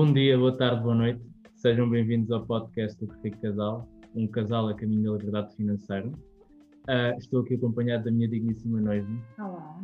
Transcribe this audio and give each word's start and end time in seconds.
Bom 0.00 0.14
dia, 0.14 0.38
boa 0.38 0.56
tarde, 0.56 0.82
boa 0.82 0.94
noite. 0.94 1.20
Sejam 1.56 1.86
bem-vindos 1.90 2.30
ao 2.30 2.46
podcast 2.46 2.98
do 2.98 3.06
Perfeito 3.06 3.38
Casal, 3.42 3.86
um 4.14 4.26
casal 4.26 4.66
a 4.68 4.74
caminho 4.74 5.02
da 5.02 5.18
liberdade 5.18 5.54
financeira. 5.54 6.08
Uh, 6.08 7.18
estou 7.18 7.42
aqui 7.42 7.56
acompanhado 7.56 8.04
da 8.04 8.10
minha 8.10 8.26
digníssima 8.26 8.80
noiva. 8.80 9.06
Olá, 9.38 9.78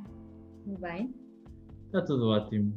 tudo 0.65 0.81
bem? 0.81 1.15
Está 1.85 2.01
tudo 2.01 2.29
ótimo. 2.29 2.73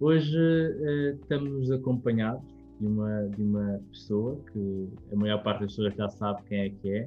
Hoje 0.00 0.34
uh, 0.34 1.10
estamos 1.20 1.70
acompanhados 1.70 2.48
de 2.80 2.86
uma, 2.86 3.28
de 3.36 3.42
uma 3.42 3.82
pessoa 3.90 4.42
que 4.50 4.88
a 5.12 5.16
maior 5.16 5.42
parte 5.42 5.64
das 5.64 5.72
pessoas 5.72 5.94
já 5.94 6.08
sabe 6.08 6.42
quem 6.44 6.58
é 6.58 6.70
que 6.70 6.90
é, 6.90 7.06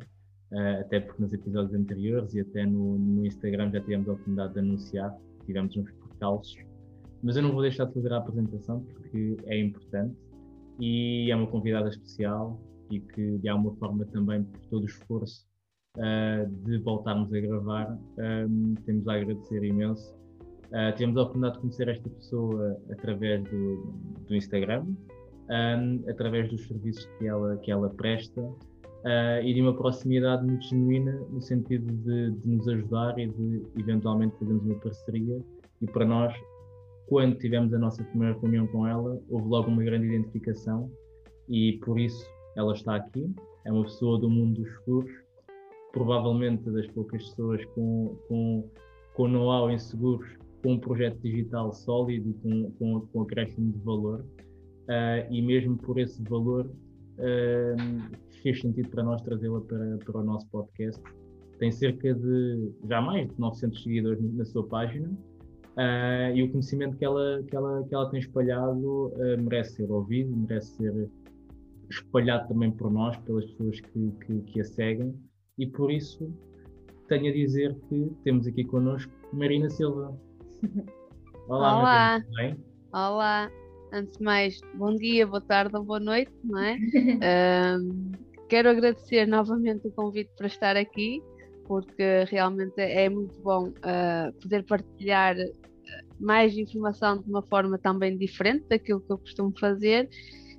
uh, 0.52 0.82
até 0.82 1.00
porque 1.00 1.24
nos 1.24 1.34
episódios 1.34 1.74
anteriores 1.74 2.36
e 2.36 2.42
até 2.42 2.68
no, 2.68 3.00
no 3.00 3.26
Instagram 3.26 3.72
já 3.72 3.82
tivemos 3.82 4.08
a 4.08 4.12
oportunidade 4.12 4.54
de 4.54 4.60
anunciar, 4.60 5.18
tivemos 5.48 5.76
uns 5.76 5.90
percalços, 5.90 6.71
mas 7.24 7.36
eu 7.36 7.44
não 7.44 7.52
vou 7.52 7.62
deixar 7.62 7.86
de 7.86 7.94
fazer 7.94 8.14
a 8.14 8.18
apresentação 8.18 8.82
porque 8.82 9.38
é 9.46 9.60
importante 9.60 10.16
e 10.80 11.30
é 11.32 11.36
uma 11.36 11.48
convidada 11.48 11.90
especial 11.90 12.60
e 12.90 13.00
que 13.00 13.38
de 13.38 13.48
alguma 13.48 13.76
forma 13.76 14.06
também 14.06 14.44
por 14.44 14.60
todo 14.70 14.84
o 14.84 14.86
esforço 14.86 15.46
uh, 15.98 16.50
de 16.66 16.78
voltarmos 16.80 17.34
a 17.34 17.40
gravar 17.40 17.98
um, 18.18 18.76
temos 18.86 19.08
a 19.08 19.14
agradecer 19.14 19.64
imenso. 19.64 20.14
Uh, 20.68 20.96
tivemos 20.96 21.18
a 21.18 21.22
oportunidade 21.22 21.56
de 21.56 21.62
conhecer 21.62 21.88
esta 21.90 22.10
pessoa 22.10 22.78
através 22.92 23.44
do, 23.44 23.94
do 24.28 24.36
Instagram, 24.36 24.86
um, 25.50 26.10
através 26.10 26.50
dos 26.50 26.66
serviços 26.66 27.06
que 27.18 27.28
ela, 27.28 27.58
que 27.58 27.72
ela 27.72 27.90
presta 27.90 28.42
uh, 28.42 29.44
e 29.44 29.54
de 29.54 29.62
uma 29.62 29.76
proximidade 29.76 30.46
muito 30.46 30.66
genuína 30.66 31.14
no 31.30 31.42
sentido 31.42 31.92
de, 32.04 32.32
de, 32.32 32.50
nos 32.50 32.68
ajudar 32.68 33.18
e 33.20 33.28
de 33.28 33.64
eventualmente 33.78 34.38
fazermos 34.40 34.64
uma 34.64 34.76
parceria 34.76 35.42
e 35.82 35.88
para 35.88 36.06
nós 36.06 36.34
quando 37.12 37.38
tivemos 37.40 37.74
a 37.74 37.78
nossa 37.78 38.02
primeira 38.06 38.40
reunião 38.40 38.66
com 38.68 38.88
ela 38.88 39.22
houve 39.30 39.46
logo 39.46 39.70
uma 39.70 39.84
grande 39.84 40.08
identificação 40.08 40.90
e 41.50 41.78
por 41.84 42.00
isso 42.00 42.26
ela 42.56 42.74
está 42.74 42.96
aqui. 42.96 43.30
É 43.66 43.72
uma 43.72 43.84
pessoa 43.84 44.18
do 44.18 44.30
mundo 44.30 44.62
dos 44.62 44.74
seguros 44.78 45.12
provavelmente 45.92 46.72
das 46.72 46.88
poucas 46.88 47.22
pessoas 47.22 47.66
com, 47.76 48.16
com, 48.30 48.70
com 49.14 49.28
know-how 49.28 49.70
em 49.70 49.78
seguros 49.78 50.26
com 50.64 50.76
um 50.76 50.80
projeto 50.80 51.20
digital 51.20 51.74
sólido 51.74 52.34
com, 52.42 52.72
com, 52.80 53.02
com 53.02 53.22
acréscimo 53.24 53.74
de 53.74 53.80
valor. 53.80 54.26
Uh, 54.84 55.28
e 55.30 55.42
mesmo 55.42 55.76
por 55.80 56.00
esse 56.00 56.24
valor 56.24 56.66
uh, 56.66 58.18
fez 58.42 58.62
sentido 58.62 58.88
para 58.88 59.04
nós 59.04 59.22
trazê-la 59.22 59.60
para, 59.60 59.98
para 59.98 60.18
o 60.18 60.24
nosso 60.24 60.48
podcast. 60.48 61.04
Tem 61.60 61.74
cerca 61.74 62.16
de 62.16 62.72
já 62.88 63.02
mais 63.02 63.28
de 63.28 63.38
900 63.38 63.84
seguidores 63.84 64.34
na 64.34 64.46
sua 64.46 64.66
página 64.66 65.12
uh, 65.78 66.36
e 66.36 66.44
o 66.44 66.50
conhecimento 66.50 66.98
que 66.98 67.06
ela, 67.06 67.44
que 67.44 67.56
ela, 67.56 67.84
que 67.88 67.96
ela 67.96 68.10
tem 68.10 68.20
espalhado 68.20 69.14
merece 69.40 69.76
ser 69.76 69.92
ouvido, 69.92 70.36
merece 70.36 70.76
ser 70.78 71.10
espalhado 71.90 72.48
também 72.48 72.72
por 72.72 72.92
nós, 72.92 73.18
pelas 73.20 73.46
pessoas 73.52 73.80
que, 73.82 74.12
que, 74.26 74.42
que 74.42 74.62
a 74.62 74.64
seguem 74.64 75.14
e 75.58 75.68
por 75.68 75.92
isso 75.92 76.34
tenho 77.08 77.30
a 77.30 77.34
dizer 77.34 77.76
que 77.90 78.12
temos 78.24 78.48
aqui 78.48 78.64
connosco 78.64 79.12
Marina 79.34 79.70
Silva. 79.70 80.18
Olá, 81.50 81.80
Olá. 81.80 82.24
Marina, 82.30 82.36
bem? 82.38 82.66
Olá 82.94 83.52
antes 83.92 84.18
de 84.18 84.24
mais, 84.24 84.62
bom 84.76 84.96
dia, 84.96 85.28
boa 85.28 85.42
tarde 85.42 85.76
ou 85.76 85.84
boa 85.84 86.00
noite, 86.00 86.32
não 86.44 86.60
é? 86.60 86.78
um, 87.78 88.12
quero 88.48 88.70
agradecer 88.70 89.28
novamente 89.28 89.88
o 89.88 89.92
convite 89.92 90.32
para 90.38 90.48
estar 90.48 90.78
aqui, 90.78 91.22
porque 91.72 92.26
realmente 92.28 92.82
é 92.82 93.08
muito 93.08 93.34
bom 93.42 93.70
uh, 93.70 94.34
poder 94.42 94.62
partilhar 94.66 95.38
ah, 95.40 96.04
mais 96.20 96.58
informação 96.58 97.22
de 97.22 97.30
uma 97.30 97.42
forma 97.42 97.78
também 97.78 98.18
diferente 98.18 98.66
daquilo 98.68 99.00
que 99.00 99.14
eu 99.14 99.18
costumo 99.18 99.58
fazer. 99.58 100.10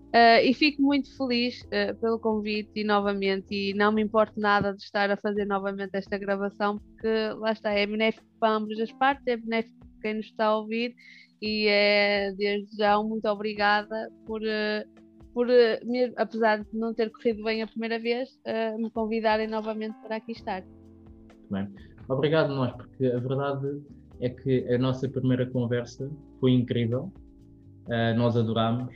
Uh, 0.08 0.40
e 0.42 0.54
fico 0.54 0.80
muito 0.80 1.14
feliz 1.14 1.60
uh, 1.64 1.94
pelo 2.00 2.18
convite 2.18 2.70
e 2.76 2.82
novamente, 2.82 3.46
e 3.50 3.74
não 3.74 3.92
me 3.92 4.00
importa 4.00 4.32
nada 4.40 4.72
de 4.72 4.82
estar 4.82 5.10
a 5.10 5.16
fazer 5.18 5.44
novamente 5.44 5.90
esta 5.92 6.16
gravação, 6.16 6.78
porque 6.78 7.08
lá 7.36 7.52
está, 7.52 7.72
é 7.72 7.86
benéfico 7.86 8.24
para 8.40 8.54
ambas 8.54 8.80
as 8.80 8.92
partes, 8.92 9.26
é 9.26 9.36
benéfico 9.36 9.78
para 9.80 10.00
quem 10.00 10.14
nos 10.14 10.24
está 10.24 10.46
a 10.46 10.56
ouvir 10.56 10.94
e 11.42 11.66
é 11.68 12.32
desde 12.32 12.74
já 12.74 12.98
muito 13.02 13.26
obrigada 13.28 14.10
por, 14.24 14.40
eh, 14.46 14.86
por 15.34 15.50
eh, 15.50 15.78
apesar 16.16 16.64
de 16.64 16.68
não 16.72 16.94
ter 16.94 17.10
corrido 17.10 17.44
bem 17.44 17.60
a 17.60 17.66
primeira 17.66 17.98
vez, 17.98 18.30
uh, 18.46 18.78
me 18.80 18.90
convidarem 18.90 19.46
novamente 19.46 19.94
para 20.00 20.16
aqui 20.16 20.32
estar. 20.32 20.64
Muito 21.52 21.52
bem. 21.52 21.68
Obrigado 22.08 22.54
nós, 22.54 22.72
porque 22.72 23.06
a 23.06 23.18
verdade 23.18 23.80
é 24.20 24.30
que 24.30 24.66
a 24.72 24.78
nossa 24.78 25.08
primeira 25.08 25.46
conversa 25.46 26.10
foi 26.40 26.52
incrível, 26.52 27.12
uh, 27.86 28.16
nós 28.16 28.36
adorámos 28.36 28.94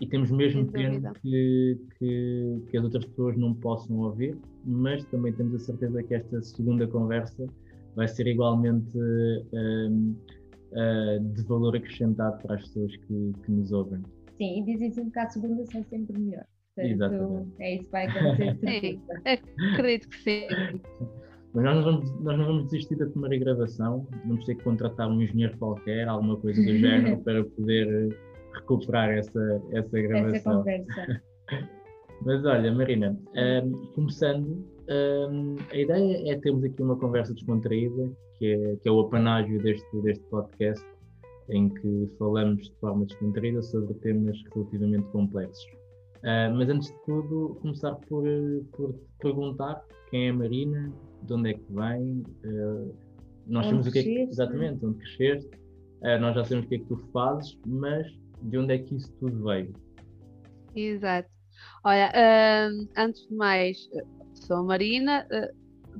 e 0.00 0.06
temos 0.06 0.30
mesmo 0.30 0.66
pena 0.72 1.12
que, 1.20 1.78
que, 1.98 2.62
que, 2.70 2.76
as 2.78 2.84
outras 2.84 3.04
pessoas 3.04 3.36
não 3.36 3.54
possam 3.54 3.98
ouvir, 3.98 4.36
mas 4.64 5.04
também 5.06 5.32
temos 5.34 5.54
a 5.54 5.58
certeza 5.58 6.02
que 6.02 6.14
esta 6.14 6.40
segunda 6.42 6.86
conversa 6.86 7.46
vai 7.94 8.08
ser 8.08 8.26
igualmente 8.26 8.96
uh, 8.96 10.16
uh, 10.72 11.34
de 11.34 11.42
valor 11.44 11.76
acrescentado 11.76 12.40
para 12.42 12.54
as 12.54 12.62
pessoas 12.62 12.96
que, 12.96 13.32
que 13.44 13.52
nos 13.52 13.72
ouvem. 13.72 14.02
Sim, 14.38 14.60
e 14.60 14.64
dizem 14.64 14.90
sempre 14.90 15.12
que 15.12 15.18
a 15.18 15.28
segunda 15.28 15.66
sai 15.66 15.84
sempre 15.84 16.18
melhor. 16.18 16.46
Portanto, 16.74 16.92
Exatamente. 16.92 17.50
É 17.58 17.74
isso 17.74 17.84
que 17.84 17.90
vai 17.90 18.06
acontecer. 18.06 18.58
sim, 18.80 19.02
acredito 19.74 20.08
que 20.08 20.16
sim. 20.22 20.46
Mas 21.52 21.64
nós 21.64 21.76
não, 21.76 21.82
vamos, 21.82 22.20
nós 22.20 22.38
não 22.38 22.46
vamos 22.46 22.64
desistir 22.64 22.96
da 22.96 23.06
primeira 23.06 23.38
gravação, 23.38 24.06
vamos 24.24 24.44
ter 24.44 24.54
que 24.54 24.62
contratar 24.62 25.08
um 25.08 25.20
engenheiro 25.20 25.56
qualquer, 25.58 26.06
alguma 26.06 26.36
coisa 26.36 26.62
do 26.62 26.76
género, 26.76 27.18
para 27.24 27.44
poder 27.44 28.16
recuperar 28.54 29.10
essa, 29.10 29.62
essa 29.72 30.00
gravação. 30.00 30.64
Essa 30.66 30.84
conversa. 30.84 31.22
Mas 32.22 32.44
olha, 32.44 32.72
Marina, 32.72 33.18
um, 33.34 33.86
começando, 33.94 34.62
um, 34.88 35.56
a 35.70 35.76
ideia 35.76 36.32
é 36.32 36.38
termos 36.38 36.62
aqui 36.64 36.82
uma 36.82 36.96
conversa 36.96 37.32
descontraída, 37.32 38.10
que 38.38 38.46
é, 38.46 38.76
que 38.76 38.88
é 38.88 38.92
o 38.92 39.00
apanágio 39.00 39.60
deste, 39.62 40.02
deste 40.02 40.22
podcast, 40.24 40.84
em 41.48 41.70
que 41.70 42.10
falamos 42.18 42.68
de 42.68 42.74
forma 42.78 43.06
descontraída 43.06 43.62
sobre 43.62 43.94
temas 43.94 44.36
relativamente 44.54 45.08
complexos. 45.08 45.64
Uh, 46.18 46.52
mas 46.54 46.68
antes 46.68 46.88
de 46.88 47.04
tudo, 47.06 47.58
começar 47.62 47.94
por, 48.06 48.22
por 48.72 48.92
te 48.92 49.00
perguntar 49.20 49.82
quem 50.10 50.26
é 50.26 50.30
a 50.30 50.34
Marina, 50.34 50.92
de 51.22 51.32
onde 51.32 51.50
é 51.50 51.54
que 51.54 51.72
vem, 51.72 52.24
uh, 52.44 52.94
nós 53.46 53.66
sabemos 53.66 53.86
o 53.86 53.92
que 53.92 53.98
é 53.98 54.02
que, 54.02 54.20
exatamente, 54.20 54.84
onde 54.84 54.98
cresceste, 54.98 55.50
uh, 56.02 56.18
nós 56.20 56.34
já 56.34 56.44
sabemos 56.44 56.66
o 56.66 56.68
que 56.68 56.74
é 56.76 56.78
que 56.78 56.84
tu 56.86 56.96
fazes, 57.12 57.58
mas 57.66 58.06
de 58.42 58.58
onde 58.58 58.74
é 58.74 58.78
que 58.78 58.94
isso 58.96 59.12
tudo 59.18 59.44
veio? 59.44 59.72
Exato. 60.74 61.28
Olha, 61.84 62.10
antes 62.96 63.26
de 63.28 63.34
mais, 63.34 63.90
sou 64.34 64.58
a 64.58 64.62
Marina, 64.62 65.26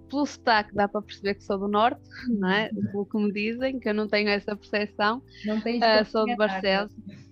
pelo 0.08 0.26
sotaque 0.26 0.74
dá 0.74 0.88
para 0.88 1.02
perceber 1.02 1.34
que 1.34 1.44
sou 1.44 1.58
do 1.58 1.68
norte, 1.68 2.00
não 2.28 2.50
é? 2.50 2.68
Pelo 2.92 3.06
que 3.06 3.16
me 3.16 3.32
dizem, 3.32 3.78
que 3.78 3.88
eu 3.88 3.94
não 3.94 4.08
tenho 4.08 4.28
essa 4.28 4.56
percepção. 4.56 5.22
Não 5.44 5.60
tens 5.60 5.82
uh, 5.82 6.04
sou 6.10 6.24
de 6.24 6.36
Barcelos. 6.36 6.92
Uh, 6.92 7.29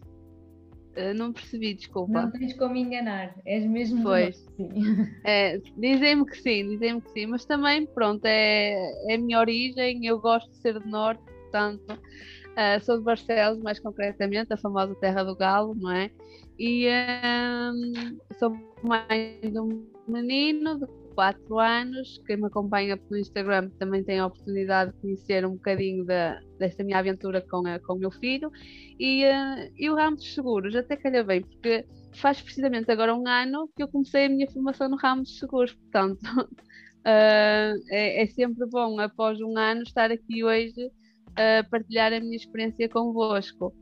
não 1.15 1.33
percebi, 1.33 1.75
desculpa. 1.75 2.23
Não 2.23 2.31
tens 2.31 2.55
como 2.55 2.77
enganar, 2.77 3.35
és 3.47 3.65
mesmo 3.65 4.03
pois. 4.03 4.47
É, 5.25 5.61
dizem-me 5.77 6.27
que 6.27 6.37
sim, 6.37 6.69
dizem-me 6.69 7.01
que 7.01 7.11
sim, 7.11 7.27
mas 7.27 7.45
também, 7.45 7.87
pronto, 7.87 8.25
é, 8.25 8.75
é 9.11 9.15
a 9.15 9.19
minha 9.19 9.39
origem, 9.39 10.05
eu 10.07 10.19
gosto 10.19 10.51
de 10.51 10.57
ser 10.59 10.75
do 10.75 10.89
norte, 10.89 11.23
portanto, 11.25 11.93
uh, 11.93 12.85
sou 12.85 12.99
de 12.99 13.05
Barcelos, 13.05 13.63
mais 13.63 13.79
concretamente, 13.79 14.53
a 14.53 14.57
famosa 14.57 14.95
Terra 14.97 15.23
do 15.25 15.37
Galo, 15.37 15.75
não 15.75 15.91
é? 15.91 16.11
E 16.59 16.89
um, 16.89 18.19
sou 18.39 18.51
mãe 18.83 19.39
de 19.43 19.61
um 19.61 19.87
menino 20.09 20.79
de 20.79 20.87
quatro 21.19 21.59
anos. 21.59 22.23
Quem 22.25 22.37
me 22.37 22.47
acompanha 22.47 22.97
pelo 22.97 23.19
Instagram 23.19 23.71
também 23.71 24.05
tem 24.05 24.21
a 24.21 24.27
oportunidade 24.27 24.93
de 24.93 25.01
conhecer 25.01 25.45
um 25.45 25.55
bocadinho 25.55 26.05
da, 26.05 26.39
desta 26.61 26.85
minha 26.85 26.97
aventura 26.97 27.45
com, 27.51 27.67
a, 27.67 27.81
com 27.81 27.95
o 27.95 27.99
meu 27.99 28.13
filho. 28.13 28.53
E, 29.01 29.25
uh, 29.25 29.73
e 29.77 29.91
o 29.91 29.97
ramo 29.97 30.17
dos 30.17 30.33
seguros, 30.33 30.77
até 30.77 30.97
calha 30.97 31.25
bem, 31.25 31.41
porque 31.41 31.85
faz 32.15 32.41
precisamente 32.41 32.89
agora 32.93 33.13
um 33.17 33.27
ano 33.27 33.69
que 33.77 33.83
eu 33.83 33.89
comecei 33.89 34.27
a 34.27 34.29
minha 34.29 34.49
formação 34.49 34.89
no 34.89 34.97
ramo 34.97 35.23
dos 35.23 35.37
seguros, 35.41 35.73
portanto. 35.73 36.23
Uh, 36.23 37.83
é, 37.91 38.23
é, 38.23 38.27
sempre 38.29 38.65
bom, 38.67 39.01
após 39.01 39.41
um 39.41 39.59
ano, 39.59 39.83
estar 39.83 40.13
aqui 40.13 40.45
hoje 40.45 40.89
a 41.35 41.65
partilhar 41.65 42.13
a 42.13 42.21
minha 42.21 42.37
experiência 42.37 42.89
convosco. 42.89 43.75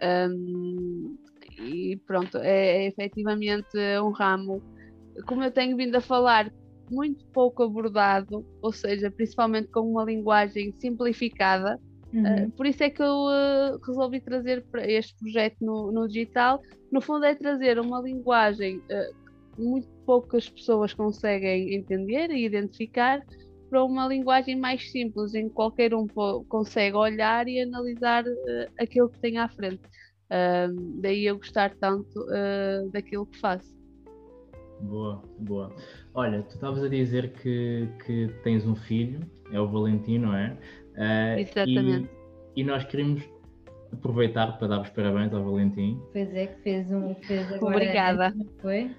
Um, 0.00 1.18
e 1.58 1.96
pronto, 2.06 2.38
é, 2.38 2.84
é 2.84 2.86
efetivamente 2.86 3.76
um 4.00 4.10
ramo, 4.10 4.62
como 5.26 5.42
eu 5.42 5.50
tenho 5.50 5.76
vindo 5.76 5.96
a 5.96 6.00
falar, 6.00 6.52
muito 6.90 7.24
pouco 7.26 7.62
abordado, 7.62 8.44
ou 8.62 8.72
seja, 8.72 9.10
principalmente 9.10 9.68
com 9.68 9.80
uma 9.80 10.04
linguagem 10.04 10.72
simplificada. 10.72 11.78
Uhum. 12.12 12.46
Uh, 12.46 12.50
por 12.52 12.66
isso 12.66 12.82
é 12.82 12.90
que 12.90 13.02
eu 13.02 13.26
uh, 13.26 13.78
resolvi 13.84 14.20
trazer 14.20 14.64
para 14.70 14.88
este 14.88 15.16
projeto 15.18 15.56
no, 15.60 15.90
no, 15.90 16.06
digital. 16.06 16.60
No 16.90 17.00
fundo, 17.00 17.24
é 17.24 17.34
trazer 17.34 17.78
uma 17.78 18.00
linguagem 18.00 18.78
uh, 18.78 19.62
muito 19.62 19.88
poucas 20.06 20.48
pessoas 20.48 20.92
conseguem 20.92 21.74
entender 21.74 22.30
e 22.30 22.44
identificar 22.44 23.20
para 23.70 23.82
uma 23.82 24.06
linguagem 24.06 24.56
mais 24.56 24.90
simples, 24.90 25.34
em 25.34 25.48
que 25.48 25.54
qualquer 25.54 25.94
um 25.94 26.06
consegue 26.48 26.96
olhar 26.96 27.48
e 27.48 27.60
analisar 27.60 28.24
aquilo 28.78 29.08
que 29.08 29.18
tem 29.18 29.38
à 29.38 29.48
frente. 29.48 29.80
Uh, 30.24 31.00
daí 31.00 31.26
eu 31.26 31.36
gostar 31.36 31.74
tanto 31.76 32.18
uh, 32.22 32.90
daquilo 32.90 33.26
que 33.26 33.38
faço. 33.38 33.74
Boa, 34.80 35.22
boa. 35.38 35.74
Olha, 36.14 36.42
tu 36.42 36.54
estavas 36.54 36.82
a 36.84 36.88
dizer 36.88 37.32
que, 37.32 37.88
que 38.06 38.28
tens 38.44 38.64
um 38.64 38.76
filho, 38.76 39.20
é 39.52 39.60
o 39.60 39.68
Valentino, 39.68 40.28
não 40.28 40.36
é? 40.36 40.56
Uh, 40.96 41.40
Exatamente. 41.40 42.08
E, 42.54 42.60
e, 42.60 42.64
nós 42.64 42.84
queremos 42.84 43.22
aproveitar 43.92 44.56
para 44.58 44.68
dar 44.68 44.80
os 44.80 44.90
parabéns 44.90 45.34
ao 45.34 45.44
Valentim. 45.44 46.00
Pois 46.12 46.32
é, 46.32 46.46
que 46.46 46.62
fez 46.62 46.90
um. 46.92 47.14
Fez 47.16 47.52
agora, 47.52 47.76
Obrigada. 47.76 48.34
Foi? 48.62 48.94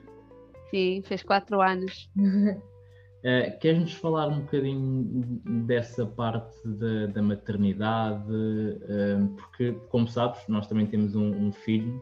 Sim, 0.69 1.01
fez 1.05 1.23
quatro 1.23 1.61
anos. 1.61 2.09
Uh, 2.17 3.57
Queres-nos 3.59 3.93
falar 3.93 4.27
um 4.27 4.41
bocadinho 4.41 5.41
dessa 5.65 6.05
parte 6.05 6.55
da, 6.67 7.07
da 7.07 7.21
maternidade? 7.21 8.29
Uh, 8.29 9.27
porque, 9.37 9.71
como 9.89 10.07
sabes, 10.07 10.41
nós 10.49 10.67
também 10.67 10.85
temos 10.85 11.15
um, 11.15 11.47
um 11.47 11.51
filho 11.53 11.95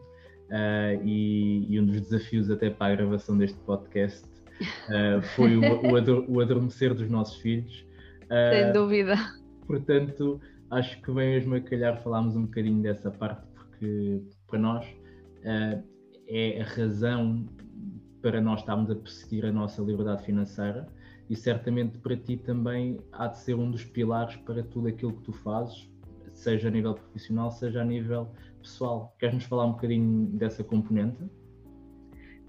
uh, 0.50 1.02
e, 1.04 1.72
e, 1.72 1.80
um 1.80 1.86
dos 1.86 2.00
desafios 2.00 2.50
até 2.50 2.68
para 2.68 2.92
a 2.92 2.96
gravação 2.96 3.38
deste 3.38 3.58
podcast 3.60 4.33
foi 5.34 5.56
o, 5.56 5.92
o, 5.92 5.96
ador, 5.96 6.24
o, 6.28 6.40
adormecer 6.40 6.94
dos 6.94 7.08
nossos 7.08 7.36
filhos. 7.36 7.86
Sem 8.28 8.72
dúvida. 8.72 9.16
Portanto, 9.66 10.40
acho 10.70 11.00
que 11.02 11.10
vem 11.12 11.30
mesmo 11.30 11.54
a 11.54 11.60
calhar 11.60 12.02
falarmos 12.02 12.36
um 12.36 12.42
bocadinho 12.42 12.82
dessa 12.82 13.10
parte, 13.10 13.46
porque 13.54 14.22
para 14.46 14.58
nós 14.58 14.86
é 16.28 16.60
a 16.60 16.64
razão 16.64 17.46
para 18.22 18.40
nós 18.40 18.60
estarmos 18.60 18.90
a 18.90 18.94
perseguir 18.94 19.44
a 19.44 19.52
nossa 19.52 19.82
liberdade 19.82 20.24
financeira 20.24 20.88
e 21.28 21.36
certamente 21.36 21.98
para 21.98 22.16
ti 22.16 22.36
também 22.36 22.98
há 23.12 23.26
de 23.26 23.38
ser 23.38 23.54
um 23.54 23.70
dos 23.70 23.84
pilares 23.84 24.36
para 24.36 24.62
tudo 24.62 24.88
aquilo 24.88 25.12
que 25.12 25.22
tu 25.22 25.32
fazes, 25.32 25.90
seja 26.32 26.68
a 26.68 26.70
nível 26.70 26.94
profissional, 26.94 27.50
seja 27.50 27.82
a 27.82 27.84
nível 27.84 28.28
pessoal. 28.60 29.14
Queres-nos 29.18 29.44
falar 29.44 29.66
um 29.66 29.72
bocadinho 29.72 30.26
dessa 30.38 30.64
componente? 30.64 31.22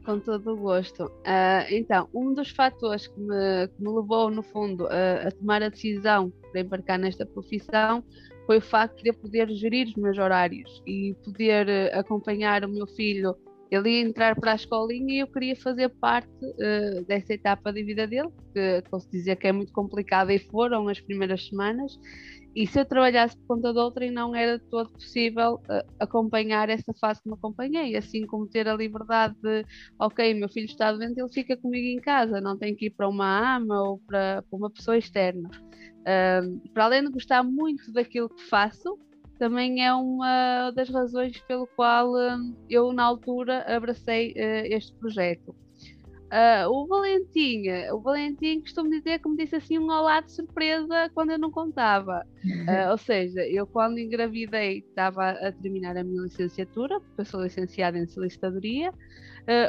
Com 0.05 0.19
todo 0.19 0.53
o 0.53 0.57
gosto. 0.57 1.05
Uh, 1.05 1.65
então, 1.71 2.07
um 2.13 2.33
dos 2.33 2.51
fatores 2.51 3.07
que 3.07 3.19
me, 3.19 3.67
que 3.67 3.81
me 3.81 3.89
levou, 3.89 4.29
no 4.29 4.43
fundo, 4.43 4.87
a, 4.87 5.27
a 5.27 5.31
tomar 5.31 5.63
a 5.63 5.69
decisão 5.69 6.31
de 6.53 6.61
embarcar 6.61 6.99
nesta 6.99 7.25
profissão 7.25 8.03
foi 8.45 8.57
o 8.57 8.61
facto 8.61 9.01
de 9.01 9.09
eu 9.09 9.13
poder 9.15 9.49
gerir 9.49 9.87
os 9.87 9.95
meus 9.95 10.17
horários 10.19 10.83
e 10.85 11.15
poder 11.23 11.67
uh, 11.67 11.99
acompanhar 11.99 12.63
o 12.63 12.69
meu 12.69 12.85
filho 12.85 13.35
ele 13.71 13.89
ia 13.89 14.01
entrar 14.01 14.39
para 14.39 14.51
a 14.51 14.55
escolinha 14.55 15.15
e 15.15 15.19
eu 15.19 15.27
queria 15.27 15.55
fazer 15.55 15.89
parte 15.89 16.29
uh, 16.43 17.03
dessa 17.05 17.33
etapa 17.33 17.73
de 17.73 17.83
vida 17.83 18.05
dele, 18.07 18.29
que 18.53 18.83
posso 18.89 19.09
dizer 19.09 19.35
que 19.37 19.47
é 19.47 19.51
muito 19.51 19.73
complicada 19.73 20.33
e 20.33 20.39
foram 20.39 20.87
as 20.87 20.99
primeiras 20.99 21.47
semanas. 21.47 21.99
E 22.55 22.65
se 22.65 22.79
eu 22.79 22.85
trabalhasse 22.85 23.35
por 23.37 23.57
conta 23.57 23.73
de 23.73 23.79
outra, 23.79 24.09
não 24.09 24.33
era 24.33 24.57
todo 24.57 24.89
possível 24.89 25.55
uh, 25.55 25.85
acompanhar 25.99 26.69
essa 26.69 26.93
fase 26.93 27.21
que 27.21 27.27
me 27.27 27.35
acompanhei, 27.35 27.97
assim 27.97 28.25
como 28.25 28.47
ter 28.47 28.65
a 28.65 28.75
liberdade 28.75 29.35
de, 29.41 29.65
ok, 29.99 30.33
meu 30.33 30.47
filho 30.47 30.65
está 30.65 30.93
doente, 30.93 31.19
ele 31.19 31.33
fica 31.33 31.57
comigo 31.57 31.85
em 31.85 31.99
casa, 31.99 32.39
não 32.39 32.57
tem 32.57 32.73
que 32.73 32.85
ir 32.85 32.91
para 32.91 33.09
uma 33.09 33.57
ama 33.57 33.81
ou 33.81 33.99
para, 34.07 34.41
para 34.49 34.57
uma 34.57 34.69
pessoa 34.69 34.97
externa. 34.97 35.49
Uh, 36.01 36.69
para 36.69 36.85
além 36.85 37.03
de 37.03 37.11
gostar 37.11 37.43
muito 37.43 37.91
daquilo 37.91 38.29
que 38.29 38.43
faço, 38.43 38.97
também 39.37 39.85
é 39.85 39.93
uma 39.93 40.71
das 40.71 40.89
razões 40.89 41.37
pelo 41.41 41.67
qual 41.75 42.13
eu 42.69 42.93
na 42.93 43.03
altura 43.03 43.65
abracei 43.67 44.31
uh, 44.31 44.73
este 44.73 44.95
projeto. 44.95 45.53
Uh, 46.25 46.67
o 46.69 46.87
Valentim, 46.87 47.63
o 47.93 47.99
Valentim 48.01 48.59
costumo 48.59 48.89
dizer 48.89 49.19
que 49.19 49.29
me 49.29 49.37
disse 49.37 49.55
assim 49.55 49.77
um 49.77 49.85
olá 49.85 50.21
de 50.21 50.31
surpresa 50.31 51.09
quando 51.13 51.31
eu 51.31 51.39
não 51.39 51.51
contava. 51.51 52.25
ou 52.91 52.97
seja, 52.97 53.41
eu 53.47 53.67
quando 53.67 53.99
engravidei 53.99 54.79
estava 54.79 55.31
a 55.31 55.51
terminar 55.51 55.95
a 55.95 56.03
minha 56.03 56.23
licenciatura, 56.23 56.99
porque 56.99 57.21
eu 57.21 57.25
sou 57.25 57.43
licenciada 57.43 57.97
em 57.97 58.07
solicitadoria. 58.07 58.91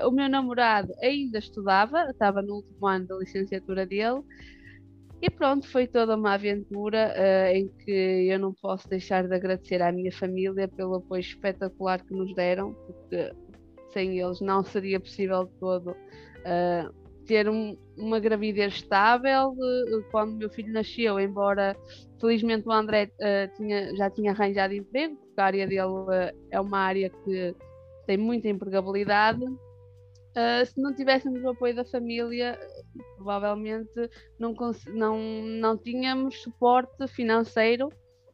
o 0.06 0.10
meu 0.10 0.28
namorado 0.28 0.92
ainda 1.02 1.38
estudava, 1.38 2.10
estava 2.10 2.40
no 2.40 2.56
último 2.56 2.86
ano 2.86 3.06
da 3.06 3.16
licenciatura 3.16 3.86
dele. 3.86 4.22
E 5.20 5.30
pronto, 5.30 5.66
foi 5.66 5.86
toda 5.86 6.14
uma 6.14 6.34
aventura 6.34 7.14
uh, 7.16 7.56
em 7.56 7.68
que 7.84 8.28
eu 8.30 8.38
não 8.38 8.52
posso 8.52 8.86
deixar 8.88 9.26
de 9.26 9.34
agradecer 9.34 9.80
à 9.80 9.90
minha 9.90 10.12
família 10.12 10.68
pelo 10.68 10.96
apoio 10.96 11.20
espetacular 11.20 12.04
que 12.04 12.12
nos 12.12 12.34
deram, 12.34 12.74
porque 12.74 13.32
sem 13.92 14.20
eles 14.20 14.40
não 14.42 14.62
seria 14.62 15.00
possível 15.00 15.50
todo 15.58 15.96
uh, 16.46 16.94
ter 17.26 17.48
um, 17.48 17.76
uma 17.96 18.20
gravidez 18.20 18.74
estável. 18.74 19.50
Uh, 19.50 20.02
quando 20.10 20.36
meu 20.36 20.48
filho 20.48 20.72
nasceu, 20.72 21.18
embora 21.18 21.76
felizmente 22.20 22.66
o 22.66 22.72
André 22.72 23.10
tinha, 23.56 23.94
já 23.94 24.08
tinha 24.08 24.30
arranjado 24.32 24.72
emprego, 24.72 25.16
porque 25.16 25.40
a 25.40 25.44
área 25.44 25.66
dele 25.66 26.32
é 26.50 26.60
uma 26.60 26.78
área 26.78 27.10
que 27.10 27.54
tem 28.06 28.16
muita 28.16 28.48
empregabilidade. 28.48 29.44
Uh, 29.44 30.66
se 30.66 30.78
não 30.80 30.94
tivéssemos 30.94 31.42
o 31.42 31.48
apoio 31.48 31.74
da 31.74 31.84
família, 31.84 32.58
provavelmente 33.16 34.10
não, 34.38 34.54
não, 34.88 35.18
não 35.18 35.78
tínhamos 35.78 36.42
suporte 36.42 37.08
financeiro 37.08 37.88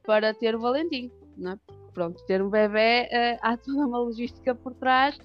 para 0.05 0.35
ter 0.35 0.55
o 0.57 0.61
Valentim. 0.61 1.13
Não 1.37 1.53
é? 1.53 1.59
Pronto, 1.95 2.25
ter 2.27 2.43
um 2.43 2.51
bebê, 2.51 3.05
uh, 3.05 3.39
há 3.41 3.57
toda 3.57 3.87
uma 3.87 3.99
logística 3.99 4.55
por 4.55 4.75
trás 4.75 5.17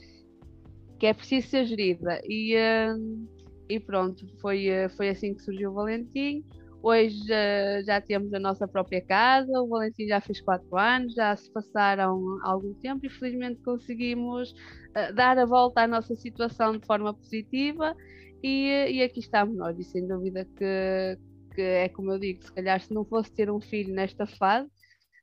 que 1.00 1.06
é 1.06 1.14
preciso 1.14 1.48
ser 1.48 1.66
gerida. 1.66 2.22
E, 2.26 2.56
uh, 2.56 3.28
e 3.70 3.80
pronto, 3.80 4.26
foi, 4.40 4.68
foi 4.96 5.10
assim 5.10 5.34
que 5.34 5.44
surgiu 5.44 5.72
o 5.72 5.74
Valentim. 5.74 6.44
Hoje 6.82 7.22
uh, 7.24 7.84
já 7.86 8.00
temos 8.00 8.34
a 8.34 8.40
nossa 8.40 8.68
própria 8.68 9.02
casa, 9.02 9.52
o 9.62 9.68
Valentim 9.68 10.08
já 10.08 10.22
fez 10.22 10.40
quatro 10.42 10.78
anos, 10.78 11.14
já 11.14 11.36
se 11.36 11.52
passaram 11.52 12.40
algum 12.44 12.74
tempo 12.76 13.06
e 13.06 13.10
felizmente 13.10 13.62
conseguimos 13.62 14.52
uh, 14.52 15.14
dar 15.14 15.38
a 15.38 15.46
volta 15.46 15.82
à 15.82 15.88
nossa 15.88 16.16
situação 16.16 16.78
de 16.78 16.86
forma 16.86 17.14
positiva 17.14 17.96
e, 18.44 18.70
e 18.92 19.04
aqui 19.04 19.20
estamos 19.20 19.58
nós. 19.58 19.78
E 19.78 19.84
sem 19.84 20.08
dúvida 20.08 20.46
que, 20.56 21.18
que 21.56 21.62
é 21.62 21.90
como 21.90 22.12
eu 22.12 22.20
digo, 22.20 22.44
se 22.44 22.54
calhar 22.54 22.80
se 22.80 22.94
não 22.94 23.04
fosse 23.04 23.32
ter 23.34 23.50
um 23.52 23.60
filho 23.60 23.94
nesta 23.94 24.26
fase, 24.26 24.70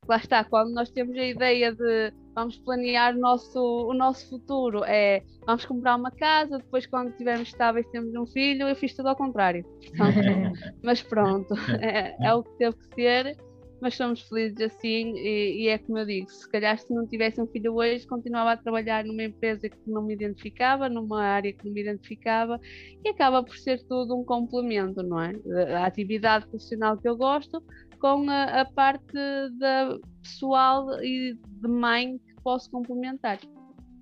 lá 0.07 0.17
está, 0.17 0.45
quando 0.45 0.73
nós 0.73 0.91
temos 0.91 1.17
a 1.17 1.25
ideia 1.25 1.73
de 1.73 2.13
vamos 2.35 2.59
planear 2.59 3.15
o 3.15 3.21
nosso, 3.21 3.61
o 3.61 3.95
nosso 3.95 4.29
futuro, 4.29 4.83
é 4.85 5.23
vamos 5.47 5.65
comprar 5.65 5.97
uma 5.97 6.11
casa, 6.11 6.59
depois 6.59 6.87
quando 6.87 7.11
estivermos 7.11 7.49
estáveis 7.49 7.87
temos 7.89 8.15
um 8.15 8.27
filho, 8.27 8.69
eu 8.69 8.77
fiz 8.77 8.95
tudo 8.95 9.09
ao 9.09 9.17
contrário. 9.17 9.65
mas 10.83 11.03
pronto, 11.03 11.55
é, 11.81 12.17
é, 12.21 12.35
o 12.35 12.43
que 12.43 12.51
teve 12.59 12.77
que 12.77 12.95
ser, 12.95 13.37
mas 13.81 13.95
somos 13.97 14.23
felizes 14.23 14.61
assim 14.61 15.13
e, 15.17 15.65
e, 15.65 15.69
é 15.69 15.79
como 15.79 15.99
eu 15.99 16.07
digo, 16.07 16.31
se 16.31 16.49
calhar 16.49 16.79
se 16.79 16.93
não 16.93 17.07
tivesse 17.07 17.41
um 17.41 17.47
filho 17.47 17.75
hoje, 17.75 18.07
continuava 18.07 18.53
a 18.53 18.57
trabalhar 18.57 19.05
numa 19.05 19.25
empresa 19.25 19.69
que 19.69 19.79
não 19.87 20.03
me 20.03 20.15
identificava, 20.15 20.89
numa 20.89 21.23
área 21.23 21.53
que 21.53 21.67
não 21.67 21.73
me 21.73 21.83
identificava 21.83 22.59
e 23.05 23.09
acaba 23.09 23.43
por 23.43 23.57
ser 23.57 23.83
tudo 23.87 24.19
um 24.19 24.25
complemento, 24.25 25.03
não 25.03 25.21
é? 25.21 25.33
A 25.75 25.87
atividade 25.87 26.47
profissional 26.47 26.97
que 26.97 27.09
eu 27.09 27.17
gosto 27.17 27.63
com 28.01 28.29
a, 28.31 28.61
a 28.61 28.65
parte 28.65 29.15
da 29.59 29.99
pessoal 30.23 31.03
e 31.03 31.39
de 31.45 31.69
mãe 31.69 32.19
posso 32.45 32.71
complementar. 32.71 33.41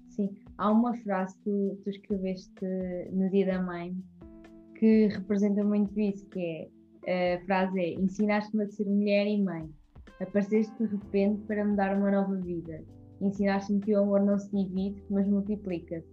Sim, 0.09 0.37
há 0.59 0.71
uma 0.71 0.95
frase 0.99 1.35
que 1.39 1.45
tu, 1.45 1.81
tu 1.83 1.91
escreveste 1.91 2.53
no 3.13 3.31
Dia 3.31 3.47
da 3.47 3.63
Mãe 3.63 3.97
que 4.79 5.07
representa 5.07 5.65
muito 5.65 5.99
isso, 5.99 6.29
que 6.29 6.69
é 7.07 7.37
a 7.37 7.45
frase 7.47 7.81
é 7.81 7.95
ensinaste-me 7.95 8.65
a 8.65 8.69
ser 8.69 8.85
mulher 8.85 9.27
e 9.27 9.41
mãe. 9.41 9.71
Apareceste 10.21 10.77
de 10.79 10.87
repente 10.87 11.41
para 11.47 11.65
me 11.65 11.77
dar 11.77 11.97
uma 11.97 12.11
nova 12.11 12.37
vida. 12.37 12.85
Ensinaste-me 13.21 13.81
que 13.81 13.95
o 13.95 14.03
amor 14.03 14.21
não 14.21 14.39
se 14.39 14.51
divide, 14.51 15.03
mas 15.09 15.27
multiplica-se. 15.27 16.07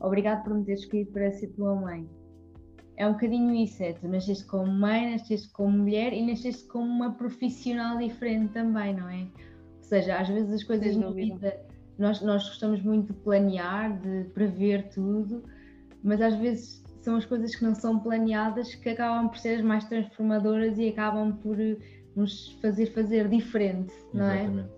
Obrigado 0.00 0.42
por 0.44 0.54
me 0.54 0.64
teres 0.64 0.80
escolhido 0.80 1.12
para 1.12 1.30
ser 1.32 1.48
tua 1.48 1.74
mãe 1.74 2.08
é 2.96 3.06
um 3.06 3.12
bocadinho 3.12 3.54
isso, 3.54 3.82
é, 3.82 3.92
tu 3.92 4.08
nasceste 4.08 4.44
como 4.46 4.66
mãe, 4.66 5.12
nasceste 5.12 5.50
como 5.52 5.78
mulher 5.78 6.12
e 6.12 6.26
nasceste 6.26 6.66
como 6.66 6.86
uma 6.86 7.12
profissional 7.12 7.98
diferente 7.98 8.52
também, 8.52 8.94
não 8.94 9.08
é? 9.08 9.22
Ou 9.76 9.82
seja, 9.82 10.18
às 10.18 10.28
vezes 10.28 10.50
as 10.50 10.64
coisas 10.64 10.96
na 10.96 11.10
vida, 11.10 11.65
nós, 11.98 12.20
nós 12.20 12.48
gostamos 12.48 12.82
muito 12.82 13.12
de 13.12 13.20
planear, 13.20 13.98
de 14.00 14.24
prever 14.30 14.88
tudo, 14.88 15.42
mas 16.02 16.20
às 16.20 16.36
vezes 16.36 16.84
são 17.00 17.16
as 17.16 17.24
coisas 17.24 17.54
que 17.54 17.64
não 17.64 17.74
são 17.74 17.98
planeadas 17.98 18.74
que 18.74 18.88
acabam 18.88 19.28
por 19.28 19.38
ser 19.38 19.56
as 19.56 19.62
mais 19.62 19.84
transformadoras 19.84 20.78
e 20.78 20.88
acabam 20.88 21.36
por 21.36 21.56
nos 22.14 22.52
fazer 22.60 22.86
fazer 22.86 23.28
diferente, 23.28 23.94
não 24.12 24.26
é? 24.26 24.44
Exatamente. 24.44 24.76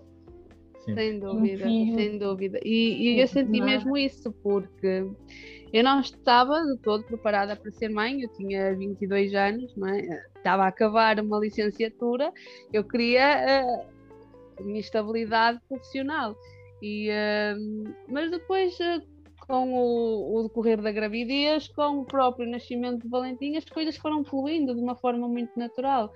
Sim. 0.85 0.95
Sem 0.95 1.21
dúvida, 1.21 1.67
um 1.67 1.95
sem 1.95 2.19
dúvida. 2.19 2.61
E, 2.65 3.17
e 3.17 3.21
eu 3.21 3.27
senti 3.29 3.61
mesmo 3.61 3.97
isso, 3.97 4.33
porque 4.43 5.07
eu 5.73 5.85
não 5.85 6.01
estava 6.01 6.63
de 6.63 6.79
todo 6.79 7.05
preparada 7.05 7.55
para 7.57 7.71
ser 7.73 7.91
mãe, 7.91 8.23
eu 8.23 8.29
tinha 8.35 8.75
22 8.75 9.35
anos, 9.35 9.77
não 9.77 9.89
é? 9.89 10.01
estava 10.37 10.65
a 10.65 10.69
acabar 10.69 11.21
uma 11.21 11.39
licenciatura, 11.39 12.33
eu 12.73 12.83
queria 12.85 13.65
uh, 13.65 14.61
a 14.61 14.63
minha 14.63 14.81
estabilidade 14.81 15.61
profissional. 15.69 16.35
E, 16.83 17.11
uh, 17.11 17.95
mas 18.09 18.31
depois, 18.31 18.75
uh, 18.81 19.03
com 19.47 19.73
o, 19.73 20.37
o, 20.37 20.43
decorrer 20.45 20.81
da 20.81 20.93
gravidez, 20.93 21.69
com 21.69 22.01
o 22.01 22.05
próprio 22.05 22.49
nascimento 22.51 23.03
de 23.03 23.09
Valentim, 23.09 23.57
as 23.57 23.65
coisas 23.65 23.97
foram 23.97 24.25
fluindo 24.25 24.75
de 24.75 24.81
uma 24.81 24.95
forma 24.97 25.27
muito 25.27 25.59
natural. 25.59 26.13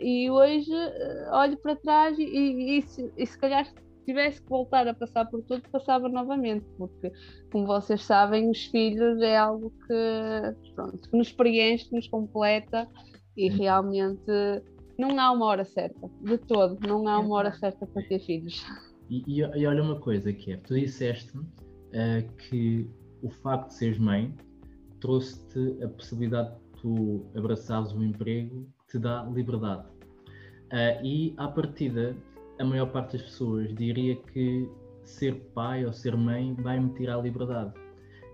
e 0.00 0.28
hoje 0.28 0.72
olho 1.30 1.56
para 1.58 1.76
trás 1.76 2.18
e, 2.18 2.24
e, 2.24 2.78
e, 2.78 2.82
se, 2.82 3.12
e 3.16 3.26
se 3.26 3.38
calhar 3.38 3.64
tivesse 4.04 4.42
que 4.42 4.48
voltar 4.48 4.86
a 4.86 4.94
passar 4.94 5.26
por 5.26 5.42
tudo, 5.42 5.62
passava 5.70 6.08
novamente, 6.08 6.64
porque, 6.76 7.10
como 7.50 7.66
vocês 7.66 8.02
sabem, 8.02 8.50
os 8.50 8.66
filhos 8.66 9.20
é 9.20 9.36
algo 9.36 9.72
que, 9.86 10.72
pronto, 10.74 11.10
que 11.10 11.16
nos 11.16 11.32
preenche, 11.32 11.88
que 11.88 11.94
nos 11.94 12.08
completa 12.08 12.88
e 13.36 13.48
realmente 13.48 14.30
não 14.98 15.18
há 15.18 15.32
uma 15.32 15.46
hora 15.46 15.64
certa, 15.64 16.08
de 16.20 16.38
todo, 16.38 16.78
não 16.86 17.08
há 17.08 17.18
uma 17.18 17.34
hora 17.36 17.52
certa 17.52 17.86
para 17.86 18.02
ter 18.02 18.20
filhos. 18.20 18.64
E, 19.08 19.22
e, 19.26 19.40
e 19.40 19.66
olha 19.66 19.82
uma 19.82 19.98
coisa 19.98 20.32
que 20.32 20.52
é, 20.52 20.56
tu 20.56 20.74
disseste 20.74 21.36
uh, 21.36 22.32
que 22.48 22.88
o 23.22 23.30
facto 23.30 23.68
de 23.68 23.74
seres 23.74 23.98
mãe 23.98 24.34
trouxe-te 25.00 25.82
a 25.82 25.88
possibilidade 25.88 26.54
de 26.54 26.80
tu 26.80 27.26
abraçares 27.36 27.92
um 27.92 28.02
emprego 28.02 28.66
que 28.80 28.92
te 28.92 28.98
dá 28.98 29.24
liberdade. 29.24 29.86
Uh, 30.72 31.04
e 31.04 31.34
à 31.36 31.48
partida, 31.48 32.16
a 32.58 32.64
maior 32.64 32.86
parte 32.86 33.16
das 33.16 33.22
pessoas 33.22 33.74
diria 33.74 34.16
que 34.16 34.68
ser 35.02 35.34
pai 35.54 35.84
ou 35.84 35.92
ser 35.92 36.16
mãe 36.16 36.54
vai-me 36.54 36.92
tirar 36.94 37.18
a 37.18 37.22
liberdade. 37.22 37.72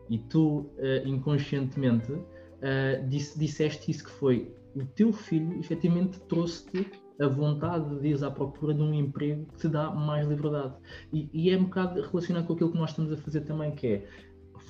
E 0.09 0.19
tu, 0.19 0.61
uh, 0.79 1.07
inconscientemente, 1.07 2.13
uh, 2.13 3.09
disse, 3.09 3.39
disseste 3.39 3.91
isso 3.91 4.05
que 4.05 4.11
foi 4.11 4.55
o 4.75 4.85
teu 4.85 5.13
filho 5.13 5.59
efetivamente 5.59 6.21
trouxe-te 6.21 6.87
a 7.21 7.29
vontade 7.29 8.01
de 8.01 8.09
ir 8.09 8.25
à 8.25 8.31
procura 8.31 8.73
de 8.73 8.83
um 8.83 8.95
emprego 8.95 9.47
que 9.53 9.59
te 9.59 9.69
dá 9.69 9.91
mais 9.91 10.27
liberdade. 10.27 10.75
E, 11.13 11.29
e, 11.33 11.51
é 11.51 11.59
um 11.59 11.65
bocado 11.65 12.01
relacionado 12.01 12.47
com 12.47 12.55
aquilo 12.55 12.73
que 12.73 12.79
nós 12.79 12.91
estamos 12.91 13.13
a 13.13 13.17
fazer 13.17 13.43
também, 13.43 13.73
que 13.73 13.87
é 13.87 14.07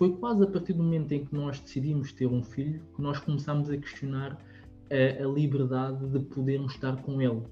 foi 0.00 0.16
quase 0.16 0.42
a 0.42 0.47
partir 0.47 0.73
do 0.73 0.83
momento 0.83 1.12
em 1.12 1.25
que 1.25 1.35
nós 1.35 1.61
decidimos 1.61 2.12
ter 2.12 2.26
um 2.26 2.42
filho 2.42 2.80
que 2.95 3.02
nós 3.02 3.19
começamos 3.19 3.69
a 3.69 3.76
questionar 3.76 4.38
a, 4.90 5.25
a 5.25 5.28
liberdade 5.28 6.07
de 6.09 6.21
podermos 6.21 6.73
estar 6.73 6.97
com 7.02 7.21
ele 7.21 7.42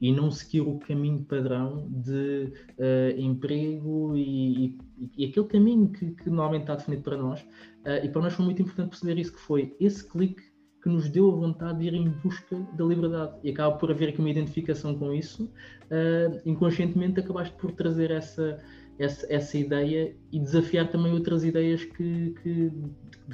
e 0.00 0.12
não 0.12 0.30
seguir 0.30 0.60
o 0.60 0.78
caminho 0.78 1.24
padrão 1.24 1.88
de 1.90 2.52
uh, 2.78 3.18
emprego 3.18 4.14
e, 4.14 4.76
e, 4.98 5.10
e, 5.16 5.24
aquele 5.24 5.46
caminho 5.46 5.88
que, 5.88 6.10
que, 6.10 6.28
normalmente 6.28 6.62
está 6.62 6.74
definido 6.76 7.02
para 7.02 7.16
nós. 7.16 7.40
Uh, 7.40 8.04
e 8.04 8.08
para 8.08 8.22
nós 8.22 8.34
foi 8.34 8.44
muito 8.44 8.60
importante 8.60 8.90
perceber 8.90 9.18
isso, 9.18 9.32
que 9.32 9.40
foi 9.40 9.74
esse 9.80 10.06
clique 10.06 10.42
que 10.86 10.90
nos 10.92 11.08
deu 11.08 11.32
a 11.32 11.34
vontade 11.34 11.80
de 11.80 11.88
ir 11.88 11.94
em 11.94 12.08
busca 12.08 12.56
da 12.74 12.84
liberdade. 12.84 13.32
E 13.42 13.50
acaba 13.50 13.76
por 13.76 13.90
haver 13.90 14.10
aqui 14.10 14.20
uma 14.20 14.30
identificação 14.30 14.96
com 14.96 15.12
isso. 15.12 15.50
Uh, 15.90 16.40
inconscientemente 16.46 17.18
acabaste 17.18 17.56
por 17.56 17.72
trazer 17.72 18.12
essa, 18.12 18.62
essa, 18.96 19.26
essa 19.28 19.58
ideia 19.58 20.14
e 20.30 20.38
desafiar 20.38 20.88
também 20.88 21.12
outras 21.12 21.42
ideias 21.42 21.84
que, 21.84 22.36
que, 22.40 22.72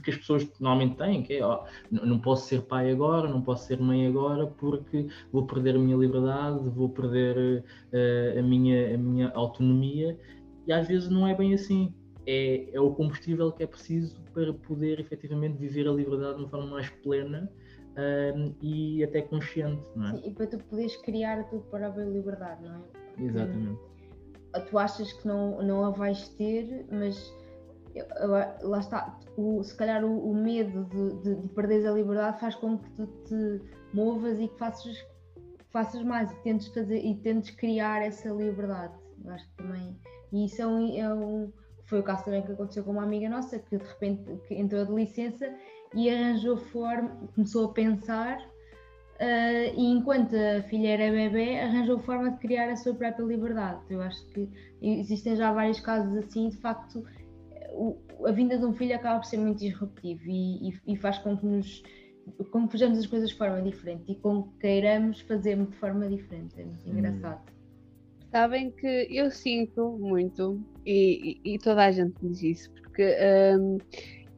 que 0.03 0.11
as 0.11 0.17
pessoas 0.17 0.49
normalmente 0.59 0.97
têm, 0.97 1.23
que 1.23 1.35
é 1.35 1.45
ó, 1.45 1.67
não 1.91 2.19
posso 2.19 2.49
ser 2.49 2.63
pai 2.63 2.91
agora, 2.91 3.29
não 3.29 3.43
posso 3.43 3.67
ser 3.67 3.79
mãe 3.79 4.07
agora 4.07 4.47
porque 4.47 5.09
vou 5.31 5.47
perder 5.47 5.77
a 5.77 5.79
minha 5.79 5.97
liberdade, 5.97 6.71
vou 6.71 6.89
perder 6.89 7.63
uh, 7.93 8.39
a, 8.39 8.43
minha, 8.43 8.95
a 8.95 8.97
minha 8.97 9.31
autonomia 9.35 10.19
e 10.67 10.73
às 10.73 10.89
vezes 10.89 11.11
não 11.11 11.29
é 11.29 11.35
bem 11.35 11.53
assim. 11.53 11.93
É, 12.27 12.69
é 12.73 12.81
o 12.81 12.93
combustível 12.93 13.51
que 13.51 13.65
é 13.65 13.67
preciso 13.67 14.21
para 14.33 14.53
poder 14.53 15.01
efetivamente 15.01 15.59
viver 15.59 15.89
a 15.89 15.93
liberdade 15.93 16.37
de 16.37 16.43
uma 16.43 16.49
forma 16.49 16.67
mais 16.67 16.89
plena 17.03 17.51
uh, 17.93 18.55
e 18.63 19.03
até 19.03 19.23
consciente, 19.23 19.83
não 19.97 20.09
é? 20.09 20.13
Sim, 20.13 20.23
e 20.29 20.31
para 20.33 20.47
tu 20.47 20.59
poderes 20.59 20.97
criar 20.99 21.41
a 21.41 21.45
tua 21.45 21.61
própria 21.63 22.05
liberdade, 22.05 22.63
não 22.63 22.77
é? 22.77 22.79
Porque 22.79 23.25
Exatamente. 23.25 23.81
Tu 24.71 24.79
achas 24.79 25.13
que 25.15 25.27
não, 25.27 25.63
não 25.63 25.85
a 25.85 25.91
vais 25.91 26.29
ter, 26.31 26.87
mas 26.91 27.35
lá 28.63 28.79
está, 28.79 29.19
o, 29.37 29.63
se 29.63 29.77
calhar 29.77 30.05
o, 30.05 30.31
o 30.31 30.35
medo 30.35 30.85
de, 30.85 31.23
de, 31.23 31.35
de 31.43 31.49
perderes 31.49 31.87
a 31.87 31.93
liberdade 31.93 32.41
faz 32.41 32.55
com 32.55 32.79
que 32.79 32.91
tu 32.93 33.07
te 33.25 33.61
movas 33.93 34.39
e 34.39 34.49
que 34.49 34.59
faças, 34.59 34.97
faças 35.71 36.03
mais 36.03 36.31
e 36.31 36.37
tentes 36.43 36.69
fazer 36.69 36.99
e 36.99 37.15
tentes 37.17 37.51
criar 37.51 38.03
essa 38.03 38.31
liberdade. 38.31 38.95
Eu 39.25 39.31
acho 39.31 39.49
que 39.51 39.57
também. 39.57 39.97
E 40.33 40.47
isso 40.47 40.63
é 40.63 40.67
um, 40.67 40.97
é 40.97 41.15
um, 41.15 41.53
foi 41.93 42.01
o 42.01 42.03
caso 42.03 42.25
também 42.25 42.41
que 42.41 42.51
aconteceu 42.51 42.83
com 42.85 42.93
uma 42.93 43.03
amiga 43.03 43.29
nossa 43.29 43.59
que 43.59 43.77
de 43.77 43.85
repente 43.85 44.23
que 44.49 44.55
entrou 44.55 44.87
de 44.87 44.95
licença 44.95 45.55
e 45.95 46.09
arranjou 46.09 46.57
forma, 46.57 47.11
começou 47.35 47.67
a 47.67 47.73
pensar 47.75 48.39
uh, 48.39 49.77
e 49.77 49.93
enquanto 49.93 50.35
a 50.35 50.63
filha 50.63 50.89
era 50.89 51.13
bebê 51.13 51.61
arranjou 51.61 51.99
forma 51.99 52.31
de 52.31 52.39
criar 52.39 52.71
a 52.71 52.77
sua 52.77 52.95
própria 52.95 53.23
liberdade. 53.23 53.83
Eu 53.91 54.01
acho 54.01 54.25
que 54.29 54.49
existem 54.81 55.37
já 55.37 55.53
vários 55.53 55.81
casos 55.81 56.17
assim, 56.17 56.49
de 56.49 56.57
facto 56.57 57.05
o, 57.73 57.99
a 58.27 58.33
vinda 58.33 58.57
de 58.57 58.65
um 58.65 58.73
filho 58.73 58.97
acaba 58.97 59.21
por 59.21 59.27
ser 59.27 59.37
muito 59.37 59.59
disruptivo 59.59 60.23
e, 60.25 60.71
e, 60.71 60.81
e 60.95 60.97
faz 60.97 61.19
com 61.19 61.37
que 61.37 61.45
nos 61.45 61.83
com 62.51 62.67
que 62.67 62.73
vejamos 62.73 63.01
as 63.01 63.07
coisas 63.07 63.29
de 63.29 63.37
forma 63.37 63.61
diferente 63.61 64.13
e 64.13 64.15
com 64.15 64.45
que 64.45 64.61
queiramos 64.61 65.21
fazer 65.21 65.63
de 65.63 65.77
forma 65.77 66.09
diferente. 66.09 66.59
É 66.59 66.65
muito 66.65 66.89
hum. 66.89 66.93
engraçado. 66.93 67.52
Sabem 68.33 68.71
que 68.71 69.09
eu 69.11 69.31
sinto 69.31 69.91
muito, 70.01 70.59
e, 70.87 71.39
e, 71.45 71.59
toda 71.59 71.85
a 71.85 71.93
gente 71.93 72.15
diz 72.23 72.43
isso, 72.43 72.73
porque 72.73 73.15
um, 73.61 73.77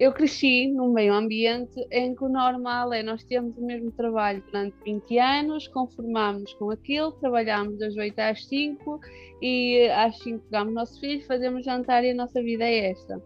eu 0.00 0.12
cresci 0.12 0.66
num 0.66 0.92
meio 0.92 1.14
ambiente 1.14 1.80
em 1.92 2.12
que 2.12 2.24
o 2.24 2.28
normal 2.28 2.92
é 2.92 3.04
nós 3.04 3.22
temos 3.22 3.56
o 3.56 3.64
mesmo 3.64 3.92
trabalho 3.92 4.42
durante 4.50 4.74
20 4.84 5.16
anos, 5.20 5.68
conformamos 5.68 6.52
com 6.54 6.72
aquilo, 6.72 7.12
trabalhamos 7.12 7.78
das 7.78 7.96
8 7.96 8.18
às 8.18 8.44
5 8.46 9.00
e 9.40 9.88
às 9.90 10.18
5 10.18 10.44
pegamos 10.50 10.74
nosso 10.74 10.98
filho, 10.98 11.24
fazemos 11.24 11.64
jantar 11.64 12.04
e 12.04 12.10
a 12.10 12.14
nossa 12.14 12.42
vida 12.42 12.64
é 12.64 12.90
esta. 12.90 13.22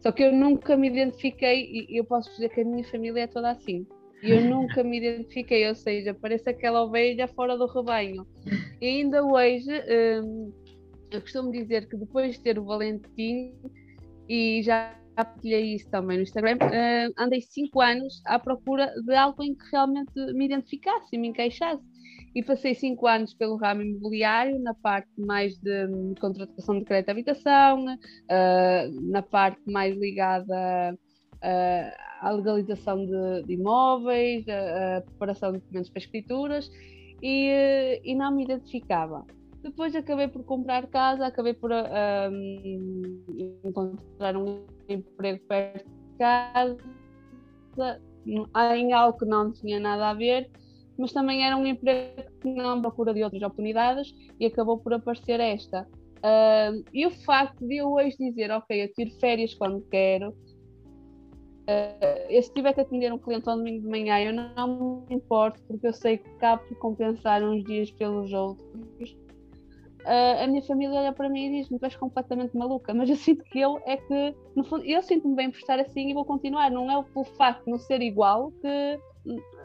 Só 0.00 0.12
que 0.12 0.22
eu 0.22 0.32
nunca 0.32 0.76
me 0.76 0.90
identifiquei, 0.90 1.88
e 1.88 1.98
eu 1.98 2.04
posso 2.04 2.30
dizer 2.30 2.50
que 2.50 2.60
a 2.60 2.64
minha 2.64 2.84
família 2.84 3.22
é 3.22 3.26
toda 3.26 3.50
assim. 3.50 3.84
E 4.24 4.30
eu 4.30 4.40
nunca 4.40 4.82
me 4.82 4.96
identifiquei, 4.96 5.68
ou 5.68 5.74
seja, 5.74 6.14
parece 6.14 6.48
aquela 6.48 6.82
ovelha 6.82 7.28
fora 7.28 7.58
do 7.58 7.66
rebanho. 7.66 8.26
E 8.80 8.86
ainda 8.86 9.22
hoje, 9.22 9.70
hum, 10.24 10.50
eu 11.10 11.20
costumo 11.20 11.52
dizer 11.52 11.86
que 11.86 11.96
depois 11.96 12.32
de 12.32 12.40
ter 12.40 12.58
o 12.58 12.64
Valentim, 12.64 13.52
e 14.26 14.62
já 14.62 14.96
partilhei 15.14 15.74
isso 15.74 15.90
também 15.90 16.16
no 16.16 16.22
Instagram, 16.22 16.56
uh, 16.56 17.12
andei 17.18 17.42
cinco 17.42 17.82
anos 17.82 18.22
à 18.24 18.38
procura 18.38 18.92
de 19.04 19.14
algo 19.14 19.42
em 19.42 19.54
que 19.54 19.64
realmente 19.70 20.12
me 20.32 20.46
identificasse 20.46 21.08
e 21.12 21.18
me 21.18 21.28
encaixasse. 21.28 21.84
E 22.34 22.42
passei 22.42 22.74
cinco 22.74 23.06
anos 23.06 23.34
pelo 23.34 23.56
ramo 23.56 23.82
imobiliário, 23.82 24.58
na 24.58 24.74
parte 24.74 25.08
mais 25.18 25.56
de 25.58 25.86
um, 25.86 26.14
contratação 26.18 26.78
de 26.78 26.84
crédito 26.86 27.06
de 27.06 27.12
habitação, 27.12 27.84
uh, 27.84 29.10
na 29.10 29.22
parte 29.22 29.60
mais 29.70 29.94
ligada 29.96 30.98
à 32.24 32.30
legalização 32.30 33.04
de, 33.04 33.42
de 33.42 33.52
imóveis, 33.52 34.48
a, 34.48 34.96
a, 34.96 35.00
preparação 35.02 35.52
de 35.52 35.58
documentos 35.58 35.90
para 35.90 36.00
escrituras, 36.00 36.70
e, 37.22 38.00
e 38.02 38.14
não 38.14 38.34
me 38.34 38.44
identificava. 38.44 39.26
Depois 39.62 39.94
acabei 39.94 40.28
por 40.28 40.42
comprar 40.44 40.86
casa, 40.86 41.26
acabei 41.26 41.52
por 41.52 41.70
um, 41.70 43.22
encontrar 43.64 44.36
um 44.36 44.64
emprego 44.88 45.40
perto 45.46 45.84
de 45.84 46.18
casa, 46.18 46.78
em 48.26 48.92
algo 48.92 49.18
que 49.18 49.24
não 49.26 49.52
tinha 49.52 49.78
nada 49.78 50.10
a 50.10 50.14
ver, 50.14 50.50
mas 50.98 51.12
também 51.12 51.46
era 51.46 51.56
um 51.56 51.66
emprego 51.66 52.22
que 52.40 52.48
não 52.48 52.80
procura 52.80 53.12
de 53.12 53.22
outras 53.22 53.42
oportunidades 53.42 54.14
e 54.40 54.46
acabou 54.46 54.78
por 54.78 54.94
aparecer 54.94 55.40
esta. 55.40 55.86
E 56.92 57.06
o 57.06 57.10
facto 57.10 57.66
de 57.66 57.76
eu 57.76 57.92
hoje 57.92 58.16
dizer, 58.18 58.50
ok, 58.50 58.82
eu 58.82 58.92
tiro 58.94 59.10
férias 59.18 59.52
quando 59.54 59.82
quero, 59.90 60.34
uh, 61.68 62.42
se 62.42 62.52
tiver 62.52 62.72
que 62.72 62.80
atender 62.80 63.12
um 63.12 63.18
cliente 63.18 63.48
ao 63.48 63.56
domingo 63.56 63.82
de 63.82 63.88
manhã, 63.88 64.20
eu 64.20 64.32
não, 64.32 65.04
me 65.08 65.16
importo, 65.16 65.60
porque 65.66 65.86
eu 65.86 65.92
sei 65.92 66.18
que 66.18 66.30
cabe 66.38 66.62
compensar 66.76 67.42
uns 67.42 67.64
dias 67.64 67.90
pelos 67.90 68.32
outros 68.32 69.16
uh, 70.04 70.42
a 70.42 70.46
minha 70.46 70.62
família 70.62 71.00
olha 71.00 71.12
para 71.12 71.28
mim 71.28 71.46
e 71.46 71.60
diz-me: 71.60 71.78
Tu 71.78 71.84
és 71.84 71.96
completamente 71.96 72.56
maluca, 72.56 72.94
mas 72.94 73.08
eu 73.08 73.16
sinto 73.16 73.44
que 73.44 73.60
eu 73.60 73.80
é 73.84 73.96
que, 73.96 74.34
no 74.54 74.64
fundo, 74.64 74.84
eu 74.84 75.02
sinto-me 75.02 75.34
bem 75.34 75.50
por 75.50 75.58
estar 75.58 75.78
assim 75.80 76.10
e 76.10 76.14
vou 76.14 76.24
continuar. 76.24 76.70
Não 76.70 76.90
é 76.90 77.02
pelo 77.02 77.24
facto 77.24 77.64
de 77.64 77.70
não 77.70 77.78
ser 77.78 78.00
igual 78.02 78.52
que. 78.60 78.98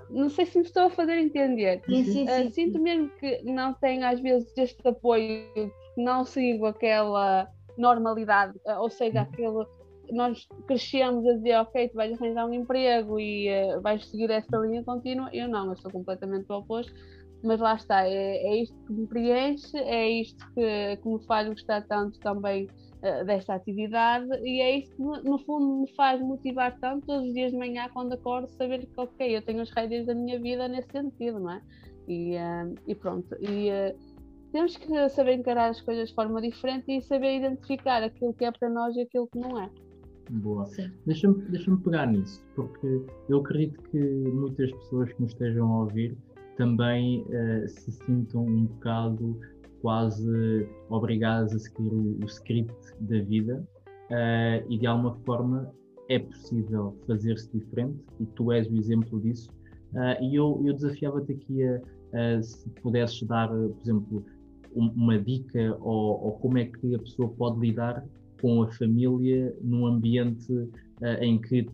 Não 0.09 0.29
sei 0.29 0.45
se 0.45 0.57
me 0.57 0.63
estou 0.63 0.83
a 0.83 0.89
fazer 0.89 1.17
entender. 1.17 1.81
Sim, 1.85 2.03
sim, 2.03 2.27
sim, 2.27 2.47
uh, 2.47 2.51
sinto 2.51 2.81
mesmo 2.81 3.09
que 3.19 3.43
não 3.43 3.73
tenho, 3.73 4.03
às 4.07 4.19
vezes, 4.19 4.51
este 4.57 4.87
apoio, 4.87 5.71
não 5.95 6.25
sigo 6.25 6.65
aquela 6.65 7.47
normalidade, 7.77 8.59
ou 8.79 8.89
seja, 8.89 9.21
aquele 9.21 9.65
nós 10.11 10.47
crescemos 10.67 11.25
a 11.27 11.33
dizer, 11.33 11.55
ok, 11.57 11.89
tu 11.89 11.95
vais 11.95 12.13
arranjar 12.13 12.45
um 12.45 12.53
emprego 12.53 13.19
e 13.19 13.49
uh, 13.49 13.81
vais 13.81 14.05
seguir 14.07 14.29
esta 14.29 14.57
linha 14.57 14.83
contínua. 14.83 15.29
Eu 15.33 15.47
não, 15.47 15.69
eu 15.69 15.75
sou 15.77 15.91
completamente 15.91 16.51
o 16.51 16.57
oposto 16.57 16.93
mas 17.43 17.59
lá 17.59 17.75
está, 17.75 18.05
é, 18.05 18.37
é 18.37 18.61
isto 18.61 18.75
que 18.85 18.93
me 18.93 19.07
preenche, 19.07 19.77
é 19.77 20.09
isto 20.09 20.45
que, 20.53 20.97
que 20.97 21.07
me 21.07 21.23
faz 21.25 21.47
gostar 21.47 21.85
tanto 21.87 22.19
também 22.19 22.65
uh, 22.65 23.25
desta 23.25 23.55
atividade 23.55 24.27
e 24.43 24.61
é 24.61 24.79
isto 24.79 24.95
que 24.95 25.01
no 25.01 25.39
fundo 25.39 25.81
me 25.81 25.95
faz 25.95 26.21
motivar 26.21 26.77
tanto 26.79 27.05
todos 27.05 27.27
os 27.27 27.33
dias 27.33 27.51
de 27.51 27.57
manhã 27.57 27.89
quando 27.93 28.13
acordo, 28.13 28.49
saber 28.49 28.85
que 28.85 28.99
ok, 28.99 29.37
eu 29.37 29.41
tenho 29.41 29.61
as 29.61 29.69
rédeas 29.71 30.05
da 30.05 30.13
minha 30.13 30.39
vida 30.39 30.67
nesse 30.67 30.91
sentido, 30.91 31.39
não 31.39 31.51
é? 31.51 31.61
E, 32.07 32.35
uh, 32.35 32.75
e 32.87 32.95
pronto, 32.95 33.35
e 33.39 33.69
temos 34.51 34.75
que 34.75 35.09
saber 35.09 35.33
encarar 35.33 35.69
as 35.69 35.79
coisas 35.79 36.09
de 36.09 36.15
forma 36.15 36.41
diferente 36.41 36.91
e 36.91 37.01
saber 37.01 37.37
identificar 37.37 38.03
aquilo 38.03 38.33
que 38.33 38.43
é 38.43 38.51
para 38.51 38.69
nós 38.69 38.95
e 38.95 39.01
aquilo 39.01 39.27
que 39.27 39.39
não 39.39 39.61
é. 39.61 39.69
Boa. 40.29 40.67
Deixa-me 41.05 41.41
deixa 41.49 41.75
pegar 41.77 42.05
nisso, 42.05 42.43
porque 42.55 43.03
eu 43.27 43.39
acredito 43.39 43.81
que 43.89 43.97
muitas 43.97 44.71
pessoas 44.71 45.11
que 45.11 45.21
nos 45.21 45.31
estejam 45.31 45.67
a 45.71 45.79
ouvir 45.81 46.15
também 46.55 47.21
uh, 47.23 47.67
se 47.67 47.91
sintam 47.91 48.45
um 48.45 48.65
bocado 48.65 49.39
quase 49.81 50.67
obrigadas 50.89 51.53
a 51.55 51.59
seguir 51.59 51.91
o, 51.91 52.19
o 52.21 52.25
script 52.25 52.75
da 53.01 53.21
vida 53.21 53.65
uh, 54.11 54.71
e 54.71 54.77
de 54.77 54.85
alguma 54.85 55.15
forma 55.25 55.71
é 56.09 56.19
possível 56.19 56.95
fazer-se 57.07 57.49
diferente 57.57 57.97
e 58.19 58.25
tu 58.25 58.51
és 58.51 58.67
o 58.67 58.75
exemplo 58.75 59.19
disso. 59.21 59.49
Uh, 59.93 60.23
e 60.23 60.35
eu, 60.35 60.61
eu 60.65 60.73
desafiava-te 60.73 61.31
aqui 61.31 61.63
a, 61.63 61.81
a, 62.13 62.41
se 62.41 62.69
pudesses 62.81 63.23
dar, 63.23 63.47
por 63.47 63.75
exemplo, 63.81 64.25
um, 64.75 64.87
uma 64.89 65.17
dica 65.17 65.75
ou, 65.81 66.23
ou, 66.25 66.31
como 66.33 66.57
é 66.57 66.65
que 66.65 66.93
a 66.93 66.99
pessoa 66.99 67.29
pode 67.29 67.59
lidar 67.59 68.03
com 68.41 68.63
a 68.63 68.71
família 68.71 69.55
num 69.61 69.85
ambiente 69.85 70.51
uh, 70.51 71.21
em 71.21 71.39
que 71.39 71.67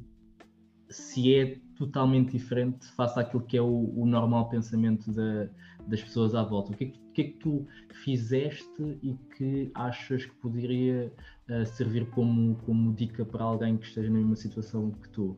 se 0.90 1.34
é 1.36 1.58
totalmente 1.78 2.32
diferente 2.32 2.86
face 2.96 3.20
àquilo 3.20 3.44
que 3.44 3.58
é 3.58 3.62
o, 3.62 3.92
o 3.96 4.06
normal 4.06 4.50
pensamento 4.50 5.12
da, 5.12 5.50
das 5.88 6.02
pessoas 6.02 6.34
à 6.34 6.44
volta. 6.44 6.72
O 6.72 6.76
que, 6.76 6.86
é 6.86 6.88
que, 6.88 7.00
que, 7.14 7.22
é 7.22 7.24
que 7.26 7.38
tu 7.40 7.68
fizeste 8.04 9.00
e 9.04 9.18
que 9.36 9.72
achas 9.74 10.26
que 10.26 10.36
poderia 10.36 11.12
uh, 11.50 11.66
servir 11.66 12.10
como, 12.12 12.56
como 12.66 12.94
dica 12.94 13.26
para 13.26 13.44
alguém 13.44 13.78
que 13.78 13.86
esteja 13.86 14.10
na 14.10 14.18
mesma 14.18 14.36
situação 14.36 14.92
que 14.92 15.10
tu? 15.10 15.38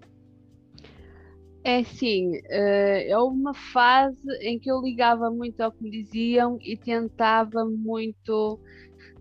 É 1.63 1.84
sim, 1.84 2.38
uh, 2.38 3.03
é 3.07 3.17
uma 3.17 3.53
fase 3.53 4.29
em 4.41 4.60
que 4.60 4.72
eu 4.72 4.81
ligava 4.81 5.29
muito 5.29 5.60
ao 5.62 5.72
que 5.72 5.84
me 5.84 5.91
diziam 5.91 6.57
e 6.62 6.77
tentava 6.77 7.65
muito 7.65 8.60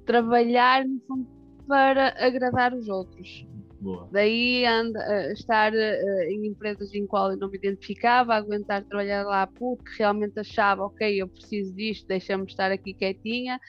trabalhar 0.04 0.86
no 0.86 1.00
fundo 1.00 1.35
para 1.66 2.14
agradar 2.18 2.74
os 2.74 2.88
outros. 2.88 3.46
Boa. 3.80 4.08
Daí 4.10 4.64
anda, 4.64 5.32
estar 5.32 5.72
uh, 5.72 6.22
em 6.28 6.46
empresas 6.46 6.94
em 6.94 7.06
qual 7.06 7.30
eu 7.30 7.36
não 7.36 7.50
me 7.50 7.58
identificava, 7.58 8.34
aguentar 8.34 8.82
trabalhar 8.84 9.24
lá 9.24 9.46
porque 9.46 9.90
realmente 9.98 10.38
achava, 10.40 10.84
ok, 10.84 11.22
eu 11.22 11.28
preciso 11.28 11.74
disto, 11.74 12.06
deixa-me 12.06 12.44
estar 12.46 12.70
aqui 12.72 12.94
quietinha. 12.94 13.60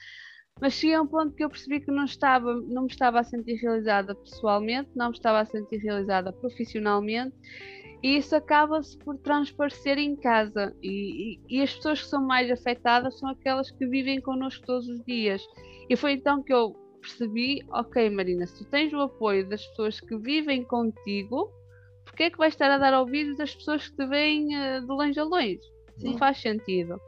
Mas 0.60 0.72
cheguei 0.74 0.96
a 0.96 1.02
um 1.02 1.06
ponto 1.06 1.34
que 1.34 1.44
eu 1.44 1.50
percebi 1.50 1.80
que 1.80 1.90
não, 1.90 2.04
estava, 2.04 2.52
não 2.52 2.82
me 2.82 2.88
estava 2.88 3.20
a 3.20 3.24
sentir 3.24 3.54
realizada 3.56 4.14
pessoalmente, 4.14 4.90
não 4.96 5.10
me 5.10 5.16
estava 5.16 5.40
a 5.40 5.44
sentir 5.44 5.76
realizada 5.76 6.32
profissionalmente, 6.32 7.36
e 8.02 8.16
isso 8.16 8.34
acaba-se 8.34 8.96
por 8.98 9.18
transparecer 9.18 9.98
em 9.98 10.16
casa. 10.16 10.74
E, 10.82 11.36
e, 11.48 11.58
e, 11.58 11.62
as 11.62 11.74
pessoas 11.74 12.02
que 12.02 12.08
são 12.08 12.24
mais 12.24 12.50
afetadas 12.50 13.18
são 13.18 13.28
aquelas 13.28 13.70
que 13.70 13.86
vivem 13.86 14.20
connosco 14.20 14.64
todos 14.66 14.88
os 14.88 15.04
dias. 15.04 15.42
E 15.88 15.96
foi 15.96 16.12
então 16.12 16.42
que 16.42 16.52
eu 16.52 16.76
percebi, 17.08 17.64
ok 17.70 18.10
Marina, 18.10 18.46
se 18.46 18.58
tu 18.58 18.70
tens 18.70 18.92
o 18.92 19.00
apoio 19.00 19.48
das 19.48 19.64
pessoas 19.66 20.00
que 20.00 20.16
vivem 20.16 20.62
contigo, 20.62 21.50
porque 22.04 22.24
é 22.24 22.30
que 22.30 22.38
vais 22.38 22.54
estar 22.54 22.70
a 22.70 22.78
dar 22.78 22.98
ouvidos 22.98 23.36
das 23.36 23.54
pessoas 23.54 23.88
que 23.88 23.96
te 23.96 24.06
veem 24.06 24.48
uh, 24.56 24.80
de 24.80 24.86
longe 24.86 25.18
a 25.18 25.24
longe? 25.24 25.60
Sim. 25.96 26.12
Não 26.12 26.18
faz 26.18 26.40
sentido. 26.40 27.00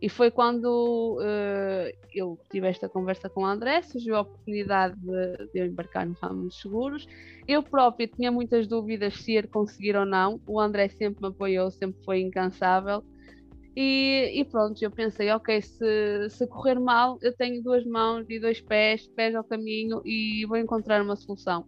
E 0.00 0.08
foi 0.08 0.30
quando 0.30 1.18
uh, 1.18 1.92
eu 2.14 2.38
tive 2.50 2.68
esta 2.68 2.88
conversa 2.88 3.28
com 3.28 3.42
o 3.42 3.46
André, 3.46 3.82
surgiu 3.82 4.14
a 4.14 4.20
oportunidade 4.20 4.94
de, 5.00 5.50
de 5.52 5.58
eu 5.58 5.66
embarcar 5.66 6.06
no 6.06 6.14
ramo 6.14 6.44
dos 6.44 6.60
seguros. 6.60 7.08
Eu 7.48 7.62
própria 7.62 8.06
tinha 8.06 8.30
muitas 8.30 8.68
dúvidas 8.68 9.14
se 9.14 9.32
ia 9.32 9.42
conseguir 9.42 9.96
ou 9.96 10.06
não. 10.06 10.40
O 10.46 10.60
André 10.60 10.88
sempre 10.88 11.20
me 11.20 11.28
apoiou, 11.28 11.70
sempre 11.70 12.00
foi 12.04 12.20
incansável. 12.20 13.02
E, 13.80 14.40
e, 14.40 14.44
pronto, 14.44 14.82
eu 14.82 14.90
pensei, 14.90 15.30
ok, 15.30 15.62
se, 15.62 16.28
se 16.30 16.48
correr 16.48 16.80
mal, 16.80 17.16
eu 17.22 17.32
tenho 17.36 17.62
duas 17.62 17.86
mãos 17.86 18.26
e 18.28 18.40
dois 18.40 18.60
pés, 18.60 19.06
pés 19.14 19.36
ao 19.36 19.44
caminho 19.44 20.02
e 20.04 20.44
vou 20.46 20.56
encontrar 20.56 21.00
uma 21.00 21.14
solução. 21.14 21.64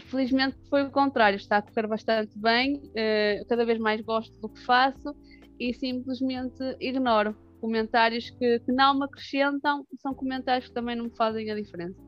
Felizmente 0.00 0.54
foi 0.68 0.82
o 0.82 0.90
contrário, 0.90 1.38
está 1.38 1.56
a 1.56 1.62
correr 1.62 1.86
bastante 1.86 2.38
bem, 2.38 2.76
uh, 2.76 3.48
cada 3.48 3.64
vez 3.64 3.78
mais 3.78 4.02
gosto 4.02 4.38
do 4.38 4.50
que 4.50 4.60
faço 4.66 5.16
e 5.58 5.72
simplesmente 5.72 6.62
ignoro 6.78 7.34
comentários 7.58 8.28
que, 8.28 8.60
que 8.60 8.72
não 8.72 8.98
me 8.98 9.06
acrescentam, 9.06 9.86
são 9.96 10.12
comentários 10.12 10.68
que 10.68 10.74
também 10.74 10.94
não 10.94 11.06
me 11.06 11.16
fazem 11.16 11.50
a 11.50 11.54
diferença. 11.54 11.98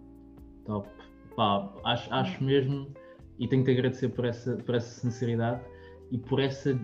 Top. 0.67 0.87
Pá, 1.35 1.73
acho, 1.87 2.13
acho 2.13 2.45
mesmo, 2.45 2.93
e 3.39 3.49
tenho 3.49 3.65
que 3.65 3.71
agradecer 3.71 4.11
por 4.11 4.27
essa, 4.27 4.59
por 4.59 4.75
essa 4.75 5.01
sinceridade 5.01 5.65
e 6.13 6.19
por 6.19 6.39
essa 6.39 6.79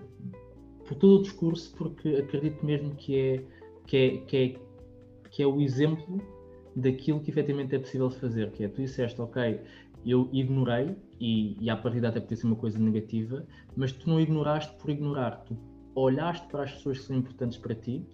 por 0.91 0.97
todo 0.97 1.21
o 1.21 1.23
discurso, 1.23 1.73
porque 1.77 2.17
acredito 2.17 2.67
mesmo 2.67 2.97
que 2.97 3.17
é, 3.17 3.45
que 3.87 3.97
é, 3.97 4.19
que 4.27 4.37
é, 4.37 5.29
que 5.31 5.43
é 5.45 5.47
o 5.47 5.61
exemplo 5.61 6.21
daquilo 6.75 7.21
que 7.21 7.31
efetivamente 7.31 7.77
é 7.77 7.79
possível 7.79 8.11
fazer, 8.11 8.51
que 8.51 8.65
é, 8.65 8.69
tu 8.69 8.83
disseste, 8.83 9.21
ok, 9.21 9.61
eu 10.05 10.29
ignorei, 10.33 10.97
e, 11.21 11.57
e 11.61 11.71
à 11.71 11.77
partida 11.77 12.09
até 12.09 12.19
podia 12.19 12.37
ser 12.39 12.47
uma 12.49 12.57
coisa 12.57 12.77
negativa, 12.77 13.47
mas 13.77 13.93
tu 13.93 14.11
não 14.11 14.21
ignoraste 14.21 14.75
por 14.79 14.91
ignorar, 14.91 15.45
tu 15.45 15.57
olhaste 15.95 16.49
para 16.49 16.65
as 16.65 16.73
pessoas 16.73 16.99
que 16.99 17.05
são 17.05 17.17
importantes 17.17 17.57
para 17.57 17.77
ti 17.77 18.05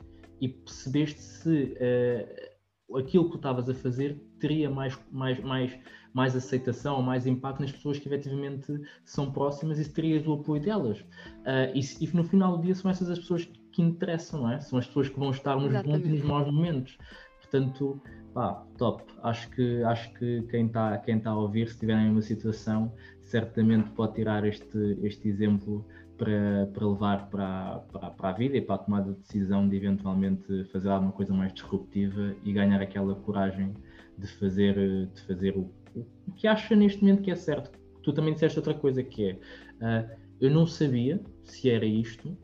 e 0.42 0.46
percebeste 0.46 1.22
se 1.22 1.48
uh, 1.48 2.55
aquilo 2.94 3.24
que 3.24 3.32
tu 3.32 3.36
estavas 3.36 3.68
a 3.68 3.74
fazer 3.74 4.20
teria 4.38 4.70
mais, 4.70 4.98
mais, 5.10 5.40
mais, 5.40 5.78
mais 6.12 6.36
aceitação, 6.36 7.02
mais 7.02 7.26
impacto 7.26 7.60
nas 7.60 7.72
pessoas 7.72 7.98
que 7.98 8.08
efetivamente 8.08 8.80
são 9.04 9.32
próximas 9.32 9.78
e 9.80 9.92
terias 9.92 10.26
o 10.26 10.34
apoio 10.34 10.60
delas. 10.60 11.00
Uh, 11.00 11.74
e, 11.74 11.80
e, 12.04 12.16
no 12.16 12.24
final 12.24 12.56
do 12.56 12.62
dia 12.62 12.74
são 12.74 12.90
essas 12.90 13.10
as 13.10 13.18
pessoas 13.18 13.44
que 13.72 13.82
interessam, 13.82 14.42
não 14.42 14.52
é? 14.52 14.60
São 14.60 14.78
as 14.78 14.86
pessoas 14.86 15.08
que 15.08 15.18
vão 15.18 15.30
estar 15.30 15.56
nos 15.56 15.72
bons 15.82 16.04
e 16.04 16.08
nos 16.08 16.22
maus 16.22 16.46
momentos. 16.46 16.96
Portanto, 17.40 18.00
pá, 18.32 18.64
top. 18.78 19.04
Acho 19.22 19.50
que, 19.50 19.82
acho 19.82 20.12
que 20.14 20.42
quem 20.50 20.66
está 20.66 20.96
quem 20.98 21.18
tá 21.18 21.30
a 21.30 21.36
ouvir, 21.36 21.66
se 21.66 21.74
estiver 21.74 21.98
em 21.98 22.10
uma 22.10 22.22
situação, 22.22 22.92
certamente 23.22 23.90
pode 23.90 24.14
tirar 24.14 24.44
este, 24.44 24.98
este 25.02 25.28
exemplo 25.28 25.86
para, 26.16 26.66
para 26.72 26.86
levar 26.86 27.30
para, 27.30 27.78
para, 27.92 28.10
para, 28.10 28.28
a 28.28 28.32
vida 28.32 28.56
e 28.56 28.60
para 28.60 28.76
a 28.76 28.78
tomada 28.78 29.12
de 29.12 29.20
decisão 29.20 29.68
de 29.68 29.76
eventualmente 29.76 30.64
fazer 30.72 30.88
alguma 30.88 31.12
coisa 31.12 31.32
mais 31.32 31.52
disruptiva 31.52 32.34
e 32.44 32.52
ganhar 32.52 32.80
aquela 32.80 33.14
coragem 33.14 33.74
de 34.18 34.26
fazer, 34.26 35.06
de 35.06 35.20
fazer 35.22 35.56
o, 35.56 35.70
o 35.94 36.32
que 36.34 36.46
acha 36.46 36.74
neste 36.74 37.02
momento 37.02 37.22
que 37.22 37.30
é 37.30 37.36
certo. 37.36 37.70
Tu 38.02 38.12
também 38.12 38.34
disseste 38.34 38.58
outra 38.58 38.74
coisa 38.74 39.02
que 39.02 39.30
é, 39.30 39.32
uh, 39.34 40.20
eu 40.40 40.50
não 40.50 40.66
sabia 40.66 41.20
se 41.44 41.70
era 41.70 41.84
isto, 41.84 42.36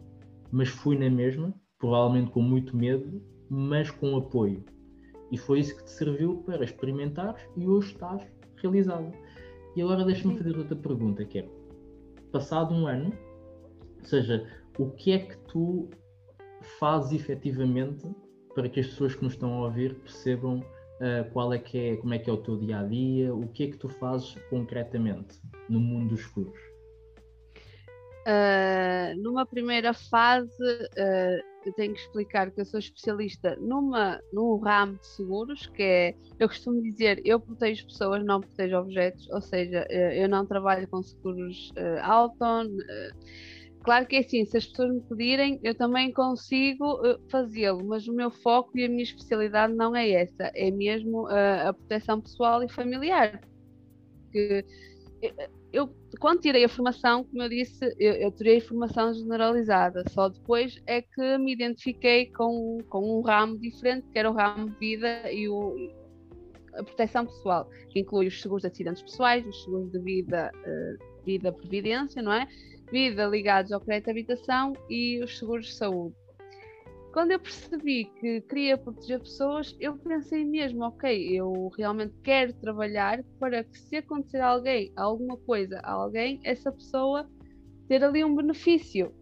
mas 0.50 0.68
fui 0.68 0.98
na 0.98 1.08
mesma, 1.08 1.54
provavelmente 1.78 2.30
com 2.30 2.42
muito 2.42 2.76
medo, 2.76 3.22
mas 3.48 3.90
com 3.90 4.16
apoio. 4.16 4.64
E 5.30 5.38
foi 5.38 5.60
isso 5.60 5.76
que 5.76 5.84
te 5.84 5.90
serviu 5.90 6.38
para 6.44 6.64
experimentares 6.64 7.42
e 7.56 7.66
hoje 7.66 7.92
estás 7.92 8.22
realizado. 8.56 9.12
E 9.74 9.80
agora 9.80 10.04
deixa-me 10.04 10.36
fazer 10.36 10.56
outra 10.56 10.76
pergunta, 10.76 11.24
que 11.24 11.38
é, 11.38 11.48
passado 12.30 12.74
um 12.74 12.86
ano, 12.86 13.12
ou 14.02 14.08
seja, 14.08 14.46
o 14.78 14.90
que 14.90 15.12
é 15.12 15.18
que 15.18 15.36
tu 15.48 15.88
fazes 16.78 17.12
efetivamente 17.20 18.04
para 18.54 18.68
que 18.68 18.80
as 18.80 18.86
pessoas 18.86 19.14
que 19.14 19.22
nos 19.22 19.32
estão 19.34 19.54
a 19.54 19.64
ouvir 19.66 19.94
percebam 19.94 20.58
uh, 20.58 21.30
qual 21.32 21.52
é 21.52 21.58
que 21.58 21.78
é, 21.78 21.96
como 21.96 22.12
é 22.12 22.18
que 22.18 22.28
é 22.28 22.32
o 22.32 22.36
teu 22.36 22.56
dia 22.56 22.80
a 22.80 22.82
dia, 22.82 23.34
o 23.34 23.48
que 23.48 23.64
é 23.64 23.66
que 23.68 23.76
tu 23.76 23.88
fazes 23.88 24.34
concretamente 24.50 25.40
no 25.68 25.80
mundo 25.80 26.10
dos 26.10 26.24
seguros? 26.24 26.58
Uh, 28.24 29.20
numa 29.20 29.44
primeira 29.44 29.92
fase, 29.92 30.62
uh, 30.62 31.42
eu 31.66 31.72
tenho 31.72 31.92
que 31.92 32.00
explicar 32.00 32.52
que 32.52 32.60
eu 32.60 32.64
sou 32.64 32.78
especialista 32.78 33.56
numa, 33.60 34.20
num 34.32 34.58
ramo 34.58 34.96
de 34.96 35.06
seguros, 35.06 35.66
que 35.68 35.82
é, 35.82 36.14
eu 36.38 36.48
costumo 36.48 36.80
dizer, 36.82 37.20
eu 37.24 37.40
protejo 37.40 37.86
pessoas, 37.86 38.24
não 38.24 38.40
protejo 38.40 38.76
objetos, 38.76 39.28
ou 39.30 39.40
seja, 39.40 39.86
eu 39.90 40.28
não 40.28 40.46
trabalho 40.46 40.86
com 40.88 41.02
seguros 41.02 41.70
uh, 41.70 42.00
auto, 42.02 42.44
Claro 43.82 44.06
que 44.06 44.16
é 44.16 44.20
assim, 44.20 44.44
se 44.44 44.56
as 44.56 44.66
pessoas 44.66 44.94
me 44.94 45.00
pedirem, 45.00 45.58
eu 45.62 45.74
também 45.74 46.12
consigo 46.12 46.94
uh, 47.04 47.18
fazê-lo, 47.28 47.84
mas 47.84 48.06
o 48.06 48.12
meu 48.12 48.30
foco 48.30 48.70
e 48.78 48.84
a 48.84 48.88
minha 48.88 49.02
especialidade 49.02 49.74
não 49.74 49.94
é 49.94 50.08
essa, 50.08 50.52
é 50.54 50.70
mesmo 50.70 51.24
uh, 51.24 51.68
a 51.68 51.72
proteção 51.72 52.20
pessoal 52.20 52.62
e 52.62 52.68
familiar. 52.68 53.40
Que, 54.30 54.64
eh, 55.20 55.50
eu, 55.72 55.92
quando 56.20 56.40
tirei 56.40 56.64
a 56.64 56.68
formação, 56.68 57.24
como 57.24 57.42
eu 57.42 57.48
disse, 57.48 57.84
eu, 57.98 58.12
eu 58.12 58.30
tirei 58.30 58.58
a 58.58 58.60
formação 58.60 59.12
generalizada, 59.14 60.04
só 60.10 60.28
depois 60.28 60.80
é 60.86 61.02
que 61.02 61.38
me 61.38 61.52
identifiquei 61.52 62.26
com, 62.26 62.78
com 62.88 63.18
um 63.18 63.20
ramo 63.20 63.58
diferente, 63.58 64.06
que 64.12 64.18
era 64.18 64.30
o 64.30 64.34
ramo 64.34 64.70
de 64.70 64.76
vida 64.76 65.32
e 65.32 65.48
o, 65.48 65.74
a 66.74 66.84
proteção 66.84 67.26
pessoal, 67.26 67.68
que 67.88 67.98
inclui 67.98 68.28
os 68.28 68.40
seguros 68.40 68.62
de 68.62 68.68
acidentes 68.68 69.02
pessoais, 69.02 69.44
os 69.44 69.64
seguros 69.64 69.90
de 69.90 69.98
vida, 69.98 70.52
vida 71.24 71.52
previdência, 71.52 72.22
não 72.22 72.32
é? 72.32 72.46
Vida 72.92 73.26
ligados 73.26 73.72
ao 73.72 73.80
crédito 73.80 74.04
de 74.04 74.10
habitação 74.10 74.74
e 74.88 75.24
os 75.24 75.38
seguros 75.38 75.66
de 75.66 75.72
saúde. 75.72 76.14
Quando 77.12 77.32
eu 77.32 77.40
percebi 77.40 78.04
que 78.04 78.42
queria 78.42 78.76
proteger 78.76 79.18
pessoas, 79.18 79.76
eu 79.80 79.96
pensei 79.96 80.44
mesmo, 80.44 80.84
ok, 80.84 81.38
eu 81.38 81.70
realmente 81.76 82.14
quero 82.22 82.52
trabalhar 82.54 83.22
para 83.38 83.64
que 83.64 83.78
se 83.78 83.96
acontecer 83.96 84.38
a 84.38 84.48
alguém, 84.48 84.92
alguma 84.96 85.36
coisa 85.38 85.80
a 85.82 85.92
alguém, 85.92 86.40
essa 86.44 86.70
pessoa 86.70 87.28
ter 87.88 88.04
ali 88.04 88.22
um 88.24 88.34
benefício. 88.34 89.12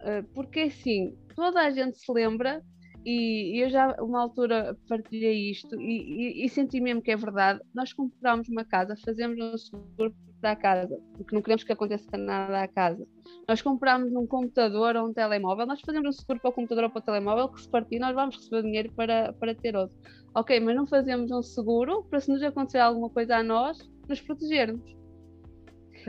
Eh, 0.00 0.22
porque 0.34 0.60
assim, 0.60 1.16
toda 1.34 1.60
a 1.60 1.70
gente 1.70 1.98
se 1.98 2.12
lembra 2.12 2.62
e 3.04 3.64
eu 3.64 3.70
já 3.70 3.96
uma 4.00 4.20
altura 4.20 4.76
partilhei 4.88 5.50
isto 5.50 5.80
e, 5.80 6.42
e, 6.42 6.44
e, 6.44 6.48
senti 6.48 6.80
mesmo 6.80 7.02
que 7.02 7.10
é 7.10 7.16
verdade. 7.16 7.60
Nós 7.74 7.92
compramos 7.92 8.48
uma 8.48 8.64
casa, 8.64 8.94
fazemos 9.04 9.38
um 9.38 9.56
seguro 9.56 10.14
para 10.40 10.52
a 10.52 10.56
casa, 10.56 10.98
porque 11.16 11.34
não 11.34 11.42
queremos 11.42 11.64
que 11.64 11.72
aconteça 11.72 12.16
nada 12.16 12.62
à 12.62 12.68
casa. 12.68 13.06
Nós 13.48 13.60
compramos 13.60 14.12
um 14.12 14.26
computador 14.26 14.96
ou 14.96 15.08
um 15.08 15.12
telemóvel, 15.12 15.66
nós 15.66 15.80
fazemos 15.80 16.08
um 16.08 16.12
seguro 16.12 16.40
para 16.40 16.50
o 16.50 16.52
computador 16.52 16.84
ou 16.84 16.90
para 16.90 17.00
o 17.00 17.04
telemóvel, 17.04 17.48
que 17.48 17.60
se 17.60 17.68
partir 17.68 17.98
nós 17.98 18.14
vamos 18.14 18.36
receber 18.36 18.62
dinheiro 18.62 18.92
para, 18.92 19.32
para 19.34 19.54
ter 19.54 19.76
outro. 19.76 19.96
Ok, 20.34 20.58
mas 20.60 20.76
não 20.76 20.86
fazemos 20.86 21.30
um 21.30 21.42
seguro 21.42 22.04
para 22.04 22.20
se 22.20 22.30
nos 22.30 22.42
acontecer 22.42 22.78
alguma 22.78 23.10
coisa 23.10 23.36
a 23.36 23.42
nós, 23.42 23.78
nos 24.08 24.20
protegermos. 24.20 24.99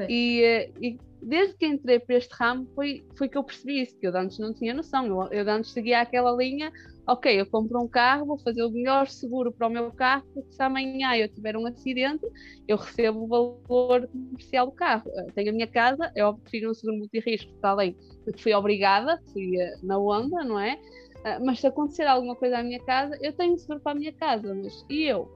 E, 0.09 0.43
eh, 0.43 0.71
e, 0.81 0.97
desde 1.21 1.55
que 1.55 1.65
entrei 1.65 1.99
para 1.99 2.15
este 2.15 2.33
ramo 2.33 2.67
foi, 2.73 3.05
foi 3.15 3.29
que 3.29 3.37
eu 3.37 3.43
percebi 3.43 3.81
isso, 3.81 3.97
que 3.99 4.07
eu 4.07 4.17
antes 4.17 4.39
não 4.39 4.53
tinha 4.53 4.73
noção. 4.73 5.05
Eu, 5.05 5.27
eu 5.31 5.49
antes 5.49 5.71
seguia 5.71 6.01
aquela 6.01 6.31
linha, 6.31 6.71
ok, 7.07 7.39
eu 7.39 7.45
compro 7.45 7.79
um 7.79 7.87
carro, 7.87 8.25
vou 8.25 8.37
fazer 8.39 8.63
o 8.63 8.71
melhor 8.71 9.07
seguro 9.07 9.51
para 9.51 9.67
o 9.67 9.69
meu 9.69 9.91
carro, 9.91 10.23
porque 10.33 10.51
se 10.51 10.63
amanhã 10.63 11.15
eu 11.15 11.27
tiver 11.29 11.55
um 11.55 11.65
acidente, 11.65 12.25
eu 12.67 12.77
recebo 12.77 13.23
o 13.23 13.27
valor 13.27 14.07
comercial 14.07 14.65
do 14.67 14.71
carro. 14.71 15.09
Eu 15.15 15.31
tenho 15.33 15.49
a 15.49 15.53
minha 15.53 15.67
casa, 15.67 16.11
eu 16.15 16.27
obtive 16.27 16.67
um 16.67 16.73
seguro 16.73 16.97
multirrisco, 16.97 17.51
para 17.59 17.71
além 17.71 17.95
de 18.25 18.33
que 18.33 18.41
fui 18.41 18.53
obrigada, 18.53 19.19
fui 19.31 19.59
eh, 19.59 19.75
na 19.83 19.97
onda, 19.97 20.43
não 20.43 20.59
é? 20.59 20.79
Mas 21.43 21.59
se 21.59 21.67
acontecer 21.67 22.07
alguma 22.07 22.35
coisa 22.35 22.57
à 22.57 22.63
minha 22.63 22.79
casa, 22.79 23.15
eu 23.21 23.31
tenho 23.33 23.55
seguro 23.57 23.79
para 23.79 23.91
a 23.91 23.95
minha 23.95 24.11
casa, 24.11 24.55
mas 24.55 24.83
e 24.89 25.03
eu? 25.03 25.29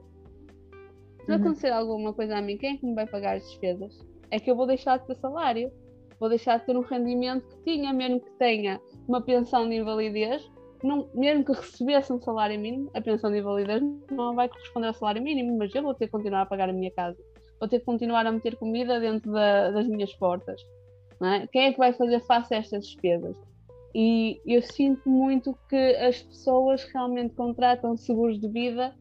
Se 1.24 1.30
uhum. 1.30 1.38
acontecer 1.38 1.70
alguma 1.70 2.12
coisa 2.12 2.36
a 2.36 2.42
mim, 2.42 2.56
quem 2.56 2.74
é 2.74 2.76
que 2.76 2.86
me 2.86 2.94
vai 2.94 3.06
pagar 3.06 3.36
as 3.36 3.44
despesas? 3.44 3.96
É 4.30 4.38
que 4.38 4.50
eu 4.50 4.56
vou 4.56 4.66
deixar 4.66 4.98
de 4.98 5.06
ter 5.06 5.16
salário, 5.16 5.70
vou 6.18 6.28
deixar 6.28 6.58
de 6.58 6.66
ter 6.66 6.76
um 6.76 6.82
rendimento 6.82 7.46
que 7.48 7.62
tinha, 7.62 7.92
mesmo 7.92 8.20
que 8.20 8.30
tenha 8.32 8.80
uma 9.06 9.20
pensão 9.20 9.68
de 9.68 9.76
invalidez, 9.76 10.50
não, 10.82 11.08
mesmo 11.14 11.44
que 11.44 11.52
recebesse 11.52 12.12
um 12.12 12.20
salário 12.20 12.58
mínimo, 12.58 12.90
a 12.94 13.00
pensão 13.00 13.30
de 13.30 13.38
invalidez 13.38 13.82
não 14.10 14.34
vai 14.34 14.48
corresponder 14.48 14.88
ao 14.88 14.94
salário 14.94 15.22
mínimo, 15.22 15.56
mas 15.58 15.74
eu 15.74 15.82
vou 15.82 15.94
ter 15.94 16.06
que 16.06 16.12
continuar 16.12 16.42
a 16.42 16.46
pagar 16.46 16.68
a 16.68 16.72
minha 16.72 16.90
casa, 16.90 17.18
vou 17.58 17.68
ter 17.68 17.80
que 17.80 17.84
continuar 17.84 18.26
a 18.26 18.32
meter 18.32 18.56
comida 18.56 19.00
dentro 19.00 19.32
da, 19.32 19.70
das 19.70 19.86
minhas 19.86 20.12
portas. 20.14 20.60
É? 21.22 21.46
Quem 21.46 21.66
é 21.66 21.72
que 21.72 21.78
vai 21.78 21.92
fazer 21.92 22.20
face 22.20 22.54
a 22.54 22.58
estas 22.58 22.86
despesas? 22.86 23.36
E 23.94 24.40
eu 24.44 24.60
sinto 24.60 25.08
muito 25.08 25.58
que 25.70 25.96
as 25.96 26.22
pessoas 26.22 26.84
realmente 26.92 27.34
contratam 27.34 27.96
seguros 27.96 28.38
de 28.38 28.46
vida 28.48 28.94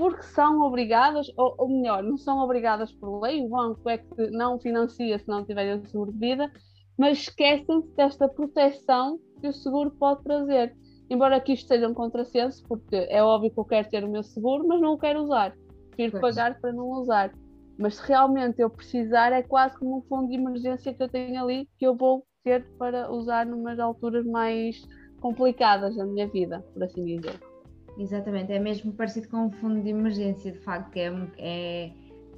porque 0.00 0.22
são 0.22 0.62
obrigadas, 0.62 1.30
ou, 1.36 1.54
ou, 1.58 1.68
melhor, 1.68 2.02
não 2.02 2.16
são 2.16 2.38
obrigadas 2.38 2.90
por 2.90 3.20
lei, 3.20 3.44
o 3.44 3.50
banco 3.50 3.86
é 3.86 3.98
que 3.98 4.30
não 4.30 4.58
financia 4.58 5.18
se 5.18 5.28
não 5.28 5.44
tiverem 5.44 5.84
seguro 5.84 6.10
de 6.10 6.18
vida, 6.18 6.50
mas 6.96 7.18
esquecem-se 7.18 7.94
desta 7.94 8.26
proteção 8.26 9.20
que 9.38 9.48
o 9.48 9.52
seguro 9.52 9.90
pode 9.90 10.24
trazer. 10.24 10.74
Embora 11.10 11.36
aqui 11.36 11.52
isto 11.52 11.68
seja 11.68 11.86
um 11.86 11.92
contrassenso, 11.92 12.64
porque 12.66 12.96
é 13.10 13.22
óbvio 13.22 13.50
que 13.50 13.60
eu 13.60 13.64
quero 13.66 13.90
ter 13.90 14.02
o 14.02 14.10
meu 14.10 14.22
seguro, 14.22 14.66
mas 14.66 14.80
não 14.80 14.94
o 14.94 14.98
quero 14.98 15.20
usar. 15.20 15.54
Prefiro 15.90 16.18
pagar 16.18 16.58
para 16.58 16.72
não 16.72 16.88
usar. 16.92 17.30
Mas 17.78 17.96
se 17.96 18.08
realmente 18.08 18.58
eu 18.58 18.70
precisar, 18.70 19.32
é 19.32 19.42
quase 19.42 19.78
como 19.78 19.98
um 19.98 20.02
fundo 20.02 20.28
de 20.28 20.36
emergência 20.36 20.94
que 20.94 21.02
eu 21.02 21.10
tenho 21.10 21.42
ali, 21.42 21.68
que 21.78 21.86
eu 21.86 21.94
vou 21.94 22.24
ter 22.42 22.66
para 22.78 23.12
usar 23.12 23.44
numas 23.44 23.78
alturas 23.78 24.24
mais 24.24 24.82
complicadas 25.20 25.94
da 25.94 26.06
minha 26.06 26.26
vida, 26.26 26.64
por 26.72 26.84
assim 26.84 27.04
dizer. 27.04 27.49
Exatamente, 27.98 28.52
é 28.52 28.58
mesmo 28.58 28.92
parecido 28.92 29.28
com 29.28 29.46
um 29.46 29.50
fundo 29.50 29.82
de 29.82 29.90
emergência, 29.90 30.52
de 30.52 30.58
facto, 30.58 30.96
é, 30.96 31.12
é 31.38 31.92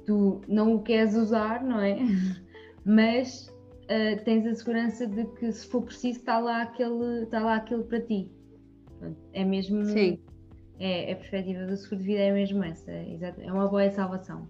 tu 0.05 0.41
não 0.47 0.75
o 0.75 0.81
queres 0.81 1.15
usar, 1.15 1.63
não 1.63 1.79
é? 1.79 1.97
Mas 2.85 3.47
uh, 3.83 4.23
tens 4.25 4.45
a 4.45 4.53
segurança 4.55 5.07
de 5.07 5.25
que 5.37 5.51
se 5.51 5.67
for 5.67 5.83
preciso 5.83 6.19
está 6.19 6.39
lá 6.39 6.63
aquele, 6.63 7.23
está 7.23 7.39
lá 7.39 7.55
aquele 7.55 7.83
para 7.83 8.01
ti. 8.01 8.29
É 9.33 9.43
mesmo. 9.43 9.83
Sim. 9.85 10.19
É, 10.79 11.13
a 11.13 11.15
perspectiva 11.15 11.65
do 11.65 11.77
seguro 11.77 12.01
de 12.01 12.07
vida 12.07 12.19
é 12.19 12.33
mesmo 12.33 12.63
essa, 12.63 12.91
é 12.91 13.51
uma 13.51 13.67
boa 13.67 13.89
salvação. 13.91 14.47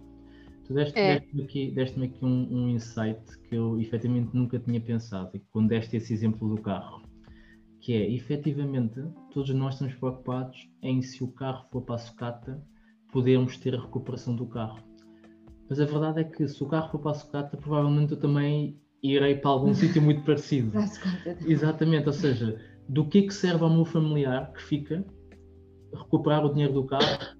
Tu 0.64 0.72
deste-me 0.72 1.00
é. 1.00 1.20
deste 1.20 1.42
aqui, 1.42 1.70
deste 1.70 2.02
aqui 2.02 2.24
um, 2.24 2.48
um 2.50 2.68
insight 2.70 3.20
que 3.46 3.54
eu 3.54 3.78
efetivamente 3.78 4.30
nunca 4.32 4.58
tinha 4.58 4.80
pensado, 4.80 5.30
e 5.34 5.38
quando 5.52 5.68
deste 5.68 5.96
esse 5.96 6.12
exemplo 6.12 6.48
do 6.48 6.60
carro 6.60 7.02
que 7.84 7.92
é, 7.92 8.10
efetivamente, 8.10 8.98
todos 9.30 9.50
nós 9.50 9.74
estamos 9.74 9.94
preocupados 9.96 10.70
em 10.80 11.02
se 11.02 11.22
o 11.22 11.28
carro 11.28 11.66
for 11.70 11.82
para 11.82 11.96
a 11.96 11.98
sucata, 11.98 12.66
podermos 13.12 13.58
ter 13.58 13.74
a 13.74 13.80
recuperação 13.82 14.34
do 14.34 14.46
carro. 14.46 14.78
Mas 15.68 15.78
a 15.78 15.84
verdade 15.84 16.20
é 16.20 16.24
que 16.24 16.48
se 16.48 16.64
o 16.64 16.66
carro 16.66 16.90
for 16.90 16.98
para 17.00 17.10
a 17.10 17.14
sucata, 17.14 17.58
provavelmente 17.58 18.12
eu 18.12 18.18
também 18.18 18.80
irei 19.02 19.34
para 19.34 19.50
algum 19.50 19.74
sítio 19.76 20.00
muito 20.00 20.22
parecido. 20.22 20.72
Exatamente, 21.46 22.06
ou 22.06 22.14
seja, 22.14 22.58
do 22.88 23.06
que 23.06 23.18
é 23.18 23.22
que 23.26 23.34
serve 23.34 23.62
ao 23.62 23.70
meu 23.70 23.84
familiar 23.84 24.50
que 24.54 24.62
fica 24.62 25.04
recuperar 25.92 26.42
o 26.46 26.54
dinheiro 26.54 26.72
do 26.72 26.84
carro 26.84 27.36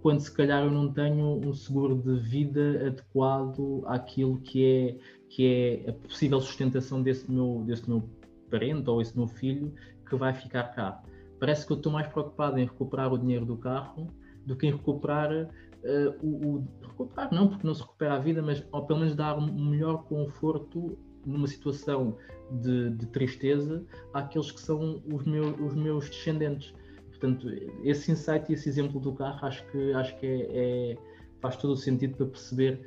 quando 0.00 0.20
se 0.20 0.32
calhar 0.32 0.64
eu 0.64 0.70
não 0.70 0.92
tenho 0.92 1.40
um 1.44 1.52
seguro 1.52 1.96
de 1.96 2.20
vida 2.20 2.86
adequado 2.86 3.82
àquilo 3.86 4.40
que 4.40 4.64
é, 4.64 4.96
que 5.28 5.44
é 5.84 5.90
a 5.90 5.92
possível 5.92 6.40
sustentação 6.40 7.02
desse 7.02 7.30
meu, 7.30 7.64
desse 7.66 7.90
meu 7.90 8.08
parente 8.50 8.88
ou 8.90 9.00
esse 9.00 9.16
meu 9.16 9.28
filho 9.28 9.72
que 10.08 10.16
vai 10.16 10.32
ficar 10.34 10.64
cá. 10.74 11.02
Parece 11.38 11.66
que 11.66 11.72
eu 11.72 11.76
estou 11.76 11.92
mais 11.92 12.06
preocupado 12.06 12.58
em 12.58 12.64
recuperar 12.64 13.12
o 13.12 13.18
dinheiro 13.18 13.46
do 13.46 13.56
carro 13.56 14.12
do 14.44 14.56
que 14.56 14.66
em 14.66 14.72
recuperar 14.72 15.30
uh, 15.32 16.26
o, 16.26 16.56
o, 16.56 16.68
Recuperar 16.82 17.32
não, 17.32 17.48
porque 17.48 17.66
não 17.66 17.74
se 17.74 17.82
recupera 17.82 18.14
a 18.14 18.18
vida, 18.18 18.42
mas 18.42 18.64
ou 18.72 18.84
pelo 18.84 19.00
menos 19.00 19.14
dar 19.14 19.38
um 19.38 19.70
melhor 19.70 20.04
conforto 20.04 20.98
numa 21.24 21.46
situação 21.46 22.16
de, 22.50 22.90
de 22.90 23.06
tristeza 23.06 23.84
àqueles 24.12 24.50
que 24.50 24.60
são 24.60 25.02
os, 25.12 25.24
meu, 25.24 25.54
os 25.64 25.74
meus 25.74 26.08
descendentes. 26.08 26.74
Portanto, 27.08 27.48
esse 27.84 28.10
insight 28.10 28.50
e 28.50 28.54
esse 28.54 28.68
exemplo 28.68 28.98
do 28.98 29.12
carro 29.12 29.46
acho 29.46 29.64
que, 29.66 29.92
acho 29.92 30.18
que 30.18 30.26
é, 30.26 30.92
é, 30.92 30.98
faz 31.40 31.56
todo 31.56 31.72
o 31.72 31.76
sentido 31.76 32.16
para 32.16 32.26
perceber 32.26 32.80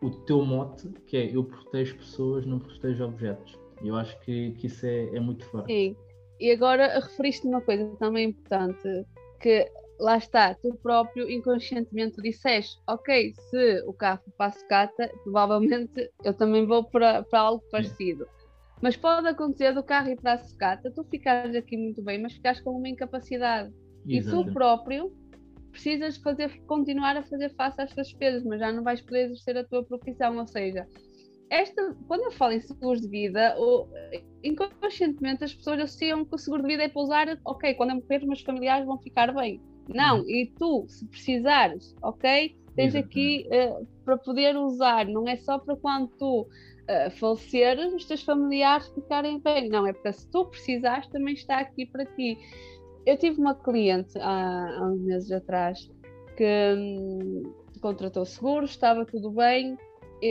o 0.00 0.10
teu 0.10 0.44
mote, 0.44 0.88
que 1.06 1.16
é 1.16 1.36
eu 1.36 1.44
protejo 1.44 1.96
pessoas, 1.96 2.46
não 2.46 2.58
protejo 2.58 3.04
objetos. 3.04 3.58
Eu 3.82 3.96
acho 3.96 4.18
que, 4.20 4.52
que 4.52 4.66
isso 4.66 4.86
é, 4.86 5.16
é 5.16 5.20
muito 5.20 5.44
forte. 5.46 5.72
Sim. 5.72 5.96
E 6.40 6.50
agora 6.52 7.00
referiste 7.00 7.46
uma 7.46 7.60
coisa 7.60 7.84
também 7.98 8.28
importante, 8.28 8.88
que 9.40 9.70
lá 9.98 10.16
está, 10.16 10.54
tu 10.54 10.74
próprio 10.82 11.28
inconscientemente 11.28 12.22
disseste, 12.22 12.80
ok, 12.86 13.34
se 13.50 13.82
o 13.86 13.92
carro 13.92 14.22
para 14.36 14.46
a 14.46 14.52
sucata, 14.52 15.12
provavelmente 15.24 16.10
eu 16.24 16.32
também 16.32 16.64
vou 16.66 16.84
para, 16.84 17.24
para 17.24 17.40
algo 17.40 17.64
parecido. 17.70 18.26
Mas 18.80 18.96
pode 18.96 19.26
acontecer 19.26 19.72
do 19.72 19.82
carro 19.82 20.10
ir 20.10 20.20
para 20.20 20.34
a 20.34 20.38
sucata, 20.38 20.92
tu 20.92 21.02
ficares 21.04 21.54
aqui 21.56 21.76
muito 21.76 22.00
bem, 22.02 22.20
mas 22.20 22.34
ficares 22.34 22.60
com 22.60 22.70
uma 22.70 22.88
incapacidade. 22.88 23.72
E 24.06 24.22
tu 24.22 24.44
próprio 24.52 25.12
precisas 25.72 26.16
fazer, 26.16 26.60
continuar 26.66 27.16
a 27.16 27.22
fazer 27.22 27.50
face 27.54 27.80
às 27.80 27.92
tuas 27.92 28.08
despesas, 28.08 28.42
mas 28.44 28.60
já 28.60 28.72
não 28.72 28.82
vais 28.82 29.00
poder 29.00 29.26
exercer 29.26 29.56
a 29.56 29.64
tua 29.64 29.84
profissão, 29.84 30.36
ou 30.38 30.46
seja, 30.46 30.86
esta, 31.50 31.96
quando 32.06 32.22
eu 32.22 32.30
falo 32.30 32.52
em 32.52 32.60
seguros 32.60 33.00
de 33.00 33.08
vida, 33.08 33.54
o, 33.58 33.86
inconscientemente 34.42 35.44
as 35.44 35.54
pessoas 35.54 35.80
associam 35.80 36.24
que 36.24 36.34
o 36.34 36.38
seguro 36.38 36.62
de 36.62 36.68
vida 36.68 36.84
é 36.84 36.88
para 36.88 37.02
usar, 37.02 37.38
ok, 37.44 37.74
quando 37.74 37.90
eu 37.90 37.96
morrer, 37.96 38.18
os 38.18 38.26
meus 38.26 38.40
familiares 38.42 38.86
vão 38.86 38.98
ficar 38.98 39.32
bem. 39.34 39.60
Não, 39.88 40.20
uhum. 40.20 40.28
e 40.28 40.52
tu, 40.58 40.84
se 40.88 41.06
precisares, 41.06 41.96
ok, 42.02 42.56
tens 42.76 42.94
aqui 42.94 43.48
uh, 43.48 43.86
para 44.04 44.18
poder 44.18 44.56
usar, 44.56 45.06
não 45.06 45.26
é 45.26 45.36
só 45.36 45.58
para 45.58 45.74
quando 45.76 46.08
tu 46.18 46.42
uh, 46.42 47.10
faleceres, 47.12 47.92
os 47.94 48.04
teus 48.04 48.22
familiares 48.22 48.88
ficarem 48.88 49.40
bem, 49.40 49.68
não, 49.68 49.86
é 49.86 49.92
para 49.92 50.12
se 50.12 50.30
tu 50.30 50.44
precisares, 50.44 51.08
também 51.08 51.34
está 51.34 51.58
aqui 51.58 51.86
para 51.86 52.04
ti. 52.04 52.38
Eu 53.06 53.16
tive 53.16 53.40
uma 53.40 53.54
cliente 53.54 54.18
há, 54.18 54.78
há 54.78 54.86
uns 54.86 55.00
meses 55.00 55.32
atrás 55.32 55.90
que 56.36 56.74
hum, 56.76 57.52
contratou 57.80 58.24
seguro, 58.26 58.66
estava 58.66 59.06
tudo 59.06 59.30
bem, 59.30 59.76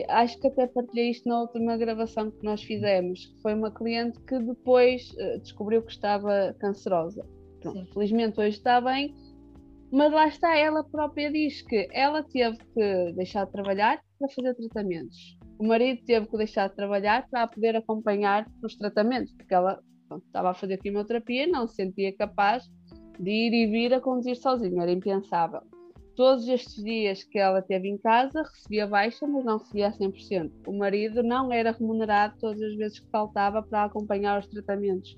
acho 0.09 0.39
que 0.39 0.47
até 0.47 0.67
partilhei 0.67 1.11
isto 1.11 1.27
na 1.27 1.41
última 1.41 1.77
gravação 1.77 2.31
que 2.31 2.43
nós 2.43 2.61
fizemos, 2.63 3.25
que 3.25 3.41
foi 3.41 3.53
uma 3.53 3.71
cliente 3.71 4.19
que 4.21 4.39
depois 4.39 5.11
uh, 5.11 5.39
descobriu 5.39 5.81
que 5.81 5.91
estava 5.91 6.55
cancerosa. 6.59 7.25
Pronto, 7.61 7.93
felizmente 7.93 8.39
hoje 8.39 8.57
está 8.57 8.81
bem, 8.81 9.15
mas 9.91 10.11
lá 10.11 10.27
está, 10.27 10.55
ela 10.57 10.83
própria 10.83 11.31
diz 11.31 11.61
que 11.61 11.87
ela 11.91 12.23
teve 12.23 12.57
que 12.57 13.13
deixar 13.13 13.45
de 13.45 13.51
trabalhar 13.51 14.01
para 14.19 14.29
fazer 14.29 14.53
tratamentos. 14.55 15.37
O 15.59 15.65
marido 15.65 16.03
teve 16.05 16.27
que 16.27 16.37
deixar 16.37 16.69
de 16.69 16.75
trabalhar 16.75 17.27
para 17.29 17.47
poder 17.47 17.75
acompanhar 17.75 18.45
os 18.63 18.75
tratamentos, 18.75 19.33
porque 19.33 19.53
ela 19.53 19.81
pronto, 20.07 20.25
estava 20.25 20.51
a 20.51 20.53
fazer 20.53 20.77
quimioterapia, 20.77 21.47
não 21.47 21.67
se 21.67 21.75
sentia 21.75 22.15
capaz 22.15 22.63
de 23.19 23.31
ir 23.31 23.53
e 23.53 23.67
vir 23.67 23.93
a 23.93 24.01
conduzir 24.01 24.35
sozinha, 24.35 24.83
era 24.83 24.91
impensável 24.91 25.61
todos 26.17 26.47
estes 26.47 26.83
dias 26.83 27.23
que 27.23 27.37
ela 27.37 27.61
teve 27.61 27.87
em 27.87 27.97
casa, 27.97 28.41
recebia 28.41 28.87
baixa, 28.87 29.27
mas 29.27 29.45
não 29.45 29.59
recebia 29.59 29.87
a 29.89 29.91
100%. 29.91 30.51
O 30.65 30.75
marido 30.75 31.21
não 31.21 31.53
era 31.53 31.71
remunerado 31.71 32.33
todas 32.39 32.59
as 32.59 32.75
vezes 32.75 32.99
que 32.99 33.07
faltava 33.11 33.61
para 33.61 33.83
acompanhar 33.83 34.39
os 34.39 34.47
tratamentos. 34.47 35.15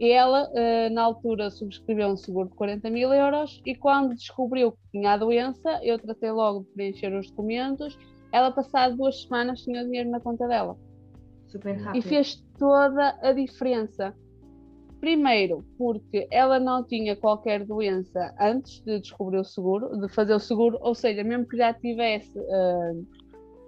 Ela, 0.00 0.50
eh, 0.54 0.90
na 0.90 1.04
altura, 1.04 1.48
subscreveu 1.48 2.08
um 2.08 2.16
seguro 2.16 2.48
de 2.48 2.56
40 2.56 2.90
mil 2.90 3.14
euros 3.14 3.62
e 3.64 3.74
quando 3.76 4.16
descobriu 4.16 4.72
que 4.72 4.78
tinha 4.90 5.12
a 5.12 5.16
doença, 5.16 5.80
eu 5.82 5.96
tratei 5.96 6.32
logo 6.32 6.64
de 6.64 6.70
preencher 6.72 7.14
os 7.14 7.30
documentos. 7.30 7.96
Ela, 8.32 8.50
passado 8.50 8.96
duas 8.96 9.22
semanas, 9.22 9.62
tinha 9.62 9.80
o 9.80 9.84
dinheiro 9.84 10.10
na 10.10 10.20
conta 10.20 10.48
dela. 10.48 10.76
Super 11.46 11.76
rápido. 11.76 12.04
E 12.04 12.08
fez 12.08 12.44
toda 12.58 13.16
a 13.22 13.32
diferença. 13.32 14.12
Primeiro, 15.00 15.64
porque 15.76 16.26
ela 16.30 16.58
não 16.58 16.82
tinha 16.82 17.14
qualquer 17.14 17.64
doença 17.64 18.34
antes 18.40 18.80
de 18.80 18.98
descobrir 19.00 19.38
o 19.38 19.44
seguro, 19.44 20.00
de 20.00 20.08
fazer 20.08 20.34
o 20.34 20.38
seguro, 20.38 20.78
ou 20.80 20.94
seja, 20.94 21.22
mesmo 21.22 21.46
que 21.46 21.56
já 21.56 21.74
tivesse 21.74 22.38
uh, 22.38 23.06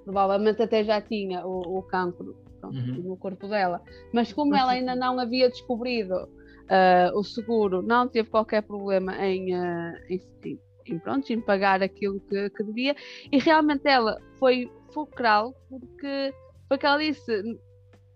provavelmente 0.05 0.63
até 0.63 0.83
já 0.83 1.03
tinha 1.03 1.47
o, 1.47 1.79
o 1.79 1.83
cancro 1.83 2.35
pronto, 2.61 2.77
uhum. 2.77 3.03
no 3.03 3.17
corpo 3.17 3.47
dela, 3.47 3.83
mas 4.13 4.33
como 4.33 4.57
ela 4.57 4.73
ainda 4.73 4.97
não 4.97 5.19
havia 5.19 5.51
descobrido 5.51 6.15
uh, 6.15 7.17
o 7.17 7.23
seguro, 7.23 7.83
não 7.83 8.09
teve 8.09 8.31
qualquer 8.31 8.63
problema 8.63 9.15
em, 9.25 9.55
uh, 9.55 9.95
em, 10.09 10.59
em, 10.87 10.99
pronto, 10.99 11.31
em 11.31 11.41
pagar 11.41 11.83
aquilo 11.83 12.21
que, 12.21 12.51
que 12.51 12.65
devia, 12.65 12.97
e 13.31 13.39
realmente 13.39 13.87
ela 13.87 14.19
foi 14.39 14.71
fulcral 14.93 15.55
porque 15.69 16.33
foi 16.67 16.79
que 16.79 16.87
ela 16.87 16.99
disse 16.99 17.61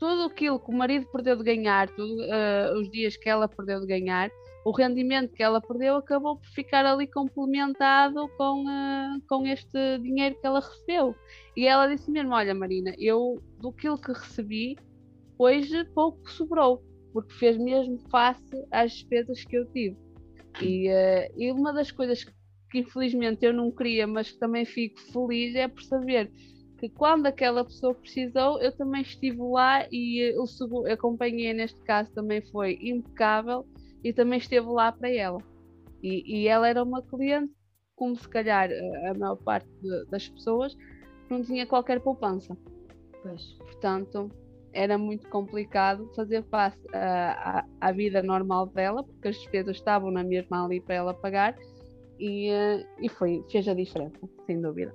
tudo 0.03 0.23
aquilo 0.25 0.59
que 0.59 0.69
o 0.69 0.75
marido 0.75 1.07
perdeu 1.13 1.37
de 1.37 1.45
ganhar, 1.45 1.89
tudo, 1.91 2.25
uh, 2.25 2.77
os 2.77 2.91
dias 2.91 3.17
que 3.17 3.29
ela 3.29 3.47
perdeu 3.47 3.79
de 3.79 3.87
ganhar, 3.87 4.29
o 4.65 4.73
rendimento 4.73 5.33
que 5.33 5.45
ela 5.45 5.61
perdeu 5.61 5.95
acabou 5.95 6.39
por 6.39 6.49
ficar 6.49 6.85
ali 6.85 7.07
complementado 7.07 8.29
com, 8.37 8.65
uh, 8.65 9.23
com 9.29 9.47
este 9.47 9.99
dinheiro 9.99 10.35
que 10.41 10.45
ela 10.45 10.59
recebeu. 10.59 11.15
E 11.57 11.69
ela 11.69 11.87
disse 11.87 12.11
mesmo: 12.11 12.35
Olha, 12.35 12.53
Marina, 12.53 12.93
eu 12.99 13.41
do 13.61 13.73
que 13.73 13.87
recebi, 14.13 14.77
hoje 15.39 15.85
pouco 15.95 16.29
sobrou, 16.29 16.83
porque 17.13 17.33
fez 17.35 17.57
mesmo 17.57 17.97
face 18.11 18.67
às 18.73 18.91
despesas 18.91 19.45
que 19.45 19.57
eu 19.57 19.67
tive. 19.67 19.97
E, 20.61 20.89
uh, 20.89 21.33
e 21.37 21.53
uma 21.53 21.73
das 21.73 21.93
coisas 21.93 22.25
que, 22.25 22.33
que 22.73 22.81
infelizmente 22.81 23.47
eu 23.47 23.53
não 23.53 23.71
queria, 23.71 24.05
mas 24.09 24.33
que 24.33 24.39
também 24.41 24.65
fico 24.65 25.01
feliz, 25.13 25.55
é 25.55 25.69
por 25.69 25.85
saber 25.85 26.29
que 26.83 26.89
quando 26.89 27.27
aquela 27.27 27.65
pessoa 27.65 27.95
precisou, 27.95 28.61
eu 28.61 28.73
também 28.73 29.03
estive 29.03 29.39
lá 29.41 29.87
e 29.93 30.37
o 30.37 30.49
seguro, 30.49 30.91
a 30.91 30.97
companhia 30.97 31.55
neste 31.55 31.81
caso 31.83 32.11
também 32.11 32.43
foi 32.51 32.77
impecável 32.83 33.65
e 34.03 34.13
também 34.13 34.41
esteve 34.41 34.67
lá 34.67 34.91
para 34.91 35.09
ela. 35.09 35.39
E, 36.03 36.41
e 36.41 36.49
ela 36.49 36.69
era 36.69 36.83
uma 36.83 37.01
cliente, 37.01 37.53
como 37.95 38.17
se 38.17 38.29
calhar 38.29 38.69
a 39.09 39.15
maior 39.15 39.37
parte 39.37 39.69
de, 39.81 40.07
das 40.07 40.29
pessoas, 40.29 40.77
não 41.31 41.41
tinha 41.41 41.65
qualquer 41.69 42.01
poupança. 42.01 42.57
Pois. 43.23 43.53
Portanto, 43.59 44.29
era 44.73 44.99
muito 44.99 45.29
complicado 45.29 46.11
fazer 46.17 46.43
face 46.51 46.85
à, 46.93 47.65
à, 47.81 47.93
vida 47.93 48.25
normal 48.25 48.67
dela, 48.67 49.05
porque 49.05 49.29
as 49.29 49.37
despesas 49.37 49.77
estavam 49.77 50.11
na 50.11 50.25
mesma 50.25 50.65
ali 50.65 50.81
para 50.81 50.97
ela 50.97 51.15
pagar, 51.15 51.57
e, 52.19 52.51
e 53.01 53.09
foi, 53.09 53.45
fez 53.53 53.69
a 53.69 53.75
diferença, 53.75 54.19
sem 54.47 54.61
dúvida. 54.61 54.93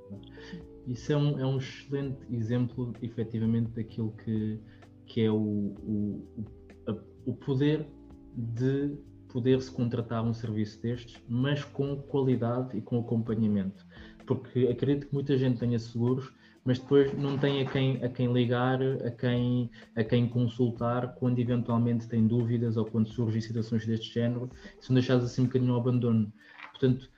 Isso 0.87 1.11
é 1.11 1.17
um, 1.17 1.39
é 1.39 1.45
um 1.45 1.57
excelente 1.57 2.17
exemplo, 2.31 2.93
efetivamente, 3.01 3.71
daquilo 3.71 4.13
que, 4.23 4.59
que 5.05 5.21
é 5.21 5.29
o, 5.29 5.35
o, 5.35 6.27
o 7.25 7.33
poder 7.33 7.85
de 8.33 8.95
poder-se 9.27 9.69
contratar 9.69 10.23
um 10.23 10.33
serviço 10.33 10.81
destes, 10.81 11.21
mas 11.27 11.63
com 11.63 11.97
qualidade 11.97 12.77
e 12.77 12.81
com 12.81 12.99
acompanhamento. 12.99 13.85
Porque 14.25 14.67
acredito 14.67 15.07
que 15.07 15.13
muita 15.13 15.37
gente 15.37 15.59
tenha 15.59 15.77
seguros, 15.77 16.31
mas 16.63 16.79
depois 16.79 17.13
não 17.17 17.37
tem 17.37 17.61
a 17.61 17.69
quem, 17.69 18.03
a 18.03 18.09
quem 18.09 18.31
ligar, 18.31 18.81
a 18.81 19.11
quem, 19.11 19.69
a 19.95 20.03
quem 20.03 20.27
consultar 20.27 21.15
quando 21.15 21.39
eventualmente 21.39 22.07
tem 22.07 22.27
dúvidas 22.27 22.77
ou 22.77 22.85
quando 22.85 23.07
surgem 23.07 23.41
situações 23.41 23.85
deste 23.85 24.13
género, 24.13 24.49
são 24.79 24.93
deixados 24.93 25.25
assim 25.25 25.43
um 25.43 25.45
bocadinho 25.45 25.73
ao 25.73 25.79
abandono. 25.79 26.31
Portanto, 26.71 27.09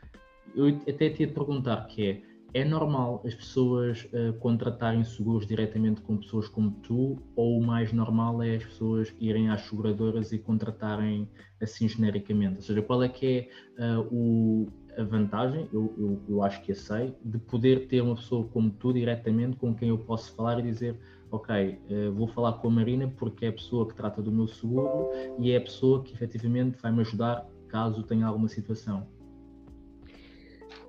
eu 0.55 0.67
até 0.67 1.10
te 1.10 1.23
ia 1.23 1.27
perguntar 1.27 1.88
que 1.88 2.05
é, 2.05 2.21
é 2.54 2.66
normal 2.66 3.22
as 3.26 3.34
pessoas 3.36 4.08
uh, 4.14 4.34
contratarem 4.40 5.04
seguros 5.04 5.46
diretamente 5.46 6.02
com 6.02 6.18
pessoas 6.18 6.48
como 6.48 6.72
tu, 6.82 7.18
ou 7.36 7.60
o 7.60 7.66
mais 7.66 7.94
normal 7.94 8.42
é 8.42 8.56
as 8.56 8.64
pessoas 8.64 9.14
irem 9.20 9.50
às 9.50 9.62
seguradoras 9.62 10.32
e 10.32 10.40
contratarem 10.40 11.28
assim 11.62 11.88
genericamente? 11.88 12.56
Ou 12.56 12.62
seja, 12.62 12.82
qual 12.82 13.04
é 13.04 13.10
que 13.10 13.50
é 13.78 13.98
uh, 13.98 14.08
o, 14.12 14.68
a 14.98 15.04
vantagem, 15.04 15.70
eu, 15.72 15.94
eu, 15.98 16.22
eu, 16.28 16.44
acho 16.44 16.62
que 16.64 16.72
a 16.72 16.76
sei, 16.76 17.16
de 17.24 17.38
poder 17.38 17.88
ter 17.88 18.02
uma 18.02 18.16
pessoa 18.16 18.48
como 18.48 18.72
tu 18.72 18.94
diretamente 18.94 19.56
com 19.58 19.74
quem 19.74 19.90
eu 19.90 19.98
posso 19.98 20.36
falar 20.36 20.60
e 20.60 20.64
dizer 20.64 20.98
ok, 21.32 21.80
uh, 21.90 22.12
vou 22.14 22.28
falar 22.28 22.54
com 22.54 22.68
a 22.68 22.72
Marina 22.72 23.08
porque 23.18 23.46
é 23.46 23.50
a 23.50 23.54
pessoa 23.54 23.88
que 23.88 23.94
trata 23.94 24.22
do 24.22 24.32
meu 24.32 24.48
seguro 24.48 25.10
e 25.38 25.52
é 25.52 25.58
a 25.58 25.62
pessoa 25.62 26.04
que 26.04 26.14
efetivamente 26.14 26.78
vai 26.82 26.92
me 26.92 27.02
ajudar 27.02 27.48
caso 27.68 28.02
tenha 28.02 28.26
alguma 28.26 28.48
situação. 28.48 29.18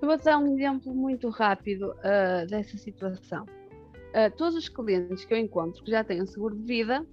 Eu 0.00 0.08
vou 0.08 0.16
dar 0.16 0.38
um 0.38 0.54
exemplo 0.54 0.94
muito 0.94 1.28
rápido 1.28 1.90
uh, 1.90 2.46
dessa 2.48 2.78
situação. 2.78 3.44
Uh, 3.44 4.34
todos 4.36 4.56
os 4.56 4.68
clientes 4.68 5.26
que 5.26 5.34
eu 5.34 5.38
encontro 5.38 5.84
que 5.84 5.90
já 5.90 6.02
têm 6.02 6.24
seguro 6.26 6.56
de 6.56 6.64
vida 6.64 7.06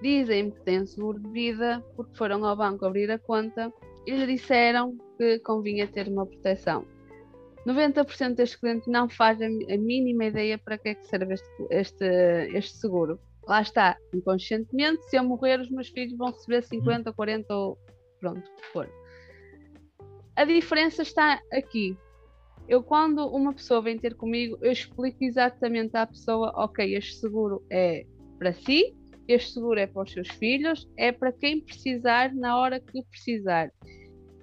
dizem-me 0.00 0.52
que 0.52 0.60
têm 0.60 0.86
seguro 0.86 1.18
de 1.18 1.28
vida 1.30 1.84
porque 1.96 2.16
foram 2.16 2.44
ao 2.44 2.56
banco 2.56 2.86
abrir 2.86 3.10
a 3.10 3.18
conta 3.18 3.72
e 4.06 4.12
lhe 4.12 4.26
disseram 4.26 4.96
que 5.16 5.40
convinha 5.40 5.88
ter 5.88 6.06
uma 6.06 6.24
proteção. 6.24 6.86
90% 7.66 8.36
destes 8.36 8.58
clientes 8.58 8.86
não 8.86 9.08
fazem 9.08 9.66
a 9.70 9.76
mínima 9.76 10.26
ideia 10.26 10.56
para 10.56 10.78
que 10.78 10.90
é 10.90 10.94
que 10.94 11.06
serve 11.08 11.34
este, 11.34 11.66
este, 11.70 12.04
este 12.54 12.76
seguro. 12.76 13.18
Lá 13.48 13.60
está, 13.62 13.96
inconscientemente, 14.14 15.02
se 15.10 15.16
eu 15.16 15.24
morrer, 15.24 15.60
os 15.60 15.70
meus 15.70 15.88
filhos 15.88 16.16
vão 16.16 16.30
receber 16.30 16.62
50, 16.62 17.12
40 17.12 17.52
ou 17.54 17.78
pronto, 18.20 18.48
o 18.48 18.56
que 18.56 18.66
for. 18.72 18.88
A 20.36 20.44
diferença 20.44 21.02
está 21.02 21.42
aqui 21.52 21.96
eu 22.68 22.82
quando 22.82 23.26
uma 23.26 23.52
pessoa 23.54 23.80
vem 23.80 23.98
ter 23.98 24.14
comigo, 24.14 24.58
eu 24.60 24.70
explico 24.70 25.24
exatamente 25.24 25.96
à 25.96 26.06
pessoa, 26.06 26.52
ok, 26.54 26.94
este 26.94 27.14
seguro 27.16 27.64
é 27.70 28.04
para 28.38 28.52
si, 28.52 28.94
este 29.26 29.54
seguro 29.54 29.80
é 29.80 29.86
para 29.86 30.02
os 30.02 30.12
seus 30.12 30.28
filhos, 30.28 30.88
é 30.96 31.10
para 31.10 31.32
quem 31.32 31.60
precisar 31.60 32.34
na 32.34 32.58
hora 32.58 32.78
que 32.78 33.02
precisar. 33.04 33.70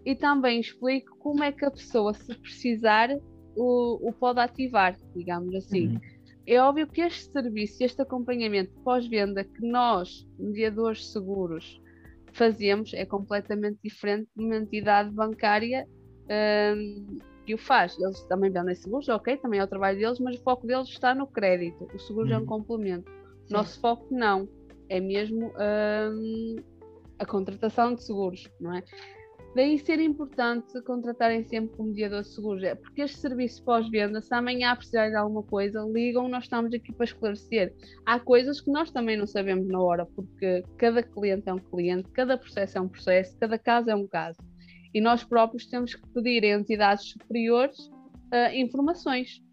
E 0.06 0.16
também 0.16 0.60
explico 0.60 1.16
como 1.18 1.44
é 1.44 1.52
que 1.52 1.66
a 1.66 1.72
pessoa, 1.72 2.14
se 2.14 2.34
precisar, 2.36 3.10
o, 3.56 4.10
o 4.10 4.14
pode 4.14 4.40
ativar, 4.40 4.96
digamos 5.16 5.54
assim. 5.56 5.88
Uhum. 5.88 6.02
É 6.48 6.62
óbvio 6.62 6.88
que 6.88 7.02
este 7.02 7.32
serviço, 7.32 7.84
este 7.84 8.02
acompanhamento 8.02 8.72
pós-venda 8.84 9.44
que 9.44 9.66
nós, 9.66 10.28
mediadores 10.38 11.12
seguros, 11.12 11.82
fazemos 12.34 12.94
é 12.94 13.06
completamente 13.06 13.80
diferente 13.84 14.28
de 14.36 14.44
uma 14.44 14.58
entidade 14.58 15.10
bancária. 15.10 15.88
Hum, 16.76 17.18
que 17.46 17.54
o 17.54 17.58
faz. 17.58 17.98
Eles 18.00 18.22
também 18.24 18.52
vendem 18.52 18.76
seguros, 18.76 19.08
ok, 19.08 19.38
também 19.38 19.60
é 19.60 19.64
o 19.64 19.68
trabalho 19.68 19.98
deles, 19.98 20.20
mas 20.20 20.36
o 20.36 20.44
foco 20.44 20.66
deles 20.66 20.90
está 20.90 21.14
no 21.14 21.28
crédito. 21.28 21.88
O 21.94 22.00
seguro 22.00 22.28
uhum. 22.28 22.34
é 22.34 22.38
um 22.38 22.42
uhum. 22.42 22.46
complemento. 22.46 23.12
Sim. 23.46 23.54
Nosso 23.54 23.80
foco 23.80 24.08
não. 24.12 24.50
É 24.90 25.00
mesmo 25.00 25.52
hum, 25.58 26.56
a 27.18 27.26
contratação 27.26 27.96
de 27.96 28.04
seguros, 28.04 28.50
não 28.60 28.76
é? 28.76 28.84
Daí 29.56 29.80
ser 29.80 30.02
importante 30.02 30.82
contratarem 30.82 31.42
sempre 31.46 31.82
um 31.82 31.86
mediador 31.86 32.24
de 32.24 32.28
seguros, 32.28 32.62
é 32.62 32.76
porque 32.76 33.02
este 33.02 33.18
serviço 33.20 33.64
pós-venda, 33.64 34.20
se 34.20 34.34
amanhã 34.36 34.76
precisar 34.76 35.10
de 35.10 35.16
alguma 35.16 35.44
coisa, 35.44 35.80
ligam, 35.90 36.28
nós 36.28 36.44
estamos 36.44 36.74
aqui 36.74 36.92
para 36.92 37.06
esclarecer. 37.06 37.74
Há 38.06 38.20
coisas 38.20 38.60
que 38.60 38.70
nós 38.70 38.92
também 38.92 39.16
não 39.16 39.26
sabemos 39.26 39.66
na 39.70 39.80
hora, 39.80 40.06
porque 40.08 40.62
cada 40.78 41.02
cliente 41.02 41.48
é 41.48 41.54
um 41.54 41.60
cliente, 41.60 42.12
cada 42.12 42.38
processo 42.38 42.78
é 42.78 42.82
um 42.82 42.90
processo, 42.90 43.38
cada 43.40 43.58
caso 43.58 43.90
é 43.90 43.96
um 43.96 44.06
caso 44.06 44.38
e 44.96 45.02
nós 45.02 45.26
próprios 45.26 45.66
temos 45.66 45.94
que 45.94 46.08
pedir 46.14 46.46
a 46.46 46.58
entidades 46.58 47.10
superiores 47.10 47.78
uh, 47.78 48.56
informações 48.56 49.44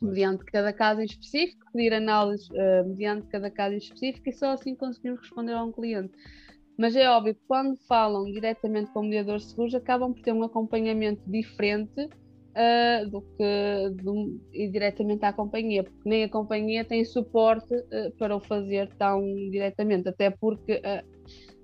mediante 0.00 0.44
cada 0.44 0.72
caso 0.72 1.00
em 1.00 1.06
específico, 1.06 1.66
pedir 1.72 1.92
análise 1.92 2.48
uh, 2.52 2.88
mediante 2.88 3.26
cada 3.26 3.50
caso 3.50 3.74
em 3.74 3.78
específico 3.78 4.28
e 4.28 4.32
só 4.32 4.52
assim 4.52 4.76
conseguimos 4.76 5.20
responder 5.22 5.54
a 5.54 5.64
um 5.64 5.72
cliente. 5.72 6.12
Mas 6.78 6.94
é 6.94 7.10
óbvio 7.10 7.34
que 7.34 7.40
quando 7.48 7.76
falam 7.88 8.30
diretamente 8.30 8.92
com 8.92 9.00
o 9.00 9.02
mediador 9.02 9.38
de 9.38 9.46
seguros 9.46 9.74
acabam 9.74 10.14
por 10.14 10.22
ter 10.22 10.32
um 10.32 10.44
acompanhamento 10.44 11.20
diferente 11.28 12.04
uh, 12.04 13.10
do 13.10 13.22
que 13.22 13.90
do, 14.04 14.40
e 14.52 14.68
diretamente 14.68 15.24
à 15.24 15.32
companhia, 15.32 15.82
porque 15.82 16.08
nem 16.08 16.22
a 16.22 16.28
companhia 16.28 16.84
tem 16.84 17.04
suporte 17.04 17.74
uh, 17.74 18.12
para 18.18 18.36
o 18.36 18.40
fazer 18.40 18.88
tão 18.94 19.20
diretamente, 19.50 20.08
até 20.08 20.30
porque 20.30 20.80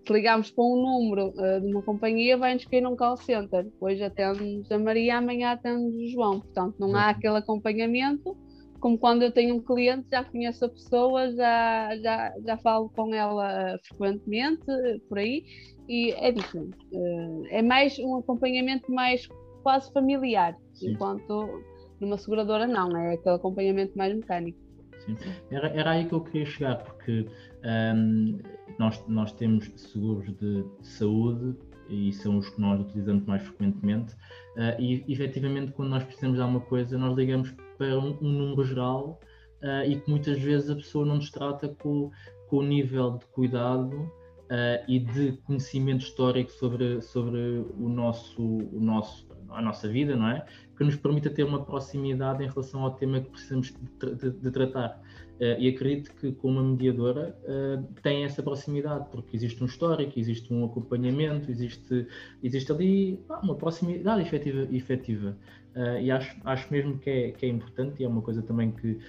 se 0.05 0.13
ligarmos 0.13 0.51
para 0.51 0.65
um 0.65 0.77
número 0.77 1.29
uh, 1.29 1.61
de 1.61 1.67
uma 1.73 1.83
companhia, 1.83 2.37
vai-nos 2.37 2.65
cair 2.65 2.81
num 2.81 2.97
call 2.97 3.17
center. 3.17 3.67
Hoje 3.81 4.03
atendemos 4.03 4.71
a 4.71 4.79
Maria, 4.79 5.19
amanhã 5.19 5.53
atendemos 5.53 5.95
o 5.95 6.07
João. 6.09 6.41
Portanto, 6.41 6.77
não 6.79 6.95
há 6.97 7.05
uhum. 7.05 7.11
aquele 7.11 7.37
acompanhamento 7.37 8.37
como 8.83 8.99
quando 8.99 9.23
eu 9.23 9.31
tenho 9.31 9.55
um 9.55 9.61
cliente, 9.61 10.09
já 10.11 10.25
conheço 10.25 10.65
a 10.65 10.69
pessoa, 10.69 11.31
já, 11.33 11.97
já, 11.99 12.35
já 12.45 12.57
falo 12.59 12.89
com 12.89 13.15
ela 13.15 13.79
frequentemente, 13.87 14.67
por 15.09 15.19
aí, 15.19 15.45
e 15.89 16.11
é 16.11 16.33
diferente. 16.33 16.77
Uh, 16.93 17.45
é 17.51 17.63
mais 17.63 17.97
um 18.01 18.17
acompanhamento 18.17 18.93
mais 18.93 19.29
quase 19.63 19.91
familiar, 19.93 20.57
Sim. 20.75 20.91
enquanto 20.91 21.63
numa 22.01 22.19
seguradora 22.19 22.67
não, 22.67 22.97
é 22.97 23.15
aquele 23.15 23.37
acompanhamento 23.37 23.97
mais 23.97 24.17
mecânico. 24.17 24.59
Sim. 25.07 25.17
Era, 25.53 25.69
era 25.69 25.91
aí 25.93 26.07
que 26.07 26.15
eu 26.15 26.21
queria 26.21 26.47
chegar, 26.47 26.83
porque 26.83 27.27
um, 27.65 28.39
nós, 28.79 29.03
nós 29.09 29.33
temos 29.33 29.71
seguros 29.77 30.27
de 30.37 30.65
saúde 30.83 31.57
e 31.89 32.13
são 32.13 32.39
os 32.39 32.49
que 32.49 32.61
nós 32.61 32.81
utilizamos 32.81 33.25
mais 33.27 33.43
frequentemente. 33.43 34.15
Uh, 34.57 34.81
e 34.81 35.05
efetivamente, 35.09 35.73
quando 35.73 35.91
nós 35.91 36.03
precisamos 36.05 36.37
de 36.37 36.43
alguma 36.43 36.61
coisa, 36.61 36.97
nós 36.97 37.17
ligamos 37.17 37.55
para 37.77 37.99
um, 37.99 38.17
um 38.21 38.29
número 38.29 38.65
geral 38.65 39.21
uh, 39.63 39.89
e 39.89 39.97
que 39.97 40.11
muitas 40.11 40.41
vezes 40.41 40.71
a 40.71 40.75
pessoa 40.75 41.05
não 41.05 41.17
nos 41.17 41.31
trata 41.31 41.69
com, 41.69 42.11
com 42.49 42.57
o 42.59 42.63
nível 42.63 43.19
de 43.19 43.27
cuidado 43.27 43.95
uh, 43.97 44.85
e 44.89 44.99
de 44.99 45.33
conhecimento 45.45 46.05
histórico 46.05 46.51
sobre, 46.53 47.01
sobre 47.01 47.65
o 47.79 47.89
nosso, 47.89 48.43
o 48.43 48.81
nosso, 48.81 49.27
a 49.51 49.61
nossa 49.61 49.89
vida, 49.89 50.17
não 50.17 50.29
é? 50.29 50.45
Que 50.77 50.85
nos 50.85 50.97
permita 50.97 51.31
ter 51.31 51.45
uma 51.45 51.65
proximidade 51.65 52.43
em 52.43 52.49
relação 52.49 52.83
ao 52.83 52.93
tema 52.93 53.21
que 53.21 53.31
precisamos 53.31 53.75
de, 54.01 54.15
de, 54.15 54.31
de 54.31 54.51
tratar. 54.51 55.01
Uh, 55.43 55.59
e 55.59 55.69
acredito 55.71 56.15
que 56.15 56.31
com 56.31 56.51
uma 56.51 56.63
mediadora 56.63 57.37
uh, 57.43 57.83
tem 58.01 58.23
essa 58.23 58.41
proximidade, 58.45 59.09
porque 59.11 59.35
existe 59.35 59.61
um 59.61 59.67
histórico, 59.67 60.17
existe 60.17 60.55
um 60.55 60.65
acompanhamento, 60.65 61.51
existe, 61.51 62.07
existe 62.41 62.71
ali 62.71 63.19
uma 63.43 63.57
proximidade 63.57 64.23
efetiva. 64.23 64.69
efetiva. 64.71 65.37
Uh, 65.75 65.99
e 66.01 66.13
acho, 66.13 66.37
acho 66.45 66.73
mesmo 66.73 66.97
que 66.97 67.11
é, 67.11 67.31
que 67.33 67.45
é 67.45 67.49
importante 67.49 68.01
e 68.01 68.05
é 68.05 68.09
uma 68.09 68.23
coisa 68.23 68.41
também 68.41 68.71
que, 68.71 69.01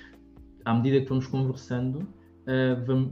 à 0.65 0.73
medida 0.73 1.01
que 1.01 1.09
vamos 1.09 1.27
conversando, 1.27 2.07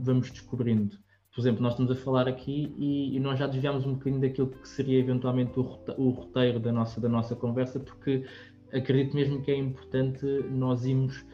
vamos, 0.02 0.30
descobrindo 0.30 0.98
por 1.32 1.40
exemplo, 1.40 1.62
nós 1.62 1.72
estamos 1.72 1.92
a 1.92 1.94
falar 1.94 2.28
aqui 2.28 2.74
e, 2.76 3.18
nós 3.20 3.38
já 3.38 3.46
desviámos 3.46 3.86
um 3.86 3.94
bocadinho 3.94 4.20
daquilo 4.20 4.48
que 4.48 4.68
seria 4.68 4.98
eventualmente 4.98 5.58
o, 5.58 6.10
roteiro 6.10 6.60
da 6.60 6.70
nossa, 6.70 7.00
da 7.00 7.08
nossa 7.08 7.34
conversa, 7.34 7.80
porque 7.80 8.26
acredito 8.70 9.14
mesmo 9.14 9.40
que 9.40 9.50
é 9.50 9.56
importante 9.56 10.26
nós 10.50 10.84
irmos 10.84 11.24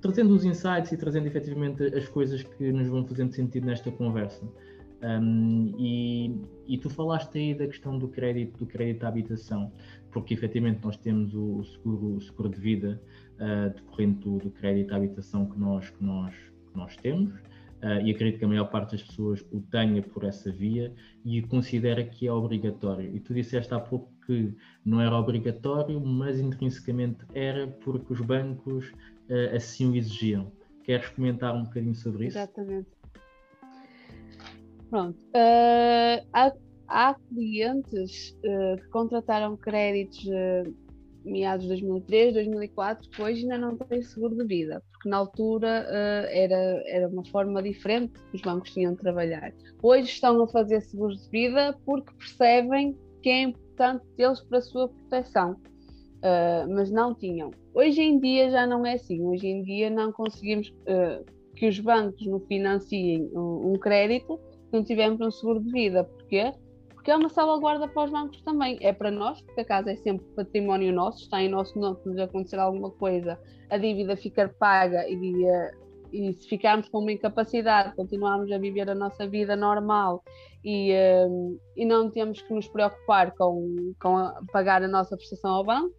trazendo 0.00 0.34
os 0.34 0.44
insights 0.44 0.92
e 0.92 0.96
trazendo 0.96 1.26
efetivamente 1.26 1.82
as 1.94 2.08
coisas 2.08 2.42
que 2.42 2.72
nos 2.72 2.88
vão 2.88 3.06
fazendo 3.06 3.32
sentido 3.32 3.66
nesta 3.66 3.90
conversa. 3.90 4.44
Um, 5.02 5.74
e, 5.78 6.40
e, 6.66 6.78
tu 6.78 6.90
falaste 6.90 7.38
aí 7.38 7.54
da 7.54 7.66
questão 7.66 7.98
do 7.98 8.06
crédito, 8.08 8.58
do 8.58 8.66
crédito 8.66 9.04
à 9.04 9.08
habitação, 9.08 9.72
porque 10.10 10.34
efetivamente 10.34 10.80
nós 10.84 10.96
temos 10.98 11.34
o, 11.34 11.64
seguro, 11.64 12.16
o 12.16 12.20
seguro 12.20 12.50
de 12.50 12.60
vida 12.60 13.00
uh, 13.36 13.74
decorrente 13.74 14.20
do, 14.20 14.36
do, 14.38 14.50
crédito 14.50 14.92
à 14.92 14.96
habitação 14.96 15.46
que 15.46 15.58
nós, 15.58 15.88
que 15.88 16.04
nós, 16.04 16.34
que 16.34 16.76
nós 16.76 16.96
temos. 16.96 17.32
Uh, 17.82 18.04
e 18.04 18.10
acredito 18.10 18.38
que 18.38 18.44
a 18.44 18.48
maior 18.48 18.66
parte 18.66 18.92
das 18.92 19.02
pessoas 19.02 19.42
o 19.50 19.62
tenha 19.62 20.02
por 20.02 20.24
essa 20.24 20.52
via 20.52 20.92
e 21.24 21.40
considera 21.40 22.04
que 22.04 22.26
é 22.26 22.32
obrigatório. 22.32 23.16
E 23.16 23.20
tu 23.20 23.32
disseste 23.32 23.72
há 23.72 23.80
pouco 23.80 24.12
que 24.26 24.54
não 24.84 25.00
era 25.00 25.16
obrigatório, 25.16 25.98
mas 25.98 26.38
intrinsecamente 26.38 27.24
era 27.32 27.66
porque 27.66 28.12
os 28.12 28.20
bancos 28.20 28.92
uh, 29.30 29.56
assim 29.56 29.90
o 29.90 29.96
exigiam. 29.96 30.52
Queres 30.84 31.08
comentar 31.10 31.54
um 31.54 31.64
bocadinho 31.64 31.94
sobre 31.94 32.26
isso? 32.26 32.38
Exatamente. 32.38 32.88
Pronto. 34.88 35.18
Uh, 35.18 36.26
há, 36.32 36.52
há, 36.88 37.14
clientes 37.14 38.36
que 38.42 38.88
contrataram 38.88 39.56
créditos 39.56 40.28
meados 41.24 41.62
de 41.64 41.68
2003, 41.68 42.34
2004, 42.34 43.10
que 43.10 43.22
hoje 43.22 43.42
ainda 43.42 43.58
não 43.58 43.76
têm 43.76 44.02
seguro 44.02 44.36
de 44.36 44.44
vida, 44.44 44.82
porque 44.92 45.08
na 45.08 45.18
altura 45.18 45.86
uh, 45.88 46.26
era, 46.30 46.82
era 46.86 47.08
uma 47.08 47.24
forma 47.26 47.62
diferente 47.62 48.12
que 48.30 48.36
os 48.36 48.42
bancos 48.42 48.72
tinham 48.72 48.92
de 48.92 48.98
trabalhar. 48.98 49.52
Hoje 49.82 50.10
estão 50.10 50.42
a 50.42 50.48
fazer 50.48 50.80
seguros 50.82 51.24
de 51.24 51.30
vida 51.30 51.76
porque 51.84 52.12
percebem 52.14 52.96
que 53.22 53.28
é 53.28 53.42
importante 53.42 54.04
tê-los 54.16 54.40
para 54.42 54.58
a 54.58 54.62
sua 54.62 54.88
proteção, 54.88 55.56
uh, 56.22 56.72
mas 56.72 56.90
não 56.90 57.14
tinham. 57.14 57.50
Hoje 57.74 58.00
em 58.02 58.18
dia 58.18 58.50
já 58.50 58.66
não 58.66 58.84
é 58.84 58.94
assim, 58.94 59.24
hoje 59.24 59.46
em 59.46 59.62
dia 59.62 59.90
não 59.90 60.12
conseguimos 60.12 60.68
uh, 60.68 61.24
que 61.54 61.68
os 61.68 61.78
bancos 61.78 62.26
nos 62.26 62.46
financiem 62.46 63.30
um, 63.34 63.72
um 63.72 63.78
crédito 63.78 64.38
se 64.66 64.72
não 64.72 64.84
tivermos 64.84 65.20
um 65.20 65.30
seguro 65.30 65.60
de 65.60 65.70
vida, 65.72 66.04
porque 66.04 66.52
porque 67.00 67.10
é 67.10 67.16
uma 67.16 67.30
salvaguarda 67.30 67.88
para 67.88 68.04
os 68.04 68.10
bancos 68.10 68.42
também. 68.42 68.76
É 68.82 68.92
para 68.92 69.10
nós, 69.10 69.40
porque 69.40 69.62
a 69.62 69.64
casa 69.64 69.90
é 69.90 69.96
sempre 69.96 70.26
património 70.36 70.92
nosso, 70.92 71.22
está 71.22 71.42
em 71.42 71.48
nosso 71.48 71.78
nome, 71.78 71.96
se 72.02 72.06
nos 72.06 72.18
acontecer 72.18 72.58
alguma 72.58 72.90
coisa, 72.90 73.40
a 73.70 73.78
dívida 73.78 74.14
ficar 74.18 74.50
paga 74.50 75.08
e, 75.08 75.16
e 76.12 76.32
se 76.34 76.46
ficarmos 76.46 76.90
com 76.90 76.98
uma 76.98 77.10
incapacidade, 77.10 77.96
continuarmos 77.96 78.52
a 78.52 78.58
viver 78.58 78.90
a 78.90 78.94
nossa 78.94 79.26
vida 79.26 79.56
normal 79.56 80.22
e, 80.62 80.92
eh, 80.92 81.26
e 81.74 81.86
não 81.86 82.10
temos 82.10 82.42
que 82.42 82.52
nos 82.52 82.68
preocupar 82.68 83.32
com, 83.34 83.94
com 83.98 84.18
a, 84.18 84.38
pagar 84.52 84.82
a 84.82 84.88
nossa 84.88 85.16
prestação 85.16 85.52
ao 85.52 85.64
banco. 85.64 85.94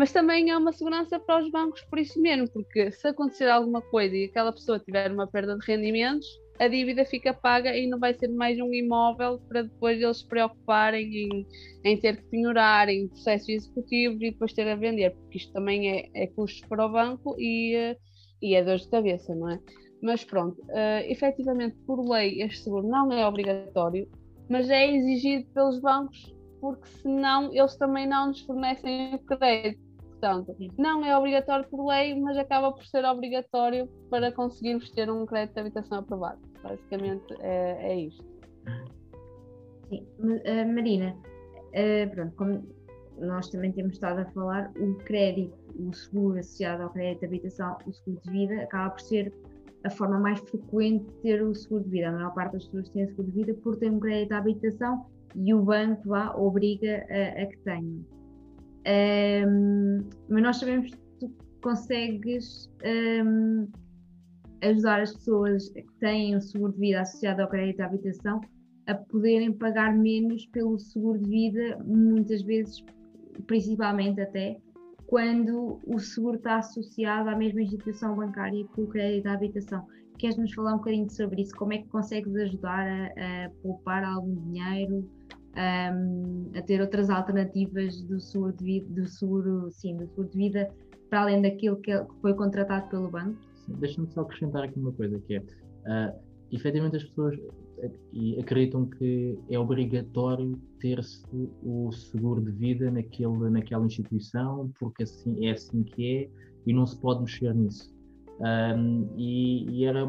Mas 0.00 0.12
também 0.12 0.48
é 0.48 0.56
uma 0.56 0.72
segurança 0.72 1.20
para 1.20 1.44
os 1.44 1.50
bancos 1.50 1.82
por 1.82 1.98
isso 1.98 2.18
mesmo, 2.18 2.50
porque 2.50 2.90
se 2.90 3.06
acontecer 3.06 3.50
alguma 3.50 3.82
coisa 3.82 4.16
e 4.16 4.24
aquela 4.24 4.50
pessoa 4.50 4.78
tiver 4.78 5.12
uma 5.12 5.26
perda 5.26 5.58
de 5.58 5.66
rendimentos, 5.66 6.26
a 6.58 6.68
dívida 6.68 7.04
fica 7.04 7.34
paga 7.34 7.76
e 7.76 7.86
não 7.86 7.98
vai 7.98 8.14
ser 8.14 8.28
mais 8.28 8.58
um 8.58 8.72
imóvel 8.72 9.38
para 9.46 9.60
depois 9.60 10.00
eles 10.00 10.20
se 10.20 10.26
preocuparem 10.26 11.04
em, 11.04 11.46
em 11.84 12.00
ter 12.00 12.16
que 12.16 12.30
penhorar 12.30 12.88
em 12.88 13.08
processos 13.08 13.50
executivos 13.50 14.22
e 14.22 14.30
depois 14.30 14.54
ter 14.54 14.66
a 14.68 14.74
vender, 14.74 15.10
porque 15.10 15.36
isto 15.36 15.52
também 15.52 15.90
é, 15.90 16.08
é 16.14 16.26
custos 16.28 16.66
para 16.66 16.86
o 16.86 16.90
banco 16.90 17.36
e, 17.38 17.74
eh, 17.74 17.96
e 18.40 18.54
é 18.54 18.64
dor 18.64 18.78
de 18.78 18.88
cabeça, 18.88 19.34
não 19.34 19.50
é? 19.50 19.60
Mas 20.02 20.24
pronto, 20.24 20.62
uh, 20.62 21.04
efetivamente, 21.10 21.76
por 21.86 22.02
lei, 22.08 22.40
este 22.40 22.64
seguro 22.64 22.88
não 22.88 23.12
é 23.12 23.28
obrigatório, 23.28 24.08
mas 24.48 24.70
é 24.70 24.90
exigido 24.90 25.46
pelos 25.52 25.78
bancos, 25.78 26.34
porque 26.58 26.88
senão 27.02 27.52
eles 27.52 27.76
também 27.76 28.06
não 28.06 28.28
nos 28.28 28.40
fornecem 28.40 29.14
o 29.14 29.18
crédito. 29.18 29.89
Portanto, 30.20 30.54
não 30.76 31.02
é 31.02 31.16
obrigatório 31.16 31.66
por 31.68 31.86
lei, 31.86 32.14
mas 32.20 32.36
acaba 32.36 32.70
por 32.72 32.84
ser 32.84 33.04
obrigatório 33.06 33.88
para 34.10 34.30
conseguirmos 34.30 34.90
ter 34.90 35.10
um 35.10 35.24
crédito 35.24 35.54
de 35.54 35.60
habitação 35.60 35.98
aprovado. 36.00 36.38
Basicamente 36.62 37.34
é, 37.40 37.92
é 37.92 38.00
isto. 38.00 38.22
Sim, 39.88 40.06
uh, 40.18 40.74
Marina, 40.74 41.16
uh, 41.16 42.10
pronto, 42.10 42.36
como 42.36 42.68
nós 43.18 43.48
também 43.48 43.72
temos 43.72 43.94
estado 43.94 44.20
a 44.20 44.24
falar, 44.26 44.70
o 44.78 44.94
crédito, 44.96 45.56
o 45.78 45.92
seguro 45.94 46.38
associado 46.38 46.82
ao 46.82 46.90
crédito 46.90 47.20
de 47.20 47.26
habitação, 47.26 47.78
o 47.86 47.92
seguro 47.92 48.20
de 48.22 48.30
vida, 48.30 48.62
acaba 48.62 48.90
por 48.90 49.00
ser 49.00 49.32
a 49.84 49.90
forma 49.90 50.18
mais 50.18 50.38
frequente 50.40 51.06
de 51.06 51.12
ter 51.22 51.42
o 51.42 51.54
seguro 51.54 51.84
de 51.84 51.90
vida. 51.90 52.08
A 52.08 52.12
maior 52.12 52.34
parte 52.34 52.52
das 52.52 52.66
pessoas 52.66 52.90
tem 52.90 53.06
seguro 53.08 53.28
de 53.28 53.34
vida 53.38 53.54
por 53.62 53.76
ter 53.76 53.90
um 53.90 53.98
crédito 53.98 54.28
de 54.28 54.34
habitação 54.34 55.06
e 55.34 55.54
o 55.54 55.62
banco 55.62 56.10
lá 56.10 56.36
obriga 56.36 57.06
a, 57.08 57.42
a 57.42 57.46
que 57.46 57.56
tenham. 57.64 58.19
Um, 58.86 60.08
mas 60.28 60.42
nós 60.42 60.56
sabemos 60.56 60.90
que 60.90 60.98
tu 61.20 61.32
consegues 61.62 62.70
um, 63.24 63.68
ajudar 64.62 65.00
as 65.02 65.12
pessoas 65.14 65.68
que 65.70 65.86
têm 66.00 66.36
o 66.36 66.40
seguro 66.40 66.72
de 66.72 66.78
vida 66.80 67.00
associado 67.00 67.42
ao 67.42 67.48
crédito 67.48 67.80
à 67.80 67.86
habitação 67.86 68.40
a 68.86 68.94
poderem 68.94 69.52
pagar 69.52 69.96
menos 69.96 70.46
pelo 70.46 70.78
seguro 70.78 71.18
de 71.18 71.30
vida, 71.30 71.78
muitas 71.84 72.42
vezes, 72.42 72.84
principalmente 73.46 74.20
até, 74.20 74.58
quando 75.06 75.80
o 75.86 75.98
seguro 75.98 76.36
está 76.36 76.58
associado 76.58 77.28
à 77.28 77.36
mesma 77.36 77.62
instituição 77.62 78.16
bancária 78.16 78.66
que 78.74 78.80
o 78.80 78.86
crédito 78.86 79.26
à 79.26 79.34
habitação. 79.34 79.86
Queres-nos 80.18 80.52
falar 80.52 80.74
um 80.74 80.78
bocadinho 80.78 81.10
sobre 81.10 81.42
isso? 81.42 81.54
Como 81.56 81.72
é 81.72 81.78
que 81.78 81.88
consegues 81.88 82.34
ajudar 82.36 82.86
a, 82.86 83.46
a 83.46 83.50
poupar 83.62 84.04
algum 84.04 84.34
dinheiro, 84.34 85.08
um, 85.56 86.50
a 86.56 86.62
ter 86.62 86.80
outras 86.80 87.10
alternativas 87.10 88.00
do 88.02 88.20
seguro 88.20 88.52
de 88.52 88.64
vida, 88.64 89.02
do 89.02 89.08
seguro, 89.08 89.70
sim, 89.70 89.96
do 89.96 90.06
seguro 90.06 90.28
de 90.28 90.38
vida, 90.38 90.70
para 91.08 91.22
além 91.22 91.42
daquilo 91.42 91.76
que 91.76 91.92
foi 92.20 92.34
contratado 92.34 92.88
pelo 92.88 93.10
banco? 93.10 93.38
Deixa-me 93.68 94.08
só 94.12 94.22
acrescentar 94.22 94.64
aqui 94.64 94.78
uma 94.78 94.92
coisa 94.92 95.18
que 95.20 95.36
é, 95.36 95.40
uh, 95.40 96.14
efetivamente 96.52 96.96
as 96.96 97.04
pessoas 97.04 97.38
acreditam 98.38 98.86
que 98.86 99.38
é 99.48 99.58
obrigatório 99.58 100.58
ter-se 100.80 101.24
o 101.62 101.90
seguro 101.92 102.42
de 102.42 102.50
vida 102.50 102.90
naquele, 102.90 103.50
naquela 103.50 103.86
instituição, 103.86 104.70
porque 104.78 105.04
assim, 105.04 105.46
é 105.46 105.52
assim 105.52 105.82
que 105.82 106.16
é 106.16 106.30
e 106.66 106.72
não 106.72 106.86
se 106.86 106.98
pode 106.98 107.22
mexer 107.22 107.54
nisso. 107.54 107.90
Um, 108.40 109.08
e, 109.16 109.68
e, 109.70 109.84
era 109.84 110.02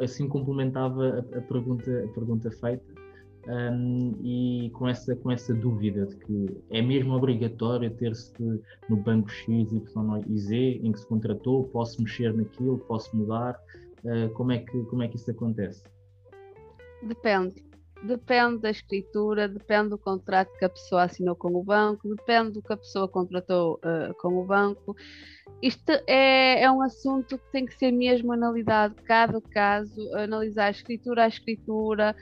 assim 0.00 0.28
complementava 0.28 1.24
a, 1.32 1.38
a, 1.38 1.42
pergunta, 1.42 2.04
a 2.04 2.08
pergunta 2.08 2.50
feita 2.50 2.99
um, 3.48 4.14
e 4.22 4.70
com 4.70 4.88
essa, 4.88 5.16
com 5.16 5.30
essa 5.30 5.54
dúvida 5.54 6.06
de 6.06 6.16
que 6.16 6.62
é 6.70 6.82
mesmo 6.82 7.14
obrigatório 7.14 7.90
ter-se 7.90 8.32
no 8.88 8.96
banco 8.96 9.30
X, 9.30 9.72
Y 9.72 10.24
e 10.28 10.38
Z 10.38 10.56
em 10.56 10.92
que 10.92 11.00
se 11.00 11.06
contratou, 11.06 11.64
posso 11.68 12.02
mexer 12.02 12.34
naquilo, 12.34 12.78
posso 12.78 13.16
mudar, 13.16 13.58
uh, 14.04 14.28
como, 14.34 14.52
é 14.52 14.58
que, 14.58 14.82
como 14.84 15.02
é 15.02 15.08
que 15.08 15.16
isso 15.16 15.30
acontece? 15.30 15.84
Depende. 17.02 17.64
Depende 18.02 18.62
da 18.62 18.70
escritura, 18.70 19.46
depende 19.46 19.90
do 19.90 19.98
contrato 19.98 20.50
que 20.58 20.64
a 20.64 20.70
pessoa 20.70 21.02
assinou 21.02 21.36
com 21.36 21.54
o 21.54 21.62
banco, 21.62 22.08
depende 22.08 22.52
do 22.52 22.62
que 22.62 22.72
a 22.72 22.76
pessoa 22.76 23.06
contratou 23.06 23.74
uh, 23.84 24.14
com 24.14 24.40
o 24.40 24.44
banco. 24.44 24.96
Isto 25.62 25.92
é, 26.06 26.62
é 26.62 26.70
um 26.70 26.80
assunto 26.80 27.36
que 27.36 27.52
tem 27.52 27.66
que 27.66 27.74
ser 27.74 27.90
mesmo 27.90 28.32
analisado 28.32 28.94
cada 29.04 29.38
caso, 29.42 30.00
analisar 30.14 30.66
a 30.66 30.70
escritura 30.70 31.24
a 31.24 31.28
escritura, 31.28 32.16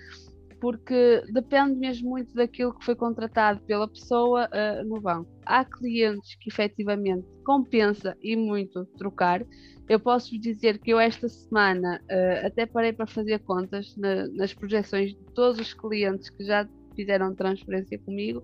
porque 0.61 1.23
depende 1.33 1.79
mesmo 1.79 2.11
muito 2.11 2.35
daquilo 2.35 2.75
que 2.75 2.85
foi 2.85 2.95
contratado 2.95 3.61
pela 3.61 3.89
pessoa 3.89 4.49
uh, 4.49 4.85
no 4.87 5.01
banco. 5.01 5.31
Há 5.47 5.65
clientes 5.65 6.35
que 6.37 6.49
efetivamente 6.51 7.27
compensa 7.45 8.17
e 8.23 8.37
muito 8.37 8.85
trocar. 8.99 9.45
Eu 9.89 10.01
posso 10.01 10.31
vos 10.31 10.41
dizer 10.41 10.79
que 10.79 10.91
eu 10.91 10.99
esta 10.99 11.29
semana 11.29 12.01
uh, 12.05 12.47
até 12.47 12.67
parei 12.67 12.93
para 12.93 13.07
fazer 13.07 13.39
contas 13.41 13.97
na, 13.97 14.27
nas 14.29 14.53
projeções 14.53 15.11
de 15.11 15.25
todos 15.35 15.61
os 15.61 15.73
clientes 15.73 16.29
que 16.31 16.45
já 16.45 16.69
fizeram 16.95 17.35
transferência 17.35 17.99
comigo 18.01 18.43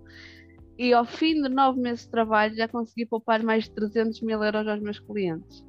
e 0.78 0.92
ao 0.92 1.04
fim 1.04 1.42
de 1.42 1.48
nove 1.48 1.80
meses 1.80 2.04
de 2.04 2.10
trabalho 2.10 2.54
já 2.54 2.68
consegui 2.68 3.06
poupar 3.06 3.42
mais 3.42 3.64
de 3.64 3.70
300 3.72 4.20
mil 4.22 4.42
euros 4.42 4.66
aos 4.66 4.80
meus 4.80 4.98
clientes. 5.00 5.64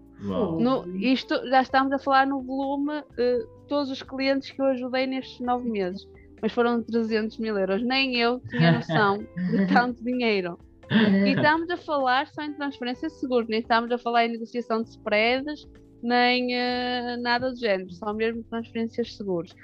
No, 0.60 0.96
isto 0.98 1.36
já 1.50 1.62
estamos 1.62 1.92
a 1.92 2.00
falar 2.00 2.26
no 2.26 2.42
volume 2.42 3.00
uh, 3.00 3.66
todos 3.68 3.92
os 3.92 4.02
clientes 4.02 4.50
que 4.50 4.62
eu 4.62 4.68
ajudei 4.68 5.06
nestes 5.06 5.40
nove 5.42 5.70
meses 5.70 6.08
mas 6.46 6.54
foram 6.54 6.84
300 6.84 7.40
mil 7.40 7.58
euros. 7.58 7.82
Nem 7.82 8.18
eu 8.18 8.40
tinha 8.40 8.74
noção 8.74 9.18
de 9.18 9.66
tanto 9.74 10.04
dinheiro. 10.04 10.60
E 10.92 11.30
estamos 11.30 11.68
a 11.72 11.78
falar 11.78 12.28
só 12.28 12.44
em 12.44 12.54
transferência 12.54 13.08
de 13.08 13.16
seguros, 13.16 13.50
nem 13.50 13.62
estamos 13.62 13.92
a 13.92 13.98
falar 13.98 14.28
em 14.28 14.34
negociação 14.34 14.84
de 14.84 14.90
spreads, 14.90 15.68
nem 16.04 16.54
uh, 16.54 17.20
nada 17.20 17.50
do 17.50 17.58
género, 17.58 17.92
só 17.92 18.14
mesmo 18.14 18.44
transferências 18.44 19.08
de 19.08 19.14
seguros. 19.14 19.56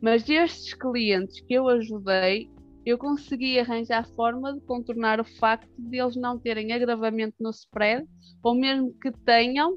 Mas 0.00 0.22
destes 0.22 0.72
clientes 0.72 1.42
que 1.42 1.52
eu 1.52 1.68
ajudei, 1.68 2.48
eu 2.86 2.96
consegui 2.96 3.58
arranjar 3.58 4.08
forma 4.16 4.54
de 4.54 4.60
contornar 4.62 5.20
o 5.20 5.24
facto 5.24 5.68
de 5.76 6.00
eles 6.00 6.16
não 6.16 6.38
terem 6.38 6.72
agravamento 6.72 7.36
no 7.38 7.50
spread, 7.50 8.06
ou 8.42 8.54
mesmo 8.54 8.94
que 8.98 9.12
tenham, 9.26 9.76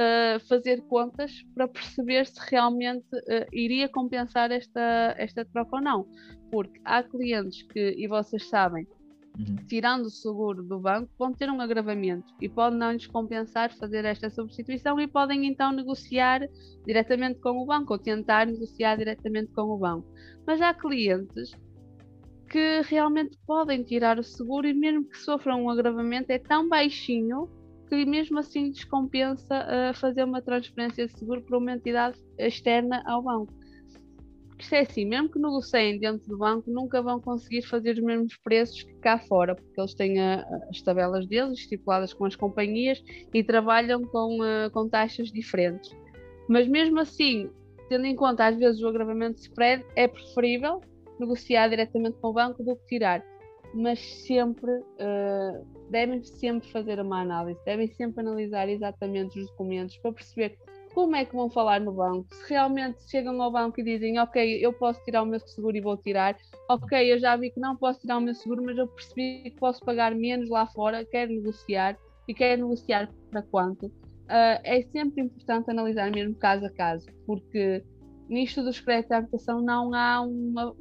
uh, 0.00 0.40
fazer 0.48 0.80
contas 0.82 1.44
para 1.54 1.68
perceber 1.68 2.26
se 2.26 2.40
realmente 2.50 3.06
uh, 3.14 3.46
iria 3.52 3.88
compensar 3.88 4.50
esta, 4.50 5.14
esta 5.18 5.44
troca 5.44 5.76
ou 5.76 5.82
não. 5.82 6.06
Porque 6.50 6.80
há 6.84 7.02
clientes 7.02 7.62
que, 7.62 7.94
e 7.96 8.08
vocês 8.08 8.48
sabem, 8.48 8.86
uhum. 9.38 9.56
tirando 9.68 10.06
o 10.06 10.10
seguro 10.10 10.62
do 10.62 10.80
banco, 10.80 11.10
vão 11.18 11.32
ter 11.32 11.50
um 11.50 11.60
agravamento 11.60 12.32
e 12.40 12.48
pode 12.48 12.76
não 12.76 12.92
lhes 12.92 13.06
compensar 13.06 13.72
fazer 13.76 14.04
esta 14.04 14.30
substituição 14.30 14.98
e 14.98 15.06
podem 15.06 15.46
então 15.46 15.70
negociar 15.70 16.40
diretamente 16.86 17.38
com 17.40 17.58
o 17.58 17.66
banco 17.66 17.92
ou 17.92 17.98
tentar 17.98 18.46
negociar 18.46 18.96
diretamente 18.96 19.52
com 19.52 19.62
o 19.62 19.78
banco. 19.78 20.08
Mas 20.46 20.60
há 20.60 20.74
clientes 20.74 21.52
que 22.48 22.80
realmente 22.80 23.38
podem 23.46 23.84
tirar 23.84 24.18
o 24.18 24.24
seguro 24.24 24.66
e 24.66 24.74
mesmo 24.74 25.04
que 25.04 25.16
sofram 25.16 25.62
um 25.62 25.70
agravamento 25.70 26.32
é 26.32 26.38
tão 26.38 26.68
baixinho 26.68 27.48
que 27.90 28.06
mesmo 28.06 28.38
assim 28.38 28.70
descompensa 28.70 29.66
uh, 29.66 29.94
fazer 29.94 30.22
uma 30.22 30.40
transferência 30.40 31.06
de 31.08 31.18
seguro 31.18 31.42
para 31.42 31.58
uma 31.58 31.72
entidade 31.72 32.16
externa 32.38 33.02
ao 33.04 33.20
banco. 33.20 33.52
Isto 34.56 34.74
é 34.74 34.80
assim, 34.80 35.04
mesmo 35.06 35.28
que 35.28 35.38
negociem 35.38 35.98
dentro 35.98 36.28
do 36.28 36.38
banco, 36.38 36.70
nunca 36.70 37.02
vão 37.02 37.20
conseguir 37.20 37.62
fazer 37.62 37.92
os 37.92 38.00
mesmos 38.00 38.36
preços 38.44 38.82
que 38.84 38.94
cá 38.96 39.18
fora, 39.18 39.56
porque 39.56 39.80
eles 39.80 39.94
têm 39.94 40.20
a, 40.20 40.46
as 40.70 40.80
tabelas 40.82 41.26
deles 41.26 41.58
estipuladas 41.58 42.12
com 42.12 42.26
as 42.26 42.36
companhias 42.36 43.02
e 43.34 43.42
trabalham 43.42 44.04
com, 44.04 44.38
uh, 44.38 44.70
com 44.70 44.88
taxas 44.88 45.32
diferentes. 45.32 45.90
Mas 46.48 46.68
mesmo 46.68 47.00
assim, 47.00 47.50
tendo 47.88 48.04
em 48.04 48.14
conta 48.14 48.46
às 48.46 48.56
vezes 48.56 48.80
o 48.82 48.88
agravamento 48.88 49.36
de 49.36 49.42
spread, 49.42 49.84
é 49.96 50.06
preferível 50.06 50.80
negociar 51.18 51.68
diretamente 51.68 52.18
com 52.20 52.28
o 52.28 52.32
banco 52.32 52.62
do 52.62 52.76
que 52.76 52.86
tirar 52.86 53.24
mas 53.74 54.00
sempre 54.26 54.70
uh, 54.70 55.66
devem 55.90 56.22
sempre 56.22 56.68
fazer 56.70 57.00
uma 57.00 57.22
análise, 57.22 57.60
devem 57.64 57.88
sempre 57.88 58.20
analisar 58.20 58.68
exatamente 58.68 59.38
os 59.38 59.46
documentos 59.50 59.96
para 59.98 60.12
perceber 60.12 60.58
como 60.94 61.14
é 61.14 61.24
que 61.24 61.36
vão 61.36 61.48
falar 61.48 61.80
no 61.80 61.92
banco, 61.92 62.26
se 62.34 62.50
realmente 62.50 62.98
chegam 63.08 63.40
ao 63.40 63.52
banco 63.52 63.80
e 63.80 63.84
dizem 63.84 64.18
ok, 64.18 64.58
eu 64.64 64.72
posso 64.72 65.02
tirar 65.04 65.22
o 65.22 65.26
meu 65.26 65.38
seguro 65.40 65.76
e 65.76 65.80
vou 65.80 65.96
tirar, 65.96 66.36
ok, 66.68 67.12
eu 67.12 67.18
já 67.18 67.36
vi 67.36 67.50
que 67.50 67.60
não 67.60 67.76
posso 67.76 68.00
tirar 68.00 68.18
o 68.18 68.20
meu 68.20 68.34
seguro, 68.34 68.64
mas 68.64 68.76
eu 68.76 68.88
percebi 68.88 69.42
que 69.44 69.56
posso 69.58 69.80
pagar 69.84 70.14
menos 70.14 70.48
lá 70.50 70.66
fora, 70.66 71.04
quero 71.04 71.32
negociar 71.32 71.96
e 72.26 72.34
quero 72.34 72.62
negociar 72.62 73.08
para 73.30 73.42
quanto. 73.42 73.86
Uh, 73.86 74.58
é 74.62 74.82
sempre 74.92 75.22
importante 75.22 75.70
analisar 75.70 76.10
mesmo 76.10 76.34
caso 76.34 76.64
a 76.66 76.70
caso, 76.70 77.06
porque 77.26 77.84
nisto 78.28 78.62
dos 78.62 78.80
créditos 78.80 79.08
de 79.08 79.14
habitação 79.14 79.60
não 79.60 79.92
há 79.92 80.20
uma, 80.20 80.74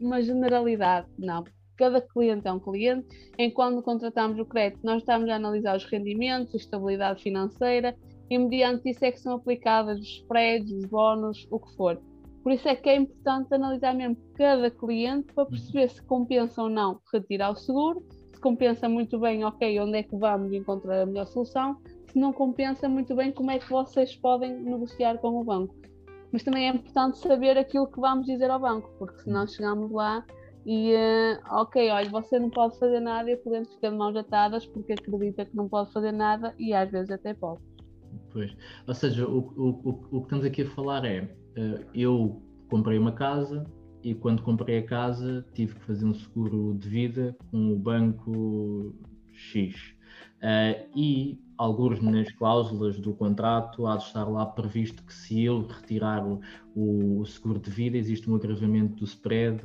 uma 0.00 0.22
generalidade, 0.22 1.06
não 1.18 1.44
cada 1.76 2.00
cliente 2.00 2.48
é 2.48 2.52
um 2.52 2.58
cliente, 2.58 3.06
enquanto 3.38 3.82
contratamos 3.82 4.38
o 4.38 4.44
crédito, 4.44 4.80
nós 4.82 4.98
estamos 4.98 5.28
a 5.28 5.36
analisar 5.36 5.76
os 5.76 5.84
rendimentos, 5.84 6.54
a 6.54 6.58
estabilidade 6.58 7.22
financeira 7.22 7.96
e 8.28 8.38
mediante 8.38 8.90
isso 8.90 9.04
é 9.04 9.12
que 9.12 9.20
são 9.20 9.34
aplicadas 9.34 10.00
os 10.00 10.06
spreads, 10.06 10.72
os 10.72 10.84
bónus, 10.86 11.46
o 11.50 11.60
que 11.60 11.76
for. 11.76 12.00
Por 12.42 12.52
isso 12.52 12.68
é 12.68 12.76
que 12.76 12.88
é 12.88 12.96
importante 12.96 13.52
analisar 13.52 13.94
mesmo 13.94 14.16
cada 14.34 14.70
cliente 14.70 15.32
para 15.32 15.46
perceber 15.46 15.88
se 15.88 16.02
compensa 16.02 16.62
ou 16.62 16.68
não 16.68 17.00
retirar 17.12 17.50
o 17.50 17.56
seguro, 17.56 18.06
se 18.32 18.40
compensa 18.40 18.88
muito 18.88 19.18
bem, 19.18 19.44
ok, 19.44 19.80
onde 19.80 19.98
é 19.98 20.02
que 20.02 20.16
vamos 20.16 20.52
encontrar 20.52 21.02
a 21.02 21.06
melhor 21.06 21.26
solução, 21.26 21.76
se 22.06 22.18
não 22.18 22.32
compensa 22.32 22.88
muito 22.88 23.14
bem, 23.16 23.32
como 23.32 23.50
é 23.50 23.58
que 23.58 23.68
vocês 23.68 24.14
podem 24.16 24.60
negociar 24.60 25.18
com 25.18 25.40
o 25.40 25.44
banco. 25.44 25.74
Mas 26.32 26.44
também 26.44 26.68
é 26.68 26.72
importante 26.72 27.18
saber 27.18 27.58
aquilo 27.58 27.86
que 27.86 28.00
vamos 28.00 28.26
dizer 28.26 28.50
ao 28.50 28.60
banco, 28.60 28.90
porque 28.98 29.22
se 29.22 29.30
nós 29.30 29.52
chegamos 29.54 29.90
lá 29.90 30.24
e, 30.66 30.92
uh, 30.92 31.60
ok, 31.60 31.90
olha, 31.90 32.10
você 32.10 32.40
não 32.40 32.50
pode 32.50 32.76
fazer 32.76 32.98
nada 32.98 33.30
e 33.30 33.34
o 33.34 33.38
cliente 33.38 33.70
fica 33.70 33.88
de 33.88 33.96
mãos 33.96 34.16
atadas 34.16 34.66
porque 34.66 34.94
acredita 34.94 35.44
que 35.44 35.54
não 35.54 35.68
pode 35.68 35.92
fazer 35.92 36.10
nada 36.10 36.52
e 36.58 36.74
às 36.74 36.90
vezes 36.90 37.08
até 37.12 37.32
pode. 37.32 37.60
Pois, 38.32 38.52
ou 38.84 38.94
seja, 38.94 39.28
o, 39.28 39.38
o, 39.56 39.68
o, 39.84 39.90
o 40.10 40.20
que 40.20 40.26
estamos 40.26 40.44
aqui 40.44 40.62
a 40.62 40.70
falar 40.70 41.04
é, 41.04 41.22
uh, 41.22 41.86
eu 41.94 42.42
comprei 42.68 42.98
uma 42.98 43.12
casa 43.12 43.62
e 44.02 44.12
quando 44.12 44.42
comprei 44.42 44.78
a 44.78 44.82
casa 44.84 45.46
tive 45.54 45.76
que 45.76 45.84
fazer 45.84 46.04
um 46.04 46.14
seguro 46.14 46.74
de 46.74 46.88
vida 46.88 47.36
com 47.52 47.72
o 47.72 47.78
banco 47.78 48.92
X. 49.32 49.94
Uh, 50.42 50.90
e 50.96 51.40
alguns 51.56 52.02
nas 52.02 52.30
cláusulas 52.32 52.98
do 52.98 53.14
contrato 53.14 53.86
há 53.86 53.96
de 53.96 54.02
estar 54.02 54.24
lá 54.24 54.44
previsto 54.44 55.04
que 55.04 55.14
se 55.14 55.44
eu 55.44 55.64
retirar 55.64 56.26
o, 56.26 56.40
o 56.74 57.24
seguro 57.24 57.60
de 57.60 57.70
vida 57.70 57.96
existe 57.96 58.28
um 58.28 58.34
agravamento 58.34 58.96
do 58.96 59.04
spread 59.04 59.60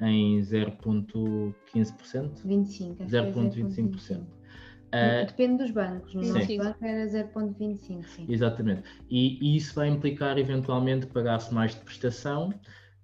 em 0.00 0.40
0,15%? 0.40 1.54
25%. 2.44 3.06
0,25%. 3.06 4.26
Uh, 4.86 5.26
Depende 5.26 5.64
dos 5.64 5.72
bancos, 5.72 6.14
no 6.14 6.22
sim. 6.22 6.32
nosso 6.32 6.56
banco 6.56 6.84
era 6.84 7.06
0,25%. 7.06 8.28
Exatamente. 8.28 8.82
E, 9.10 9.38
e, 9.44 9.56
isso 9.56 9.74
vai 9.74 9.88
implicar 9.88 10.38
eventualmente 10.38 11.06
pagar-se 11.06 11.52
mais 11.52 11.74
de 11.74 11.80
prestação, 11.80 12.54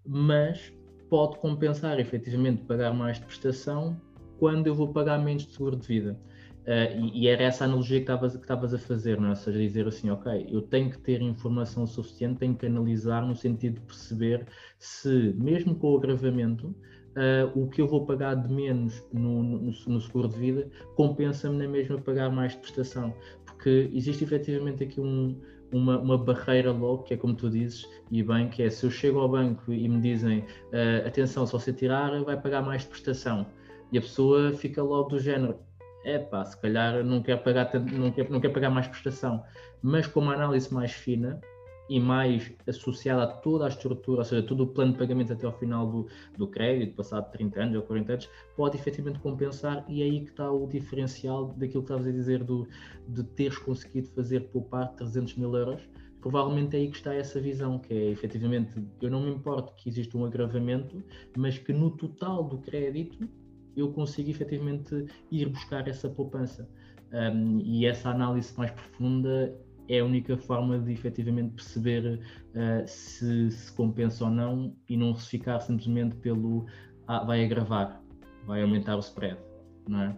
mas 0.07 0.73
pode 1.11 1.39
compensar 1.39 1.99
efetivamente 1.99 2.63
pagar 2.63 2.95
mais 2.95 3.19
de 3.19 3.27
prestação 3.27 4.01
quando 4.39 4.67
eu 4.67 4.75
vou 4.75 4.93
pagar 4.93 5.19
menos 5.19 5.47
de 5.47 5.53
seguro 5.53 5.77
de 5.77 5.87
vida. 5.87 6.19
Uh, 6.63 6.95
e, 6.97 7.25
e, 7.25 7.29
era 7.29 7.43
essa 7.43 7.65
analogia 7.65 8.01
que 8.05 8.13
estavas 8.13 8.73
a 8.73 8.79
fazer, 8.79 9.19
não 9.19 9.27
é? 9.27 9.31
ou 9.31 9.37
seja, 9.37 9.59
dizer 9.59 9.89
assim, 9.89 10.11
ok, 10.11 10.47
eu 10.49 10.63
tenho 10.63 10.91
que 10.91 10.99
ter 10.99 11.21
informação 11.21 11.87
suficiente, 11.89 12.39
tenho 12.39 12.55
que 12.55 12.67
analisar 12.67 13.27
no 13.27 13.35
sentido 13.35 13.81
de 13.81 13.81
perceber 13.81 14.47
se, 14.79 15.35
mesmo 15.37 15.75
com 15.75 15.93
o 15.93 15.97
agravamento, 15.97 16.69
uh, 16.69 17.61
o 17.61 17.69
que 17.69 17.81
eu 17.81 17.89
vou 17.89 18.07
pagar 18.07 18.35
de 18.37 18.53
menos 18.53 19.03
no, 19.13 19.43
no, 19.43 19.73
no 19.73 20.01
seguro 20.01 20.29
de 20.29 20.39
vida 20.39 20.71
compensa-me 20.95 21.57
na 21.57 21.67
mesma 21.67 21.99
pagar 21.99 22.31
mais 22.31 22.53
de 22.53 22.59
prestação, 22.59 23.13
porque 23.45 23.91
existe 23.93 24.23
efetivamente 24.25 24.85
aqui 24.85 25.01
um, 25.01 25.41
uma, 25.73 25.99
uma, 25.99 26.19
barreira 26.19 26.71
logo, 26.71 27.03
que 27.03 27.15
é 27.15 27.17
como 27.17 27.35
tu 27.35 27.51
dizes, 27.51 27.89
e 28.11 28.23
bem, 28.23 28.49
que 28.49 28.63
é 28.63 28.71
se 28.71 28.85
eu 28.85 28.91
chego 28.91 29.19
ao 29.19 29.29
banco 29.29 29.73
e 29.73 29.89
me 29.89 30.01
dizem 30.01 30.41
uh, 30.41 31.07
atenção, 31.07 31.47
se 31.47 31.53
você 31.53 31.73
tirar, 31.73 32.23
vai 32.23 32.41
pagar 32.41 32.63
mais 32.63 32.83
de 32.83 32.89
prestação, 32.89 33.47
e 33.91 33.99
a 33.99 34.01
pessoa 34.01 34.53
fica 34.53 34.83
logo 34.83 35.11
do 35.11 35.19
género 35.19 35.59
é 36.05 36.19
pá, 36.19 36.45
se 36.45 36.61
calhar 36.61 37.05
não 37.05 37.23
quer 37.23 37.43
pagar 37.43 37.67
tanto, 37.67 37.93
não 37.95 38.11
quer, 38.11 38.29
não 38.31 38.41
quer 38.41 38.51
pagar 38.51 38.71
mais 38.71 38.89
prestação, 38.89 39.43
mas 39.83 40.07
com 40.07 40.21
uma 40.21 40.35
análise 40.35 40.73
mais 40.73 40.93
fina 40.93 41.41
e 41.89 42.01
mais 42.01 42.51
associada 42.67 43.25
a 43.25 43.27
toda 43.27 43.67
a 43.67 43.69
estrutura, 43.69 44.21
ou 44.21 44.25
seja, 44.25 44.43
todo 44.43 44.63
o 44.63 44.67
plano 44.67 44.93
de 44.93 44.99
pagamento 44.99 45.33
até 45.33 45.45
ao 45.45 45.53
final 45.53 45.87
do, 45.87 46.07
do 46.39 46.47
crédito, 46.47 46.95
passado 46.97 47.31
30 47.33 47.61
anos 47.61 47.77
ou 47.77 47.83
40 47.83 48.13
anos, 48.13 48.31
pode 48.57 48.79
efetivamente 48.79 49.19
compensar 49.19 49.85
e 49.89 50.01
é 50.01 50.05
aí 50.07 50.21
que 50.21 50.31
está 50.31 50.51
o 50.51 50.67
diferencial 50.67 51.49
daquilo 51.49 51.83
que 51.83 51.93
estavas 51.93 52.07
a 52.07 52.11
dizer 52.11 52.45
do, 52.45 52.67
de 53.09 53.23
teres 53.23 53.59
conseguido 53.59 54.09
fazer 54.09 54.41
poupar 54.49 54.93
300 54.93 55.37
mil 55.37 55.55
euros. 55.55 55.83
Provavelmente 56.21 56.77
é 56.77 56.79
aí 56.79 56.89
que 56.89 56.97
está 56.97 57.13
essa 57.13 57.41
visão, 57.41 57.81
que 57.81 57.93
é 57.93 58.11
efetivamente, 58.11 58.73
eu 59.01 59.11
não 59.11 59.21
me 59.21 59.31
importo 59.31 59.75
que 59.75 59.89
exista 59.89 60.17
um 60.17 60.25
agravamento, 60.25 61.03
mas 61.37 61.59
que 61.59 61.73
no 61.73 61.91
total 61.91 62.45
do 62.45 62.59
crédito 62.59 63.29
eu 63.77 63.93
consigo 63.93 64.31
efetivamente 64.31 65.07
ir 65.31 65.49
buscar 65.49 65.87
essa 65.89 66.09
poupança. 66.09 66.69
Um, 67.13 67.61
e 67.61 67.87
essa 67.87 68.11
análise 68.11 68.57
mais 68.57 68.71
profunda 68.71 69.55
é 69.89 70.01
a 70.01 70.05
única 70.05 70.37
forma 70.37 70.79
de 70.79 70.93
efetivamente 70.93 71.55
perceber 71.55 72.21
uh, 72.55 72.87
se 72.87 73.51
se 73.51 73.73
compensa 73.73 74.25
ou 74.25 74.31
não 74.31 74.75
e 74.89 74.97
não 74.97 75.15
se 75.15 75.29
ficar 75.29 75.61
simplesmente 75.61 76.17
pelo 76.17 76.67
ah, 77.07 77.25
vai 77.25 77.45
agravar, 77.45 78.03
vai 78.47 78.63
aumentar 78.63 78.97
o 78.97 79.01
spread, 79.01 79.39
não 79.87 80.03
é? 80.03 80.17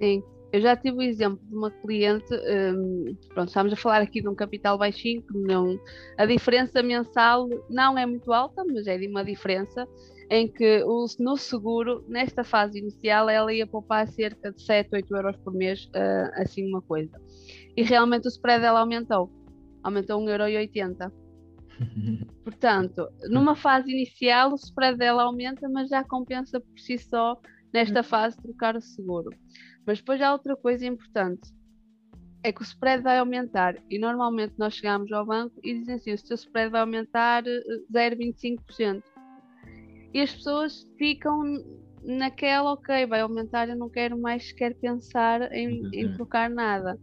Sim, 0.00 0.22
eu 0.52 0.60
já 0.60 0.76
tive 0.76 0.98
o 0.98 1.02
exemplo 1.02 1.40
de 1.48 1.54
uma 1.54 1.70
cliente, 1.70 2.32
um, 2.32 3.16
pronto, 3.28 3.48
estamos 3.48 3.72
a 3.72 3.76
falar 3.76 4.00
aqui 4.02 4.20
de 4.20 4.28
um 4.28 4.34
capital 4.34 4.78
baixinho, 4.78 5.22
que 5.22 5.36
não, 5.36 5.78
a 6.16 6.24
diferença 6.26 6.82
mensal 6.82 7.48
não 7.68 7.98
é 7.98 8.06
muito 8.06 8.32
alta, 8.32 8.64
mas 8.64 8.86
é 8.86 8.96
de 8.96 9.06
uma 9.08 9.24
diferença 9.24 9.86
em 10.30 10.48
que 10.50 10.82
o, 10.84 11.06
no 11.18 11.36
seguro, 11.36 12.04
nesta 12.08 12.44
fase 12.44 12.78
inicial, 12.78 13.28
ela 13.28 13.52
ia 13.52 13.66
poupar 13.66 14.06
cerca 14.08 14.52
de 14.52 14.62
7, 14.62 14.90
8 14.92 15.16
euros 15.16 15.36
por 15.38 15.52
mês, 15.52 15.86
uh, 15.86 16.40
assim 16.40 16.66
uma 16.68 16.82
coisa. 16.82 17.20
E 17.76 17.82
realmente 17.82 18.26
o 18.26 18.28
spread 18.28 18.62
dela 18.62 18.80
aumentou, 18.80 19.30
aumentou 19.82 20.20
1,80€. 20.20 21.12
Portanto, 22.44 23.08
numa 23.28 23.56
fase 23.56 23.90
inicial 23.90 24.52
o 24.52 24.56
spread 24.56 24.98
dela 24.98 25.24
aumenta, 25.24 25.68
mas 25.68 25.88
já 25.88 26.04
compensa 26.04 26.60
por 26.60 26.78
si 26.78 26.98
só 26.98 27.38
nesta 27.72 28.00
uhum. 28.00 28.04
fase 28.04 28.36
trocar 28.40 28.76
o 28.76 28.80
seguro. 28.80 29.30
Mas 29.86 29.98
depois 29.98 30.20
há 30.22 30.32
outra 30.32 30.56
coisa 30.56 30.86
importante, 30.86 31.52
é 32.42 32.52
que 32.52 32.60
o 32.60 32.64
spread 32.64 33.02
vai 33.02 33.18
aumentar 33.18 33.74
e 33.90 33.98
normalmente 33.98 34.54
nós 34.58 34.74
chegamos 34.74 35.10
ao 35.10 35.24
banco 35.24 35.58
e 35.62 35.78
dizem 35.78 35.94
assim, 35.94 36.12
o 36.12 36.18
seu 36.18 36.34
spread 36.34 36.70
vai 36.70 36.82
aumentar 36.82 37.42
0,25%. 37.42 39.02
E 40.14 40.20
as 40.20 40.32
pessoas 40.32 40.88
ficam 40.96 41.42
naquela, 42.04 42.72
ok, 42.72 43.04
vai 43.06 43.20
aumentar, 43.20 43.68
eu 43.68 43.76
não 43.76 43.90
quero 43.90 44.16
mais 44.16 44.46
sequer 44.46 44.74
pensar 44.76 45.52
em, 45.52 45.88
em 45.92 46.12
trocar 46.12 46.48
nada. 46.48 46.96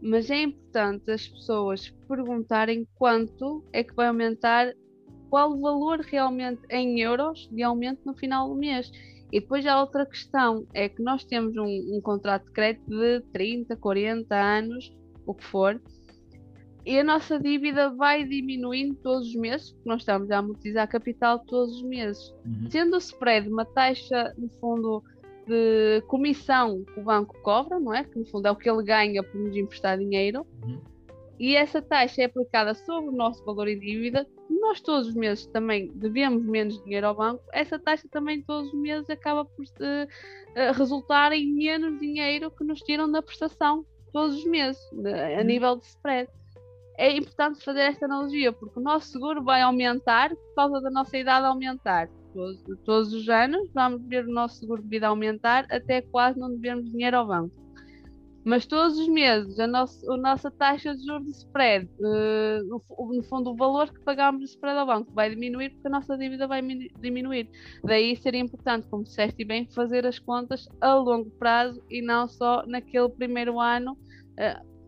Mas 0.00 0.30
é 0.30 0.42
importante 0.42 1.10
as 1.10 1.26
pessoas 1.26 1.90
perguntarem 2.06 2.86
quanto 2.94 3.64
é 3.72 3.82
que 3.82 3.94
vai 3.94 4.06
aumentar, 4.06 4.72
qual 5.28 5.52
o 5.52 5.60
valor 5.60 6.00
realmente 6.00 6.60
em 6.70 7.00
euros 7.00 7.48
de 7.50 7.64
aumento 7.64 8.02
no 8.06 8.14
final 8.14 8.48
do 8.48 8.54
mês. 8.54 8.92
E 9.32 9.40
depois 9.40 9.66
há 9.66 9.80
outra 9.80 10.06
questão, 10.06 10.64
é 10.72 10.88
que 10.88 11.02
nós 11.02 11.24
temos 11.24 11.56
um, 11.56 11.96
um 11.96 12.00
contrato 12.00 12.44
de 12.44 12.52
crédito 12.52 12.88
de 12.88 13.22
30, 13.32 13.76
40 13.76 14.36
anos, 14.36 14.96
o 15.26 15.34
que 15.34 15.44
for, 15.44 15.82
e 16.86 17.00
a 17.00 17.04
nossa 17.04 17.36
dívida 17.40 17.90
vai 17.90 18.24
diminuindo 18.24 18.94
todos 18.94 19.26
os 19.26 19.34
meses, 19.34 19.72
porque 19.72 19.88
nós 19.88 20.02
estamos 20.02 20.30
a 20.30 20.38
amortizar 20.38 20.88
capital 20.88 21.40
todos 21.40 21.78
os 21.78 21.82
meses. 21.82 22.32
Uhum. 22.46 22.70
Sendo 22.70 22.94
o 22.94 22.98
spread 22.98 23.48
uma 23.48 23.64
taxa, 23.64 24.32
no 24.38 24.48
fundo, 24.60 25.02
de 25.48 26.00
comissão 26.06 26.84
que 26.84 27.00
o 27.00 27.02
banco 27.02 27.36
cobra, 27.42 27.80
não 27.80 27.92
é? 27.92 28.04
Que 28.04 28.16
no 28.16 28.24
fundo 28.26 28.46
é 28.46 28.52
o 28.52 28.56
que 28.56 28.70
ele 28.70 28.84
ganha 28.84 29.20
por 29.20 29.36
nos 29.36 29.56
emprestar 29.56 29.98
dinheiro. 29.98 30.46
Uhum. 30.62 30.80
E 31.40 31.56
essa 31.56 31.82
taxa 31.82 32.22
é 32.22 32.26
aplicada 32.26 32.72
sobre 32.72 33.10
o 33.10 33.12
nosso 33.12 33.44
valor 33.44 33.66
em 33.66 33.80
dívida. 33.80 34.24
Nós 34.48 34.80
todos 34.80 35.08
os 35.08 35.14
meses 35.14 35.44
também 35.46 35.90
devemos 35.92 36.44
menos 36.44 36.80
dinheiro 36.84 37.08
ao 37.08 37.16
banco. 37.16 37.42
Essa 37.52 37.80
taxa 37.80 38.06
também 38.08 38.42
todos 38.42 38.72
os 38.72 38.80
meses 38.80 39.10
acaba 39.10 39.44
por 39.44 39.64
uh, 39.64 40.72
resultar 40.72 41.32
em 41.32 41.52
menos 41.52 41.98
dinheiro 41.98 42.48
que 42.48 42.62
nos 42.62 42.80
tiram 42.80 43.10
da 43.10 43.20
prestação 43.20 43.84
todos 44.12 44.36
os 44.38 44.44
meses, 44.44 44.80
a 44.92 45.40
uhum. 45.40 45.44
nível 45.44 45.76
de 45.76 45.86
spread 45.86 46.30
é 46.98 47.16
importante 47.16 47.64
fazer 47.64 47.80
esta 47.80 48.06
analogia, 48.06 48.52
porque 48.52 48.78
o 48.78 48.82
nosso 48.82 49.08
seguro 49.08 49.42
vai 49.42 49.62
aumentar 49.62 50.30
por 50.30 50.54
causa 50.54 50.80
da 50.80 50.90
nossa 50.90 51.16
idade 51.16 51.46
aumentar. 51.46 52.08
Todos, 52.32 52.62
todos 52.84 53.12
os 53.12 53.28
anos 53.28 53.70
vamos 53.72 54.02
ver 54.06 54.26
o 54.26 54.32
nosso 54.32 54.60
seguro 54.60 54.82
de 54.82 54.88
vida 54.88 55.06
aumentar 55.06 55.66
até 55.70 56.02
quase 56.02 56.38
não 56.38 56.50
devermos 56.50 56.90
dinheiro 56.90 57.16
ao 57.16 57.26
banco. 57.26 57.66
Mas 58.46 58.64
todos 58.64 58.96
os 58.96 59.08
meses 59.08 59.58
a, 59.58 59.66
nosso, 59.66 60.08
a 60.12 60.16
nossa 60.16 60.52
taxa 60.52 60.94
de 60.94 61.04
juros 61.04 61.24
de 61.24 61.32
spread, 61.32 61.90
uh, 61.98 62.64
no, 62.64 62.80
no, 63.16 63.22
fundo, 63.24 63.50
o 63.50 63.56
valor 63.56 63.92
que 63.92 64.00
pagamos 64.02 64.40
de 64.40 64.46
spread 64.46 64.78
ao 64.78 64.86
banco 64.86 65.12
vai 65.12 65.28
diminuir 65.30 65.70
porque 65.70 65.88
a 65.88 65.90
nossa 65.90 66.16
dívida 66.16 66.46
vai 66.46 66.62
diminuir. 67.00 67.50
Daí 67.82 68.14
seria 68.14 68.40
importante, 68.40 68.86
como 68.86 69.02
disseste 69.02 69.44
bem, 69.44 69.68
fazer 69.72 70.06
as 70.06 70.20
contas 70.20 70.68
a 70.80 70.94
longo 70.94 71.28
prazo 71.32 71.82
e 71.90 72.00
não 72.00 72.28
só 72.28 72.64
naquele 72.68 73.08
primeiro 73.08 73.58
ano. 73.58 73.98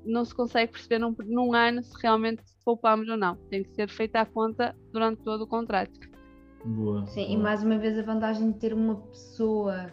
Não 0.05 0.25
se 0.25 0.35
consegue 0.35 0.73
perceber 0.73 0.99
num, 0.99 1.15
num 1.27 1.55
ano 1.55 1.83
se 1.83 1.93
realmente 2.03 2.43
poupamos 2.65 3.09
ou 3.09 3.17
não. 3.17 3.37
Tem 3.51 3.63
que 3.63 3.71
ser 3.75 3.89
feita 3.89 4.21
a 4.21 4.27
conta 4.27 4.75
durante 4.93 5.23
todo 5.23 5.43
o 5.43 5.47
contrato. 5.47 5.99
Boa, 6.65 7.07
Sim, 7.07 7.27
boa. 7.27 7.33
e 7.33 7.37
mais 7.37 7.63
uma 7.63 7.79
vez 7.79 7.99
a 7.99 8.03
vantagem 8.03 8.53
de 8.53 8.59
ter 8.59 8.75
uma 8.75 8.97
pessoa 8.97 9.93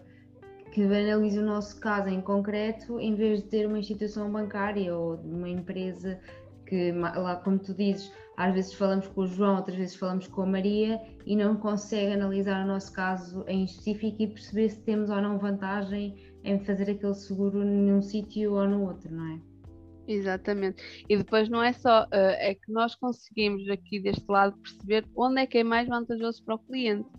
que 0.72 0.84
analise 0.84 1.39
o 1.39 1.45
nosso 1.45 1.80
caso 1.80 2.10
em 2.10 2.20
concreto, 2.22 2.99
em 2.99 3.16
vez 3.16 3.41
de 3.41 3.49
ter 3.49 3.66
uma 3.66 3.80
instituição 3.80 4.30
bancária 4.30 4.93
ou 4.93 5.16
uma 5.16 5.47
empresa 5.47 6.20
que, 6.66 6.91
lá 6.91 7.38
como 7.38 7.60
tu 7.60 7.74
dizes, 7.74 8.12
às 8.36 8.53
vezes 8.53 8.74
falamos 8.74 9.08
com 9.08 9.22
o 9.22 9.28
João, 9.28 9.56
outras 9.56 9.78
vezes 9.78 9.95
falamos 9.95 10.28
com 10.28 10.41
a 10.41 10.45
Maria 10.45 10.99
e 11.26 11.36
não 11.36 11.56
consegue 11.56 12.14
analisar 12.14 12.66
o 12.66 12.68
nosso 12.68 12.91
caso 12.91 13.45
em 13.47 13.64
específico 13.64 14.22
e 14.22 14.28
perceber 14.28 14.70
se 14.70 14.82
temos 14.82 15.10
ou 15.10 15.22
não 15.22 15.38
vantagem 15.38 16.16
em 16.43 16.60
fazer 16.60 16.91
aquele 16.91 17.14
seguro 17.14 17.64
num 17.64 18.01
sítio 18.01 18.53
ou 18.53 18.68
no 18.68 18.84
outro, 18.84 19.14
não 19.14 19.28
é? 19.34 19.55
Exatamente. 20.08 20.84
E 21.10 21.18
depois 21.18 21.49
não 21.49 21.64
é 21.64 21.74
só, 21.74 22.03
uh, 22.03 22.08
é 22.12 22.53
que 22.53 22.72
nós 22.72 22.95
conseguimos 22.95 23.68
aqui 23.70 23.99
deste 23.99 24.26
lado 24.28 24.58
perceber 24.58 25.06
onde 25.16 25.41
é 25.41 25.47
que 25.47 25.58
é 25.58 25.64
mais 25.64 25.88
vantajoso 25.88 26.43
para 26.43 26.56
o 26.56 26.60
cliente. 26.60 27.10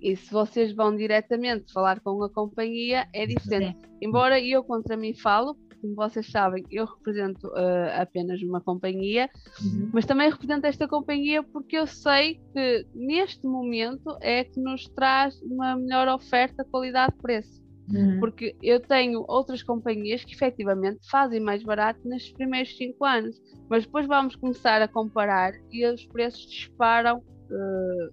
E 0.00 0.14
se 0.14 0.30
vocês 0.30 0.72
vão 0.74 0.94
diretamente 0.94 1.72
falar 1.72 2.00
com 2.00 2.22
a 2.22 2.30
companhia, 2.30 3.08
é 3.12 3.26
diferente. 3.26 3.80
Sim. 3.80 3.96
Embora 4.02 4.40
eu 4.40 4.62
contra 4.62 4.96
mim 4.96 5.14
falo, 5.14 5.56
como 5.80 5.94
vocês 5.94 6.30
sabem, 6.30 6.64
eu 6.70 6.84
represento 6.84 7.46
uh, 7.48 8.00
apenas 8.00 8.42
uma 8.42 8.60
companhia, 8.60 9.30
uhum. 9.62 9.90
mas 9.92 10.04
também 10.04 10.30
represento 10.30 10.66
esta 10.66 10.86
companhia 10.86 11.42
porque 11.42 11.76
eu 11.76 11.86
sei 11.86 12.40
que 12.52 12.86
neste 12.94 13.46
momento 13.46 14.16
é 14.20 14.44
que 14.44 14.60
nos 14.60 14.86
traz 14.88 15.40
uma 15.42 15.76
melhor 15.76 16.08
oferta 16.08 16.64
qualidade-preço. 16.64 17.65
Uhum. 17.92 18.18
Porque 18.18 18.56
eu 18.62 18.80
tenho 18.80 19.24
outras 19.28 19.62
companhias 19.62 20.24
que 20.24 20.34
efetivamente 20.34 20.98
fazem 21.08 21.40
mais 21.40 21.62
barato 21.62 22.00
nestes 22.04 22.32
primeiros 22.32 22.76
5 22.76 23.04
anos, 23.04 23.40
mas 23.68 23.84
depois 23.84 24.06
vamos 24.06 24.34
começar 24.34 24.82
a 24.82 24.88
comparar 24.88 25.52
e 25.70 25.86
os 25.86 26.04
preços 26.06 26.46
disparam 26.46 27.18
uh, 27.18 28.12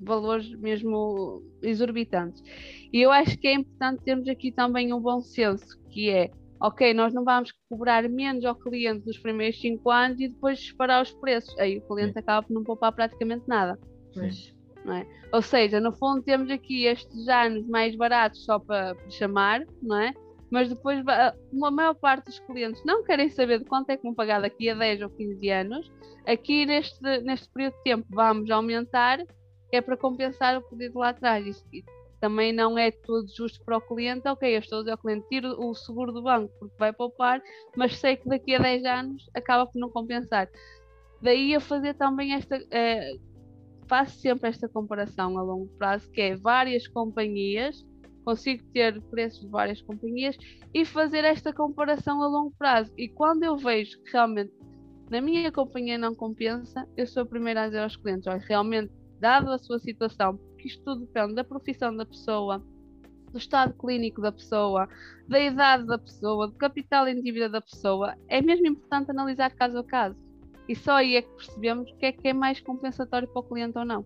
valores 0.00 0.48
mesmo 0.56 1.42
exorbitantes. 1.62 2.42
E 2.92 3.00
eu 3.00 3.10
acho 3.10 3.36
que 3.38 3.48
é 3.48 3.54
importante 3.54 4.04
termos 4.04 4.28
aqui 4.28 4.52
também 4.52 4.92
um 4.92 5.00
bom 5.00 5.20
senso, 5.20 5.78
que 5.90 6.10
é 6.10 6.30
ok, 6.60 6.94
nós 6.94 7.12
não 7.12 7.24
vamos 7.24 7.52
cobrar 7.68 8.08
menos 8.08 8.44
ao 8.44 8.54
cliente 8.54 9.06
nos 9.06 9.18
primeiros 9.18 9.60
5 9.60 9.90
anos 9.90 10.20
e 10.20 10.28
depois 10.28 10.58
disparar 10.58 11.02
os 11.02 11.12
preços. 11.12 11.56
Aí 11.58 11.78
o 11.78 11.82
cliente 11.82 12.18
acaba 12.18 12.46
por 12.46 12.54
não 12.54 12.62
poupar 12.62 12.92
praticamente 12.92 13.44
nada. 13.48 13.78
Pois. 14.14 14.54
É? 14.86 15.06
Ou 15.32 15.40
seja, 15.40 15.80
no 15.80 15.92
fundo 15.92 16.22
temos 16.22 16.50
aqui 16.50 16.84
estes 16.84 17.26
anos 17.28 17.66
mais 17.66 17.96
baratos 17.96 18.44
só 18.44 18.58
para 18.58 18.94
chamar, 19.08 19.64
não 19.82 19.98
é? 19.98 20.12
Mas 20.50 20.68
depois 20.68 21.02
a 21.08 21.34
maior 21.52 21.94
parte 21.94 22.26
dos 22.26 22.38
clientes 22.40 22.82
não 22.84 23.02
querem 23.02 23.30
saber 23.30 23.60
de 23.60 23.64
quanto 23.64 23.90
é 23.90 23.96
que 23.96 24.02
vão 24.02 24.14
pagar 24.14 24.42
daqui 24.42 24.68
a 24.68 24.74
10 24.74 25.02
ou 25.02 25.10
15 25.10 25.50
anos. 25.50 25.92
Aqui 26.26 26.66
neste, 26.66 27.00
neste 27.22 27.48
período 27.48 27.74
de 27.76 27.82
tempo 27.82 28.06
vamos 28.10 28.50
aumentar, 28.50 29.24
é 29.72 29.80
para 29.80 29.96
compensar 29.96 30.58
o 30.58 30.62
pedido 30.62 30.98
lá 30.98 31.08
atrás. 31.08 31.46
Isto, 31.46 31.66
também 32.20 32.52
não 32.54 32.78
é 32.78 32.90
todo 32.90 33.28
justo 33.28 33.62
para 33.64 33.76
o 33.76 33.80
cliente, 33.82 34.26
ok, 34.26 34.54
eu 34.54 34.60
estou 34.60 34.78
a 34.78 34.80
dizer 34.80 34.92
ao 34.92 34.98
cliente, 34.98 35.26
tiro 35.28 35.60
o 35.62 35.74
seguro 35.74 36.10
do 36.10 36.22
banco 36.22 36.50
porque 36.58 36.74
vai 36.78 36.90
poupar, 36.90 37.42
mas 37.76 37.98
sei 37.98 38.16
que 38.16 38.26
daqui 38.26 38.54
a 38.54 38.58
10 38.58 38.84
anos 38.86 39.30
acaba 39.34 39.66
por 39.66 39.78
não 39.78 39.90
compensar. 39.90 40.48
Daí 41.20 41.54
a 41.54 41.60
fazer 41.60 41.92
também 41.94 42.32
esta. 42.32 42.56
Eh, 42.70 43.16
faço 43.84 44.18
sempre 44.18 44.48
esta 44.48 44.68
comparação 44.68 45.38
a 45.38 45.42
longo 45.42 45.68
prazo, 45.78 46.10
que 46.10 46.20
é 46.20 46.36
várias 46.36 46.86
companhias, 46.88 47.84
consigo 48.24 48.64
ter 48.72 49.00
preços 49.02 49.40
de 49.40 49.48
várias 49.48 49.82
companhias 49.82 50.36
e 50.72 50.84
fazer 50.84 51.24
esta 51.24 51.52
comparação 51.52 52.22
a 52.22 52.26
longo 52.26 52.54
prazo. 52.58 52.92
E 52.96 53.08
quando 53.08 53.42
eu 53.42 53.56
vejo 53.56 54.02
que 54.02 54.12
realmente 54.12 54.52
na 55.10 55.20
minha 55.20 55.52
companhia 55.52 55.98
não 55.98 56.14
compensa, 56.14 56.88
eu 56.96 57.06
sou 57.06 57.22
a 57.22 57.26
primeira 57.26 57.62
a 57.62 57.66
dizer 57.66 57.80
aos 57.80 57.96
clientes, 57.96 58.26
olha, 58.26 58.42
realmente, 58.48 58.92
dado 59.20 59.50
a 59.50 59.58
sua 59.58 59.78
situação, 59.78 60.36
porque 60.36 60.68
isto 60.68 60.82
tudo 60.82 61.06
depende 61.06 61.34
da 61.34 61.44
profissão 61.44 61.94
da 61.94 62.06
pessoa, 62.06 62.64
do 63.30 63.38
estado 63.38 63.74
clínico 63.74 64.20
da 64.20 64.32
pessoa, 64.32 64.88
da 65.28 65.38
idade 65.40 65.86
da 65.86 65.98
pessoa, 65.98 66.48
do 66.48 66.54
capital 66.54 67.06
em 67.06 67.20
dívida 67.20 67.48
da 67.48 67.60
pessoa, 67.60 68.16
é 68.28 68.40
mesmo 68.40 68.66
importante 68.66 69.10
analisar 69.10 69.50
caso 69.54 69.78
a 69.78 69.84
caso 69.84 70.23
e 70.68 70.74
só 70.74 70.92
aí 70.96 71.16
é 71.16 71.22
que 71.22 71.30
percebemos 71.30 71.90
o 71.90 71.96
que 71.96 72.06
é 72.06 72.12
que 72.12 72.28
é 72.28 72.32
mais 72.32 72.60
compensatório 72.60 73.28
para 73.28 73.40
o 73.40 73.42
cliente 73.42 73.78
ou 73.78 73.84
não. 73.84 74.04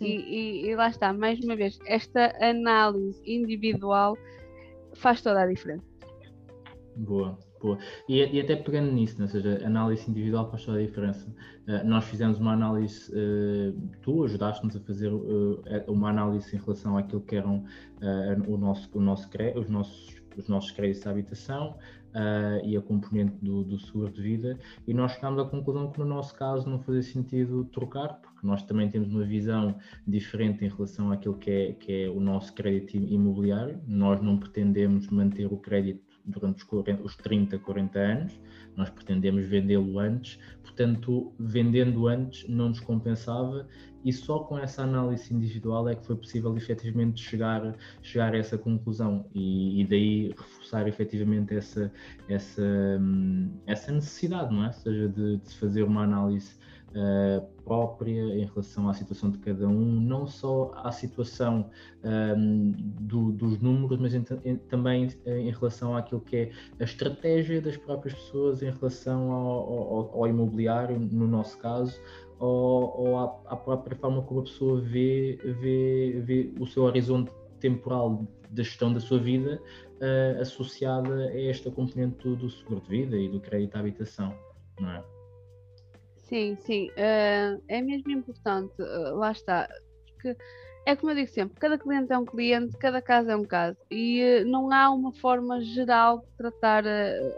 E, 0.00 0.06
e, 0.06 0.66
e, 0.66 0.76
lá 0.76 0.88
está, 0.88 1.12
mais 1.12 1.38
uma 1.40 1.54
vez, 1.54 1.78
esta 1.86 2.32
análise 2.44 3.22
individual 3.24 4.16
faz 4.94 5.22
toda 5.22 5.42
a 5.42 5.46
diferença. 5.46 5.84
Boa, 6.96 7.38
boa. 7.60 7.78
E, 8.08 8.18
e 8.18 8.40
até 8.40 8.56
pegando 8.56 8.90
nisso, 8.92 9.18
né? 9.18 9.24
ou 9.24 9.28
seja, 9.28 9.64
análise 9.64 10.10
individual 10.10 10.50
faz 10.50 10.64
toda 10.64 10.78
a 10.78 10.82
diferença. 10.82 11.28
Uh, 11.68 11.86
nós 11.86 12.04
fizemos 12.06 12.40
uma 12.40 12.54
análise, 12.54 13.10
uh, 13.12 13.72
tu 14.02 14.24
ajudaste-nos 14.24 14.76
a 14.76 14.80
fazer 14.80 15.12
uh, 15.12 15.62
uma 15.86 16.10
análise 16.10 16.56
em 16.56 16.58
relação 16.58 16.98
àquilo 16.98 17.22
que 17.22 17.36
eram 17.36 17.64
o 18.48 18.56
nosso, 18.56 18.90
o 18.92 19.00
nosso, 19.00 19.30
os 19.56 19.68
nossos 19.68 20.24
os 20.36 20.48
nossos 20.48 20.70
créditos 20.72 21.02
de 21.02 21.08
habitação 21.08 21.76
uh, 22.14 22.64
e 22.64 22.76
a 22.76 22.80
componente 22.80 23.36
do, 23.42 23.64
do, 23.64 23.78
seguro 23.78 24.10
de 24.10 24.22
vida, 24.22 24.58
e 24.86 24.94
nós 24.94 25.12
chegámos 25.12 25.40
à 25.40 25.44
conclusão 25.44 25.90
que 25.90 25.98
no 25.98 26.04
nosso 26.04 26.34
caso 26.34 26.68
não 26.68 26.78
fazia 26.78 27.02
sentido 27.02 27.64
trocar, 27.66 28.20
porque 28.20 28.46
nós 28.46 28.62
também 28.62 28.88
temos 28.88 29.12
uma 29.12 29.24
visão 29.24 29.76
diferente 30.06 30.64
em 30.64 30.68
relação 30.68 31.10
àquilo 31.10 31.34
que 31.34 31.50
é, 31.50 31.72
que 31.72 32.04
é 32.04 32.08
o 32.08 32.20
nosso 32.20 32.52
crédito 32.54 32.96
imobiliário, 32.96 33.80
nós 33.86 34.22
não 34.22 34.38
pretendemos 34.38 35.08
manter 35.08 35.46
o 35.46 35.56
crédito 35.56 36.14
durante 36.24 36.58
os, 36.58 36.62
40, 36.62 37.02
os 37.02 37.16
30, 37.16 37.58
40 37.58 37.98
anos, 37.98 38.40
nós 38.76 38.88
pretendemos 38.88 39.44
vendê-lo 39.46 39.98
antes, 39.98 40.38
portanto, 40.62 41.32
vendendo 41.38 42.08
antes 42.08 42.48
não 42.48 42.70
nos 42.70 42.80
compensava 42.80 43.66
e 44.04 44.12
só 44.12 44.40
com 44.40 44.58
essa 44.58 44.82
análise 44.82 45.32
individual 45.32 45.88
é 45.88 45.94
que 45.94 46.04
foi 46.04 46.16
possível 46.16 46.56
efetivamente 46.56 47.22
chegar, 47.22 47.74
chegar 48.02 48.34
a 48.34 48.38
essa 48.38 48.58
conclusão 48.58 49.26
e, 49.34 49.80
e 49.80 49.86
daí 49.86 50.28
reforçar 50.28 50.86
efetivamente 50.86 51.54
essa, 51.54 51.90
essa, 52.28 52.62
hum, 53.00 53.50
essa 53.66 53.90
necessidade, 53.90 54.54
não 54.54 54.64
é? 54.64 54.66
Ou 54.66 54.72
seja, 54.72 55.08
de, 55.08 55.38
de 55.38 55.54
fazer 55.56 55.82
uma 55.82 56.02
análise 56.02 56.54
uh, 56.94 57.46
própria 57.64 58.20
em 58.38 58.44
relação 58.44 58.88
à 58.88 58.94
situação 58.94 59.30
de 59.30 59.38
cada 59.38 59.66
um, 59.66 60.00
não 60.00 60.26
só 60.26 60.70
à 60.76 60.92
situação 60.92 61.70
um, 62.04 62.72
do, 63.00 63.32
dos 63.32 63.58
números, 63.58 63.98
mas 63.98 64.14
em, 64.14 64.24
em, 64.44 64.56
também 64.56 65.08
em 65.26 65.50
relação 65.50 65.96
àquilo 65.96 66.20
que 66.20 66.36
é 66.36 66.50
a 66.78 66.84
estratégia 66.84 67.60
das 67.60 67.76
próprias 67.76 68.14
pessoas 68.14 68.62
em 68.62 68.70
relação 68.70 69.32
ao, 69.32 69.72
ao, 69.72 70.14
ao 70.18 70.28
imobiliário, 70.28 70.98
no 70.98 71.26
nosso 71.26 71.58
caso, 71.58 71.98
ou, 72.38 73.00
ou 73.00 73.18
à, 73.18 73.24
à, 73.46 73.56
própria 73.56 73.96
forma 73.96 74.22
como 74.22 74.40
a 74.40 74.42
pessoa 74.44 74.80
vê, 74.80 75.38
vê, 75.42 76.20
vê 76.24 76.54
o 76.58 76.66
seu 76.66 76.84
horizonte 76.84 77.30
temporal 77.60 78.26
da 78.50 78.62
gestão 78.62 78.92
da 78.92 79.00
sua 79.00 79.18
vida 79.18 79.60
uh, 79.96 80.40
associada 80.40 81.28
a 81.28 81.42
esta 81.42 81.70
componente 81.70 82.16
do, 82.22 82.36
do, 82.36 82.50
seguro 82.50 82.80
de 82.82 82.88
vida 82.88 83.16
e 83.16 83.28
do 83.28 83.40
crédito 83.40 83.76
à 83.76 83.80
habitação, 83.80 84.36
não 84.78 84.90
é? 84.90 85.04
Sim, 86.16 86.56
sim, 86.60 86.88
uh, 86.90 87.62
é 87.68 87.80
mesmo 87.80 88.10
importante, 88.10 88.74
uh, 88.80 89.16
lá 89.16 89.32
está, 89.32 89.68
porque 90.06 90.36
é 90.86 90.94
como 90.94 91.12
eu 91.12 91.16
digo 91.16 91.28
sempre, 91.28 91.58
cada 91.58 91.78
cliente 91.78 92.12
é 92.12 92.18
um 92.18 92.24
cliente, 92.24 92.76
cada 92.76 93.00
caso 93.00 93.30
é 93.30 93.36
um 93.36 93.44
caso. 93.44 93.78
E 93.90 94.44
não 94.44 94.70
há 94.70 94.90
uma 94.90 95.12
forma 95.14 95.58
geral 95.62 96.18
de 96.18 96.26
tratar 96.36 96.84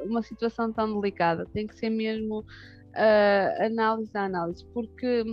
uma 0.05 0.21
situação 0.21 0.73
tão 0.73 1.01
delicada, 1.01 1.47
tem 1.53 1.65
que 1.65 1.77
ser 1.77 1.91
mesmo 1.91 2.45
análise 3.67 4.11
a 4.15 4.25
análise, 4.25 4.65
porque 4.73 5.25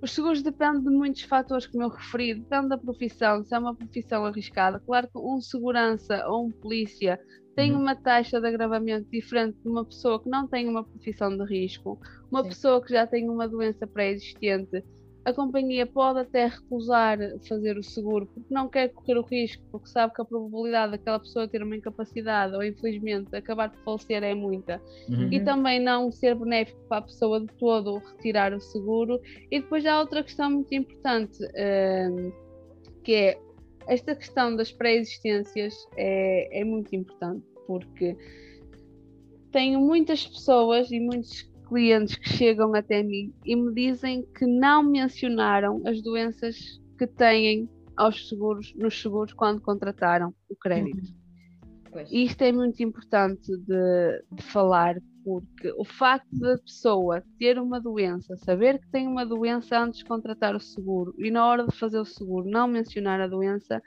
os 0.00 0.12
seguros 0.12 0.42
dependem 0.42 0.82
de 0.82 0.90
muitos 0.90 1.22
fatores, 1.22 1.66
como 1.66 1.84
eu 1.84 1.88
referi, 1.88 2.34
depende 2.34 2.68
da 2.68 2.78
profissão, 2.78 3.44
se 3.44 3.54
é 3.54 3.58
uma 3.58 3.74
profissão 3.74 4.24
arriscada. 4.24 4.80
Claro 4.80 5.08
que 5.08 5.18
um 5.18 5.40
segurança 5.40 6.24
ou 6.28 6.46
um 6.46 6.50
polícia 6.50 7.18
tem 7.56 7.72
uhum. 7.72 7.80
uma 7.80 7.96
taxa 7.96 8.40
de 8.40 8.46
agravamento 8.46 9.10
diferente 9.10 9.58
de 9.60 9.68
uma 9.68 9.84
pessoa 9.84 10.22
que 10.22 10.30
não 10.30 10.46
tem 10.46 10.68
uma 10.68 10.84
profissão 10.84 11.36
de 11.36 11.44
risco, 11.44 11.98
uma 12.30 12.42
Sim. 12.42 12.48
pessoa 12.50 12.84
que 12.84 12.92
já 12.92 13.06
tem 13.06 13.28
uma 13.28 13.48
doença 13.48 13.86
pré-existente 13.86 14.84
a 15.24 15.32
companhia 15.32 15.86
pode 15.86 16.20
até 16.20 16.46
recusar 16.46 17.18
fazer 17.46 17.76
o 17.76 17.82
seguro 17.82 18.26
porque 18.26 18.52
não 18.52 18.68
quer 18.68 18.88
correr 18.88 19.18
o 19.18 19.22
risco, 19.22 19.62
porque 19.70 19.88
sabe 19.88 20.14
que 20.14 20.22
a 20.22 20.24
probabilidade 20.24 20.92
daquela 20.92 21.18
pessoa 21.18 21.46
ter 21.46 21.62
uma 21.62 21.76
incapacidade 21.76 22.54
ou 22.54 22.62
infelizmente 22.62 23.34
acabar 23.34 23.68
de 23.68 23.76
falecer 23.78 24.22
é 24.22 24.34
muita. 24.34 24.80
Uhum. 25.08 25.28
E 25.30 25.40
também 25.40 25.80
não 25.80 26.10
ser 26.10 26.34
benéfico 26.34 26.80
para 26.88 26.98
a 26.98 27.02
pessoa 27.02 27.40
de 27.40 27.48
todo 27.58 27.98
retirar 27.98 28.54
o 28.54 28.60
seguro. 28.60 29.20
E 29.50 29.60
depois 29.60 29.84
há 29.84 30.00
outra 30.00 30.22
questão 30.22 30.50
muito 30.50 30.74
importante, 30.74 31.38
um, 31.44 32.32
que 33.02 33.14
é 33.14 33.40
esta 33.86 34.14
questão 34.14 34.54
das 34.54 34.70
pré-existências 34.70 35.74
é, 35.96 36.60
é 36.60 36.64
muito 36.64 36.94
importante 36.94 37.44
porque 37.66 38.16
tenho 39.50 39.80
muitas 39.80 40.26
pessoas 40.26 40.90
e 40.90 41.00
muitos 41.00 41.47
clientes 41.68 42.16
que 42.16 42.28
chegam 42.28 42.74
até 42.74 43.02
mim 43.02 43.32
e 43.44 43.54
me 43.54 43.72
dizem 43.74 44.26
que 44.36 44.46
não 44.46 44.82
mencionaram 44.82 45.82
as 45.86 46.02
doenças 46.02 46.80
que 46.98 47.06
têm 47.06 47.68
aos 47.96 48.28
seguros, 48.28 48.74
nos 48.74 49.00
seguros 49.00 49.32
quando 49.32 49.60
contrataram 49.60 50.34
o 50.48 50.56
crédito. 50.56 51.12
Uhum. 51.92 52.04
Isto 52.10 52.42
é 52.42 52.52
muito 52.52 52.82
importante 52.82 53.50
de, 53.56 54.22
de, 54.32 54.42
falar, 54.42 54.96
porque 55.24 55.72
o 55.76 55.84
facto 55.84 56.28
da 56.38 56.58
pessoa 56.58 57.22
ter 57.38 57.58
uma 57.58 57.80
doença, 57.80 58.36
saber 58.36 58.78
que 58.78 58.88
tem 58.90 59.06
uma 59.06 59.24
doença 59.24 59.78
antes 59.78 60.00
de 60.00 60.04
contratar 60.04 60.54
o 60.54 60.60
seguro 60.60 61.14
e 61.18 61.30
na 61.30 61.46
hora 61.46 61.66
de 61.66 61.76
fazer 61.76 61.98
o 61.98 62.04
seguro 62.04 62.48
não 62.48 62.68
mencionar 62.68 63.20
a 63.20 63.26
doença, 63.26 63.82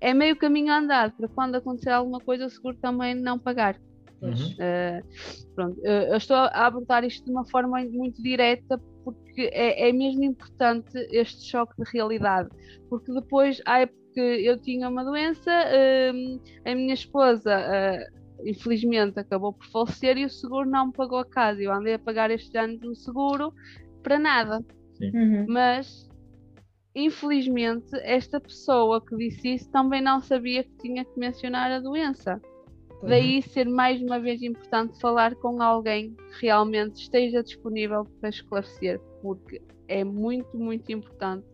é 0.00 0.12
meio 0.12 0.36
caminho 0.36 0.72
andado 0.72 1.14
para 1.16 1.28
quando 1.28 1.54
acontecer 1.54 1.90
alguma 1.90 2.18
coisa 2.18 2.46
o 2.46 2.50
seguro 2.50 2.76
também 2.78 3.14
não 3.14 3.38
pagar. 3.38 3.80
Uhum. 4.22 4.30
Uh, 4.30 5.54
pronto, 5.54 5.80
uh, 5.80 6.10
eu 6.10 6.16
estou 6.16 6.36
a 6.36 6.66
abordar 6.66 7.04
isto 7.04 7.24
de 7.24 7.30
uma 7.30 7.44
forma 7.46 7.84
muito 7.90 8.22
direta 8.22 8.80
porque 9.04 9.50
é, 9.52 9.88
é 9.88 9.92
mesmo 9.92 10.22
importante 10.22 10.96
este 11.10 11.50
choque 11.50 11.74
de 11.76 11.90
realidade, 11.90 12.48
porque 12.88 13.12
depois, 13.12 13.60
ai, 13.66 13.88
porque 13.88 14.20
eu 14.20 14.60
tinha 14.60 14.88
uma 14.88 15.04
doença, 15.04 15.50
uh, 15.50 16.40
a 16.64 16.74
minha 16.74 16.94
esposa 16.94 17.50
infelizmente 18.44 19.18
acabou 19.18 19.52
por 19.52 19.66
falecer 19.66 20.16
e 20.18 20.24
o 20.24 20.30
seguro 20.30 20.68
não 20.68 20.86
me 20.86 20.92
pagou 20.92 21.18
a 21.18 21.24
casa. 21.24 21.62
Eu 21.62 21.72
andei 21.72 21.94
a 21.94 21.98
pagar 21.98 22.30
estes 22.30 22.54
anos 22.54 22.80
no 22.80 22.94
seguro 22.94 23.52
para 24.02 24.18
nada. 24.18 24.64
Uhum. 25.00 25.46
Mas 25.48 26.08
infelizmente 26.94 27.88
esta 28.02 28.40
pessoa 28.40 29.04
que 29.04 29.16
disse 29.16 29.54
isso 29.54 29.70
também 29.70 30.02
não 30.02 30.20
sabia 30.20 30.62
que 30.62 30.76
tinha 30.78 31.04
que 31.04 31.18
mencionar 31.18 31.70
a 31.70 31.80
doença. 31.80 32.40
Daí 33.02 33.42
ser 33.42 33.68
mais 33.68 34.00
uma 34.00 34.20
vez 34.20 34.42
importante 34.42 35.00
falar 35.00 35.34
com 35.36 35.60
alguém 35.60 36.14
que 36.14 36.46
realmente 36.46 37.02
esteja 37.02 37.42
disponível 37.42 38.04
para 38.20 38.30
esclarecer, 38.30 39.00
porque 39.20 39.60
é 39.88 40.04
muito, 40.04 40.56
muito 40.56 40.90
importante 40.92 41.46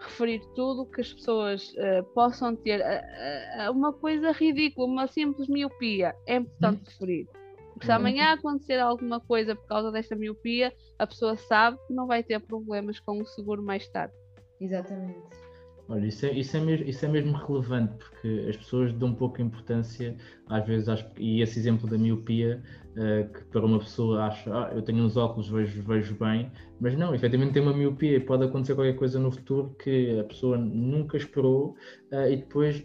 referir 0.00 0.40
tudo 0.54 0.86
que 0.86 1.00
as 1.00 1.12
pessoas 1.12 1.72
uh, 1.74 2.02
possam 2.14 2.56
ter. 2.56 2.80
Uh, 2.80 3.68
uh, 3.68 3.72
uma 3.72 3.92
coisa 3.92 4.32
ridícula, 4.32 4.86
uma 4.86 5.06
simples 5.06 5.48
miopia, 5.48 6.14
é 6.26 6.36
importante 6.36 6.80
hum. 6.80 6.84
referir. 6.86 7.28
Porque 7.72 7.86
se 7.86 7.92
amanhã 7.92 8.32
acontecer 8.32 8.78
alguma 8.78 9.18
coisa 9.20 9.56
por 9.56 9.66
causa 9.66 9.90
desta 9.90 10.14
miopia, 10.14 10.72
a 10.98 11.06
pessoa 11.06 11.36
sabe 11.36 11.78
que 11.86 11.94
não 11.94 12.06
vai 12.06 12.22
ter 12.22 12.38
problemas 12.40 13.00
com 13.00 13.20
o 13.20 13.26
seguro 13.26 13.62
mais 13.62 13.88
tarde. 13.88 14.14
Exatamente. 14.60 15.41
Olha, 15.88 16.06
isso 16.06 16.24
é, 16.24 16.32
isso, 16.32 16.56
é 16.56 16.60
mesmo, 16.60 16.88
isso 16.88 17.04
é 17.04 17.08
mesmo 17.08 17.32
relevante, 17.32 17.92
porque 17.96 18.46
as 18.48 18.56
pessoas 18.56 18.92
dão 18.92 19.12
pouca 19.12 19.42
importância, 19.42 20.16
às 20.48 20.64
vezes, 20.66 20.88
às, 20.88 21.04
e 21.18 21.42
esse 21.42 21.58
exemplo 21.58 21.88
da 21.88 21.98
miopia, 21.98 22.62
uh, 22.92 23.32
que 23.32 23.44
para 23.46 23.66
uma 23.66 23.78
pessoa 23.78 24.24
acha, 24.24 24.50
ah, 24.54 24.70
eu 24.74 24.82
tenho 24.82 25.04
uns 25.04 25.16
óculos, 25.16 25.48
vejo, 25.48 25.82
vejo 25.82 26.14
bem, 26.14 26.50
mas 26.80 26.96
não, 26.96 27.14
efetivamente 27.14 27.54
tem 27.54 27.62
uma 27.62 27.74
miopia 27.74 28.16
e 28.16 28.20
pode 28.20 28.44
acontecer 28.44 28.74
qualquer 28.74 28.94
coisa 28.94 29.18
no 29.18 29.30
futuro 29.30 29.74
que 29.82 30.18
a 30.20 30.24
pessoa 30.24 30.56
nunca 30.56 31.16
esperou 31.16 31.76
uh, 32.12 32.30
e 32.30 32.36
depois 32.36 32.84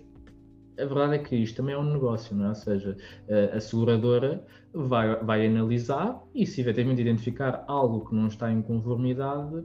a 0.80 0.86
verdade 0.86 1.16
é 1.16 1.20
que 1.20 1.36
isto 1.36 1.58
também 1.58 1.74
é 1.76 1.78
um 1.78 1.92
negócio, 1.92 2.36
não 2.36 2.46
é? 2.46 2.50
Ou 2.50 2.56
seja, 2.56 2.98
eh, 3.28 3.52
a 3.54 3.60
seguradora 3.60 4.46
vai, 4.74 5.16
vai 5.24 5.48
analisar 5.48 6.22
e 6.36 6.46
se 6.46 6.62
efetivamente 6.62 7.02
identificar 7.02 7.64
algo 7.68 8.08
que 8.08 8.16
não 8.16 8.28
está 8.28 8.52
em 8.52 8.62
conformidade, 8.62 9.64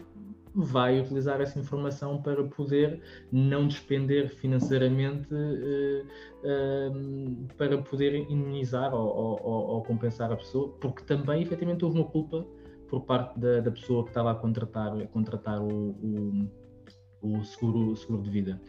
vai 0.55 1.01
utilizar 1.01 1.41
essa 1.41 1.59
informação 1.59 2.21
para 2.21 2.45
poder 2.45 3.01
não 3.31 3.67
despender 3.67 4.35
financeiramente 4.37 5.33
uh, 5.33 6.07
uh, 6.45 7.47
para 7.57 7.79
poder 7.79 8.15
imunizar 8.31 8.95
ou, 8.95 9.41
ou, 9.43 9.67
ou, 9.69 9.83
compensar 9.83 10.31
a 10.31 10.37
pessoa, 10.37 10.69
porque 10.81 11.03
também 11.05 11.43
efetivamente 11.43 11.85
houve 11.85 11.99
uma 11.99 12.09
culpa 12.09 12.47
por 12.89 13.03
parte 13.05 13.39
da, 13.41 13.61
da 13.61 13.71
pessoa 13.71 14.05
que 14.05 14.11
estava 14.11 14.33
a 14.33 14.35
contratar, 14.35 14.95
a 15.01 15.07
contratar 15.07 15.61
o, 15.63 15.69
o, 15.69 16.49
o, 17.23 17.45
seguro, 17.45 17.93
o 17.93 17.97
seguro 17.97 18.23
de 18.23 18.31
vida. 18.31 18.61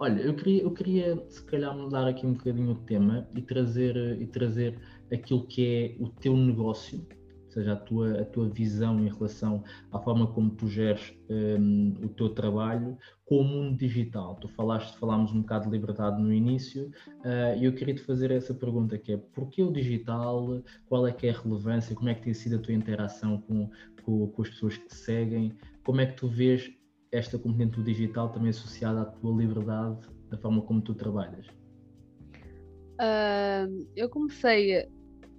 Olha, 0.00 0.20
eu 0.20 0.34
queria, 0.34 0.62
eu 0.62 0.70
queria 0.72 1.24
se 1.28 1.44
calhar 1.44 1.76
mudar 1.76 2.06
aqui 2.06 2.24
um 2.26 2.32
bocadinho 2.32 2.72
o 2.72 2.74
tema 2.76 3.28
e 3.34 3.42
trazer, 3.42 3.96
e 4.20 4.26
trazer 4.26 4.78
aquilo 5.12 5.44
que 5.46 5.96
é 5.98 6.02
o 6.02 6.08
teu 6.08 6.36
negócio, 6.36 7.04
seja, 7.52 7.72
a 7.72 7.76
tua, 7.76 8.20
a 8.20 8.24
tua 8.24 8.48
visão 8.48 8.98
em 9.00 9.08
relação 9.08 9.62
à 9.92 9.98
forma 9.98 10.26
como 10.26 10.50
tu 10.50 10.68
geres 10.68 11.14
um, 11.28 11.94
o 12.02 12.08
teu 12.08 12.30
trabalho 12.30 12.96
com 13.24 13.38
o 13.38 13.44
mundo 13.44 13.76
digital. 13.76 14.36
Tu 14.36 14.48
falaste, 14.48 14.96
falámos 14.98 15.32
um 15.32 15.40
bocado 15.40 15.66
de 15.66 15.70
liberdade 15.70 16.20
no 16.20 16.32
início 16.32 16.90
uh, 17.20 17.58
e 17.58 17.64
eu 17.64 17.74
queria 17.74 17.94
te 17.94 18.02
fazer 18.02 18.30
essa 18.30 18.54
pergunta 18.54 18.96
que 18.98 19.12
é 19.12 19.16
porquê 19.16 19.62
o 19.62 19.72
digital, 19.72 20.62
qual 20.86 21.06
é 21.06 21.12
que 21.12 21.26
é 21.26 21.30
a 21.30 21.40
relevância, 21.40 21.94
como 21.94 22.08
é 22.08 22.14
que 22.14 22.22
tem 22.22 22.34
sido 22.34 22.56
a 22.56 22.58
tua 22.58 22.74
interação 22.74 23.40
com, 23.42 23.70
com, 24.02 24.26
com 24.28 24.42
as 24.42 24.48
pessoas 24.48 24.76
que 24.76 24.86
te 24.86 24.94
seguem, 24.94 25.52
como 25.84 26.00
é 26.00 26.06
que 26.06 26.16
tu 26.16 26.28
vês 26.28 26.70
esta 27.10 27.38
componente 27.38 27.76
do 27.76 27.82
digital 27.82 28.28
também 28.30 28.50
associada 28.50 29.02
à 29.02 29.04
tua 29.04 29.34
liberdade, 29.34 29.98
da 30.30 30.36
forma 30.36 30.62
como 30.62 30.80
tu 30.80 30.94
trabalhas? 30.94 31.46
Uh, 33.00 33.86
eu 33.94 34.08
comecei 34.08 34.88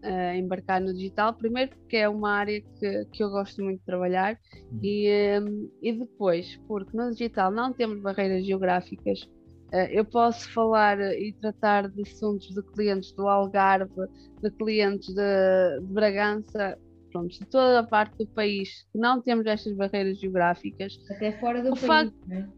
uh, 0.03 0.35
embarcar 0.35 0.81
no 0.81 0.93
digital, 0.93 1.33
primeiro 1.33 1.71
porque 1.71 1.97
é 1.97 2.09
uma 2.09 2.31
área 2.31 2.61
que, 2.61 3.05
que 3.05 3.23
eu 3.23 3.29
gosto 3.29 3.63
muito 3.63 3.79
de 3.79 3.85
trabalhar 3.85 4.37
uhum. 4.71 4.79
e, 4.81 5.39
um, 5.39 5.71
e 5.81 5.93
depois 5.93 6.57
porque 6.67 6.95
no 6.95 7.11
digital 7.11 7.51
não 7.51 7.73
temos 7.73 7.99
barreiras 8.01 8.45
geográficas. 8.45 9.21
Uh, 9.71 9.85
eu 9.91 10.03
posso 10.03 10.51
falar 10.51 10.99
e 10.99 11.33
tratar 11.33 11.89
de 11.89 12.01
assuntos 12.01 12.49
de 12.49 12.61
clientes 12.73 13.11
do 13.13 13.27
Algarve, 13.27 14.07
de 14.41 14.49
clientes 14.51 15.13
de, 15.13 15.79
de 15.81 15.93
Bragança, 15.93 16.77
pronto, 17.11 17.29
de 17.29 17.45
toda 17.45 17.79
a 17.79 17.83
parte 17.83 18.17
do 18.17 18.27
país 18.27 18.87
que 18.91 18.97
não 18.97 19.21
temos 19.21 19.45
estas 19.45 19.73
barreiras 19.73 20.19
geográficas. 20.19 20.99
Até 21.09 21.31
fora 21.33 21.61
do 21.61 21.69
o 21.69 21.73
país, 21.73 21.85
facto, 21.85 22.27
né? 22.27 22.49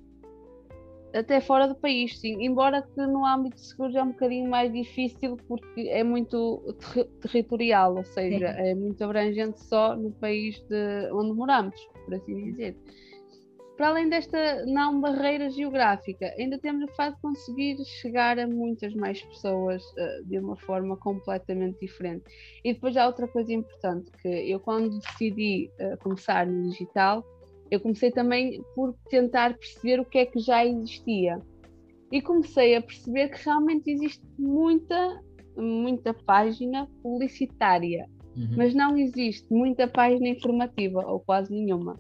Até 1.14 1.42
fora 1.42 1.68
do 1.68 1.76
país, 1.76 2.20
sim. 2.20 2.44
Embora 2.44 2.82
que 2.82 3.02
no 3.02 3.26
âmbito 3.26 3.56
de 3.56 3.62
seguros 3.62 3.96
é 3.96 4.04
um 4.04 4.12
bocadinho 4.12 4.50
mais 4.50 4.72
difícil 4.72 5.38
porque 5.48 5.82
é 5.90 6.04
muito 6.04 6.76
ter 6.94 7.06
territorial, 7.22 7.96
ou 7.96 8.04
seja, 8.04 8.54
sim. 8.54 8.62
é 8.62 8.76
muito 8.76 9.04
abrangente 9.04 9.60
só 9.64 9.96
no 9.96 10.12
país 10.12 10.60
de 10.70 11.12
onde 11.12 11.34
moramos, 11.34 11.76
por 12.06 12.16
assim 12.16 12.52
dizer. 12.52 12.76
Para 13.78 13.90
além 13.90 14.10
desta 14.10 14.64
não 14.68 15.02
barreira 15.02 15.50
geográfica, 15.50 16.32
ainda 16.38 16.60
temos 16.60 16.84
o 16.84 16.94
facto 16.94 17.16
de 17.16 17.22
conseguir 17.24 17.84
chegar 17.84 18.38
a 18.38 18.46
muitas 18.46 18.94
mais 18.94 19.20
pessoas 19.24 19.84
uh, 19.84 20.24
de 20.26 20.38
uma 20.38 20.56
forma 20.56 20.96
completamente 20.98 21.80
diferente. 21.80 22.24
E 22.64 22.74
depois 22.74 22.96
há 22.96 23.08
outra 23.08 23.28
coisa 23.28 23.52
importante, 23.52 24.12
que 24.22 24.28
eu 24.28 24.60
quando 24.60 25.00
decidi 25.00 25.72
uh, 25.80 25.98
começar 25.98 26.46
no 26.46 26.70
digital, 26.70 27.26
eu 27.72 27.80
comecei 27.80 28.12
também 28.12 28.62
por 28.76 28.94
tentar 29.10 29.58
perceber 29.58 30.02
o 30.02 30.06
que 30.06 30.18
é 30.18 30.26
que 30.26 30.40
já 30.40 30.66
existia. 30.66 31.42
E 32.12 32.22
comecei 32.22 32.76
a 32.76 32.82
perceber 32.82 33.30
que 33.30 33.46
realmente 33.46 33.90
existe 33.90 34.22
muita, 34.38 35.24
muita 35.56 36.14
página 36.14 36.86
publicitária, 37.02 38.06
uhum. 38.36 38.50
mas 38.58 38.74
não 38.76 38.98
existe 38.98 39.48
muita 39.50 39.88
página 39.88 40.28
informativa, 40.28 41.06
ou 41.08 41.22
quase 41.22 41.54
nenhuma. 41.54 41.98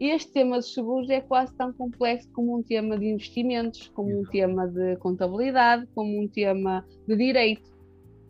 este 0.00 0.32
tema 0.32 0.56
dos 0.56 0.72
seguros 0.72 1.10
é 1.10 1.20
quase 1.20 1.54
tão 1.56 1.70
complexo 1.74 2.30
como 2.32 2.56
um 2.56 2.62
tema 2.62 2.98
de 2.98 3.04
investimentos, 3.04 3.88
como 3.88 4.20
um 4.20 4.24
tema 4.24 4.66
de 4.66 4.96
contabilidade, 4.96 5.86
como 5.94 6.22
um 6.22 6.26
tema 6.26 6.82
de 7.06 7.14
direito, 7.14 7.70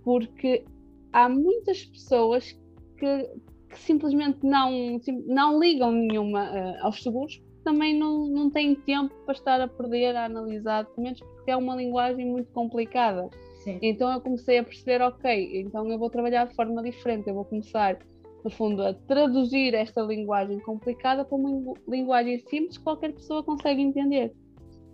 porque 0.02 0.64
há 1.12 1.28
muitas 1.28 1.84
pessoas 1.84 2.59
que, 2.96 3.30
que 3.78 3.84
simplesmente 3.84 4.38
não, 4.42 5.00
não 5.26 5.58
ligam 5.60 5.92
nenhuma 5.92 6.50
uh, 6.50 6.84
aos 6.84 7.02
seguros, 7.02 7.40
também 7.64 7.96
não, 7.96 8.26
não 8.26 8.50
têm 8.50 8.74
tempo 8.74 9.14
para 9.24 9.34
estar 9.34 9.60
a 9.60 9.68
perder 9.68 10.16
a 10.16 10.24
analisar 10.24 10.82
documentos, 10.82 11.20
porque 11.20 11.50
é 11.50 11.56
uma 11.56 11.76
linguagem 11.76 12.26
muito 12.26 12.50
complicada. 12.52 13.28
Sim. 13.62 13.78
Então 13.82 14.12
eu 14.12 14.20
comecei 14.20 14.58
a 14.58 14.64
perceber, 14.64 15.02
ok, 15.02 15.60
então 15.60 15.88
eu 15.88 15.98
vou 15.98 16.10
trabalhar 16.10 16.46
de 16.46 16.54
forma 16.54 16.82
diferente, 16.82 17.28
eu 17.28 17.34
vou 17.34 17.44
começar 17.44 17.98
no 18.44 18.50
fundo, 18.50 18.82
a 18.82 18.94
traduzir 18.94 19.74
esta 19.74 20.00
linguagem 20.00 20.58
complicada 20.60 21.24
para 21.24 21.36
uma 21.36 21.74
linguagem 21.88 22.38
simples 22.38 22.78
que 22.78 22.84
qualquer 22.84 23.12
pessoa 23.12 23.42
consegue 23.42 23.82
entender. 23.82 24.32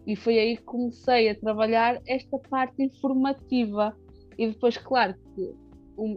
E 0.06 0.16
foi 0.16 0.38
aí 0.38 0.56
que 0.56 0.62
comecei 0.64 1.28
a 1.30 1.34
trabalhar 1.34 2.00
esta 2.06 2.38
parte 2.38 2.82
informativa. 2.82 3.96
E 4.36 4.48
depois, 4.48 4.76
claro, 4.76 5.14
que 5.34 5.54
um, 5.96 6.16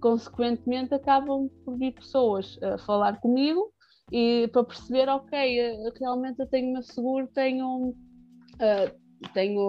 consequentemente 0.00 0.94
acabam 0.94 1.48
por 1.64 1.76
vir 1.76 1.92
pessoas 1.92 2.58
a 2.62 2.78
falar 2.78 3.20
comigo 3.20 3.72
e 4.12 4.48
para 4.52 4.64
perceber, 4.64 5.08
ok, 5.08 5.60
eh, 5.60 5.92
realmente 5.98 6.40
eu 6.40 6.46
tenho 6.46 6.72
meu 6.72 6.82
seguro, 6.82 7.26
tenho, 7.28 7.88
uh, 7.88 9.30
tenho 9.32 9.60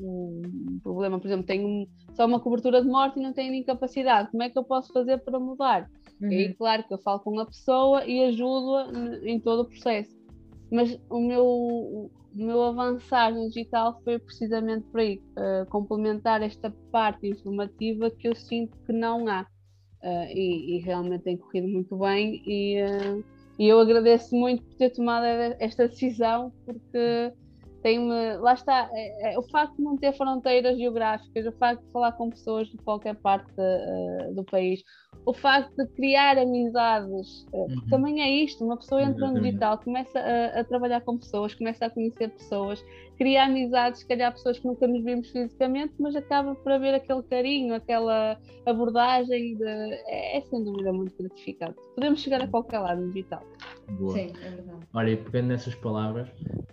um 0.00 0.80
problema, 0.82 1.20
por 1.20 1.26
exemplo, 1.26 1.46
tenho 1.46 1.86
só 2.14 2.26
uma 2.26 2.40
cobertura 2.40 2.80
de 2.82 2.88
morte 2.88 3.18
e 3.18 3.22
não 3.22 3.32
tenho 3.32 3.52
incapacidade, 3.54 4.30
como 4.30 4.42
é 4.42 4.48
que 4.48 4.58
eu 4.58 4.64
posso 4.64 4.92
fazer 4.92 5.18
para 5.18 5.38
mudar? 5.38 5.90
Uhum. 6.20 6.32
E 6.32 6.36
aí, 6.36 6.54
claro 6.54 6.84
que 6.84 6.94
eu 6.94 6.98
falo 6.98 7.20
com 7.20 7.38
a 7.38 7.46
pessoa 7.46 8.04
e 8.06 8.24
ajudo-a 8.24 8.90
em 9.24 9.38
todo 9.40 9.62
o 9.62 9.68
processo. 9.68 10.14
Mas 10.70 10.98
o 11.10 11.20
meu, 11.20 12.10
meu 12.34 12.62
avançar 12.62 13.32
no 13.32 13.48
digital 13.48 14.00
foi 14.02 14.18
precisamente 14.18 14.84
por 14.88 15.00
aí, 15.00 15.22
uh, 15.38 15.68
complementar 15.70 16.42
esta 16.42 16.70
parte 16.90 17.28
informativa 17.28 18.10
que 18.10 18.28
eu 18.28 18.34
sinto 18.34 18.76
que 18.86 18.92
não 18.92 19.28
há. 19.28 19.46
Uh, 20.02 20.28
e, 20.34 20.76
e, 20.76 20.80
realmente 20.80 21.22
tem 21.22 21.36
corrido 21.38 21.66
muito 21.66 21.96
bem 21.96 22.42
e, 22.46 22.76
uh, 22.82 23.24
e 23.58 23.66
eu 23.66 23.80
agradeço 23.80 24.36
muito 24.36 24.62
por 24.62 24.74
ter 24.74 24.90
tomado 24.90 25.24
esta 25.58 25.88
decisão 25.88 26.52
porque 26.66 27.32
tem-me. 27.84 28.38
Lá 28.38 28.54
está, 28.54 28.88
é, 28.94 29.34
é, 29.34 29.38
o 29.38 29.42
facto 29.42 29.76
de 29.76 29.82
não 29.82 29.94
ter 29.98 30.14
fronteiras 30.14 30.78
geográficas, 30.78 31.44
o 31.44 31.52
facto 31.52 31.84
de 31.84 31.92
falar 31.92 32.12
com 32.12 32.30
pessoas 32.30 32.66
de 32.68 32.78
qualquer 32.78 33.14
parte 33.16 33.52
uh, 33.52 34.34
do 34.34 34.42
país, 34.42 34.82
o 35.26 35.34
facto 35.34 35.76
de 35.76 35.86
criar 35.88 36.38
amizades, 36.38 37.46
uh, 37.52 37.58
uhum. 37.58 37.88
também 37.90 38.22
é 38.22 38.30
isto: 38.30 38.64
uma 38.64 38.78
pessoa 38.78 39.02
entra 39.02 39.30
no 39.30 39.38
digital, 39.38 39.76
começa 39.76 40.18
a, 40.18 40.60
a, 40.60 40.64
trabalhar 40.64 41.02
com 41.02 41.18
pessoas, 41.18 41.54
começa 41.54 41.84
a 41.84 41.90
conhecer 41.90 42.30
pessoas, 42.30 42.82
cria 43.16 43.44
amizades, 43.44 44.00
se 44.00 44.06
calhar 44.06 44.32
pessoas 44.32 44.58
que 44.58 44.66
nunca 44.66 44.86
nos 44.86 45.02
vimos 45.04 45.30
fisicamente, 45.30 45.94
mas 45.98 46.14
acaba 46.16 46.54
por 46.54 46.72
haver 46.72 46.94
aquele 46.94 47.22
carinho, 47.22 47.74
aquela 47.74 48.38
abordagem 48.66 49.56
de. 49.56 49.64
É, 49.64 50.38
é 50.38 50.40
sem 50.42 50.62
dúvida 50.62 50.92
muito 50.92 51.16
gratificante. 51.16 51.76
Podemos 51.94 52.20
chegar 52.20 52.42
a 52.42 52.48
qualquer 52.48 52.78
lado 52.80 53.02
no 53.02 53.08
digital. 53.08 53.42
Boa. 53.90 54.14
Sim, 54.14 54.32
é 54.42 54.50
verdade. 54.50 54.86
Olha, 54.92 55.10
e 55.10 55.16
pegando 55.16 55.48
nessas 55.48 55.74
palavras, 55.74 56.28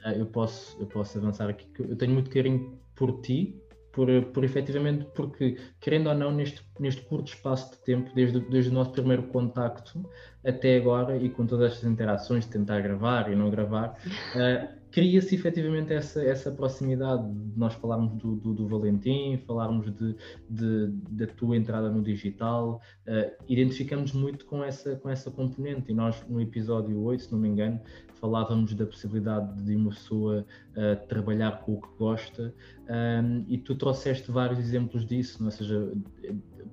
eh, 0.05 0.19
eu 0.19 0.25
posso, 0.25 0.79
eu 0.79 0.87
posso 0.87 1.17
avançar 1.17 1.49
aqui. 1.49 1.67
Eu 1.79 1.95
tenho 1.95 2.13
muito 2.13 2.29
carinho 2.29 2.79
por 2.95 3.21
ti, 3.21 3.61
por, 3.91 4.07
por 4.33 4.43
efetivamente, 4.43 5.05
porque, 5.13 5.57
querendo 5.79 6.07
ou 6.07 6.15
não, 6.15 6.31
neste, 6.31 6.61
neste 6.79 7.01
curto 7.01 7.33
espaço 7.33 7.71
de 7.71 7.77
tempo, 7.79 8.09
desde, 8.15 8.39
desde 8.39 8.71
o 8.71 8.73
nosso 8.73 8.91
primeiro 8.91 9.23
contacto 9.23 10.09
até 10.45 10.77
agora, 10.77 11.17
e 11.17 11.29
com 11.29 11.45
todas 11.45 11.73
estas 11.73 11.89
interações 11.89 12.45
de 12.45 12.51
tentar 12.51 12.81
gravar 12.81 13.31
e 13.31 13.35
não 13.35 13.49
gravar, 13.49 13.97
uh, 14.35 14.80
cria-se 14.91 15.33
efetivamente 15.33 15.93
essa, 15.93 16.23
essa 16.23 16.51
proximidade 16.51 17.23
de 17.23 17.57
nós 17.57 17.73
falarmos 17.75 18.13
do, 18.21 18.35
do, 18.35 18.53
do 18.53 18.67
Valentim, 18.67 19.41
falarmos 19.47 19.91
de, 19.95 20.15
de, 20.49 20.87
da 21.09 21.27
tua 21.27 21.55
entrada 21.55 21.89
no 21.89 22.03
digital, 22.03 22.81
uh, 23.07 23.43
identificamos 23.47 24.11
muito 24.11 24.45
com 24.45 24.63
essa, 24.63 24.95
com 24.97 25.09
essa 25.09 25.31
componente. 25.31 25.91
E 25.91 25.93
nós 25.93 26.23
no 26.27 26.41
episódio 26.41 27.01
8, 27.01 27.23
se 27.23 27.31
não 27.31 27.39
me 27.39 27.49
engano, 27.49 27.79
falávamos 28.21 28.73
da 28.75 28.85
possibilidade 28.85 29.61
de 29.63 29.75
uma 29.75 29.89
pessoa 29.89 30.45
uh, 30.77 31.07
trabalhar 31.07 31.59
com 31.61 31.73
o 31.73 31.81
que 31.81 31.89
gosta 31.97 32.53
um, 32.87 33.43
e 33.47 33.57
tu 33.57 33.75
trouxeste 33.75 34.31
vários 34.31 34.59
exemplos 34.59 35.05
disso, 35.05 35.41
não? 35.41 35.49
É? 35.49 35.51
ou 35.51 35.57
seja, 35.57 35.91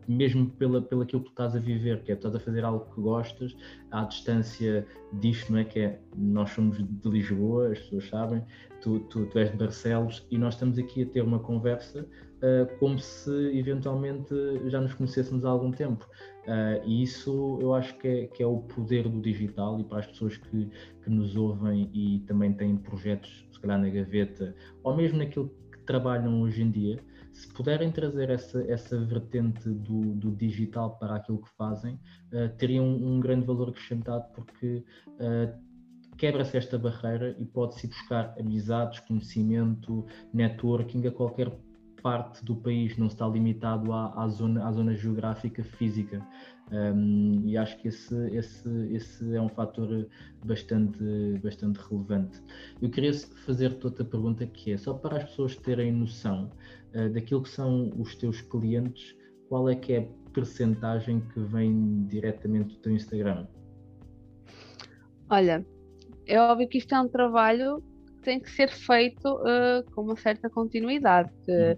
mesmo 0.07 0.51
pela, 0.51 0.81
pela 0.83 1.05
aquilo 1.05 1.23
que 1.23 1.29
tu 1.29 1.33
estás 1.33 1.57
a 1.57 1.59
viver, 1.59 2.03
que 2.03 2.13
é 2.13 2.15
estás 2.15 2.35
a 2.35 2.41
fazer 2.41 2.65
algo 2.65 2.87
que 2.95 3.01
gostas, 3.01 3.57
à 3.91 4.05
distância 4.05 4.87
disto, 5.15 5.53
não 5.53 5.59
é? 5.59 5.65
Que 5.65 5.81
é, 5.81 6.01
nós 6.17 6.51
somos 6.51 6.79
de 6.79 7.09
Lisboa, 7.09 7.73
as 7.73 7.79
pessoas 7.79 8.09
sabem, 8.09 8.45
tu, 8.81 9.01
tu, 9.01 9.27
tu 9.27 9.39
és 9.39 9.51
de 9.51 9.57
Barcelos 9.57 10.27
e 10.31 10.39
nós 10.39 10.55
estamos 10.55 10.79
aqui 10.79 11.03
a 11.03 11.07
ter 11.07 11.23
uma 11.23 11.39
conversa 11.39 12.01
uh, 12.03 12.79
como 12.79 12.99
se 12.99 13.31
eventualmente 13.57 14.35
já 14.67 14.81
nos 14.81 14.95
conhecêssemos 14.95 15.45
há 15.45 15.51
algum 15.51 15.71
tempo. 15.71 16.09
Uh, 16.45 16.83
e 16.87 17.03
isso 17.03 17.59
eu 17.61 17.75
acho 17.75 17.97
que 17.99 18.09
é, 18.09 18.27
que 18.27 18.43
é 18.43 18.47
o 18.47 18.59
poder 18.59 19.09
do 19.09 19.21
digital 19.21 19.79
e 19.81 19.85
para 19.85 19.99
as 19.99 20.07
pessoas 20.07 20.37
que, 20.37 20.71
que 21.03 21.11
nos 21.11 21.37
ouvem 21.37 21.91
e 21.93 22.21
também 22.27 22.53
têm 22.53 22.77
projetos, 22.77 23.47
se 23.53 23.61
calhar 23.61 23.79
na 23.79 23.89
gaveta, 23.91 24.55
ou 24.83 24.97
mesmo 24.97 25.19
naquilo 25.19 25.53
que 25.71 25.79
trabalham 25.81 26.41
hoje 26.41 26.63
em 26.63 26.71
dia, 26.71 26.99
se 27.39 27.47
puderem 27.53 27.93
trazer 27.93 28.31
essa, 28.31 28.61
essa 28.69 28.99
vertente 28.99 29.69
do, 29.69 30.01
do 30.15 30.31
digital 30.33 30.99
para 30.99 31.17
aquilo 31.17 31.39
que 31.39 31.51
fazem, 31.51 31.95
uh, 32.33 32.49
teriam 32.57 32.85
um, 32.85 33.15
um, 33.15 33.21
grande 33.21 33.47
valor 33.47 33.69
acrescentado 33.69 34.25
porque 34.35 34.83
uh, 35.07 35.68
quebra-se 36.19 36.57
esta 36.57 36.77
barreira 36.77 37.35
e 37.39 37.47
pode-se 37.47 37.87
buscar 37.87 38.35
amizades, 38.39 38.99
conhecimento, 39.01 40.05
networking 40.35 41.07
a 41.07 41.13
qualquer 41.13 41.51
parte 42.03 42.45
do 42.45 42.55
país, 42.57 42.97
não 42.97 43.07
está 43.07 43.27
limitado 43.27 43.93
à, 43.93 44.23
à, 44.23 44.29
zona, 44.29 44.67
à 44.67 44.73
zona 44.73 44.95
geográfica 44.95 45.65
física. 45.65 46.25
Um, 46.71 47.43
e 47.47 47.57
acho 47.57 47.79
que 47.79 47.89
esse, 47.89 48.15
esse, 48.37 48.69
esse 48.93 49.35
é 49.35 49.41
um 49.41 49.49
fator 49.49 50.07
bastante, 50.45 50.99
bastante 51.43 51.79
relevante. 51.89 52.43
Eu 52.83 52.91
queria 52.91 53.13
fazer-te 53.47 53.87
outra 53.87 54.05
pergunta 54.05 54.47
que 54.47 54.73
é, 54.73 54.77
só 54.77 54.93
para 54.93 55.17
as 55.17 55.25
pessoas 55.25 55.57
terem 55.57 55.93
noção 55.93 56.51
uh, 56.95 57.09
daquilo 57.11 57.43
que 57.43 57.49
são 57.49 57.91
os 57.99 58.15
teus 58.17 58.43
clientes, 58.43 59.17
qual 59.49 59.69
é 59.69 59.75
que 59.75 59.95
é 59.95 59.99
a 60.01 60.31
percentagem 60.33 61.21
que 61.33 61.41
vem 61.41 62.05
diretamente 62.07 62.75
do 62.75 62.81
teu 62.81 62.93
Instagram? 62.93 63.47
Olha, 65.31 65.65
é 66.29 66.41
óbvio 66.41 66.69
que 66.69 66.79
isto 66.79 66.95
é 66.95 67.01
um 67.01 67.09
trabalho 67.09 67.83
que 68.07 68.23
tem 68.23 68.39
que 68.39 68.51
ser 68.51 68.69
feito 68.69 69.27
uh, 69.27 69.91
com 69.95 70.03
uma 70.03 70.17
certa 70.17 70.49
continuidade. 70.51 71.31
Que, 71.45 71.77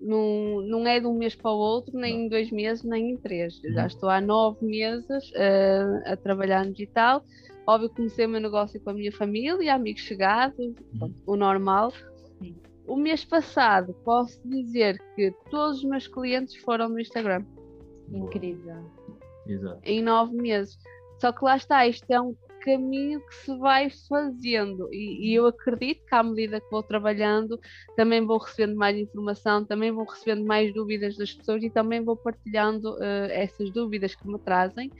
não, 0.00 0.60
não 0.62 0.86
é 0.86 0.98
de 0.98 1.06
um 1.06 1.16
mês 1.16 1.34
para 1.34 1.50
o 1.50 1.56
outro, 1.56 1.96
nem 1.96 2.24
em 2.24 2.28
dois 2.28 2.50
meses, 2.50 2.82
nem 2.82 3.10
em 3.10 3.16
três. 3.16 3.62
Eu 3.62 3.72
já 3.72 3.82
uhum. 3.82 3.86
estou 3.86 4.08
há 4.08 4.20
nove 4.20 4.64
meses 4.64 5.30
uh, 5.30 6.02
a 6.12 6.16
trabalhar 6.16 6.64
no 6.64 6.72
digital. 6.72 7.24
Óbvio 7.66 7.88
que 7.90 7.96
comecei 7.96 8.26
o 8.26 8.28
meu 8.28 8.40
negócio 8.40 8.80
com 8.80 8.90
a 8.90 8.94
minha 8.94 9.12
família, 9.12 9.74
amigos 9.74 10.02
chegados, 10.02 10.58
uhum. 10.58 11.14
o 11.26 11.36
normal. 11.36 11.92
O 12.86 12.96
mês 12.96 13.24
passado 13.24 13.94
posso 14.04 14.40
dizer 14.48 14.98
que 15.14 15.32
todos 15.50 15.78
os 15.78 15.84
meus 15.84 16.08
clientes 16.08 16.56
foram 16.56 16.88
no 16.88 16.98
Instagram. 16.98 17.44
Incrível. 18.10 18.84
Exato. 19.46 19.80
Em 19.84 20.02
nove 20.02 20.34
meses. 20.34 20.76
Só 21.20 21.30
que 21.30 21.44
lá 21.44 21.56
está, 21.56 21.86
isto 21.86 22.10
é 22.10 22.20
um 22.20 22.34
caminho 22.64 23.20
que 23.20 23.34
se 23.34 23.56
vai 23.58 23.90
fazendo. 24.08 24.88
E, 24.92 25.30
e, 25.30 25.34
eu 25.34 25.46
acredito 25.46 26.04
que 26.06 26.14
à 26.14 26.22
medida 26.22 26.60
que 26.60 26.70
vou 26.70 26.82
trabalhando, 26.82 27.58
também 27.96 28.24
vou 28.24 28.38
recebendo 28.38 28.76
mais 28.76 28.96
informação, 28.96 29.64
também 29.64 29.90
vou 29.90 30.04
recebendo 30.04 30.44
mais 30.46 30.72
dúvidas 30.72 31.16
das 31.16 31.32
pessoas 31.32 31.62
e 31.62 31.70
também 31.70 32.02
vou 32.02 32.16
partilhando 32.16 32.94
uh, 32.94 33.30
essas 33.30 33.70
dúvidas 33.70 34.14
que 34.14 34.26
me 34.26 34.38
trazem. 34.38 34.90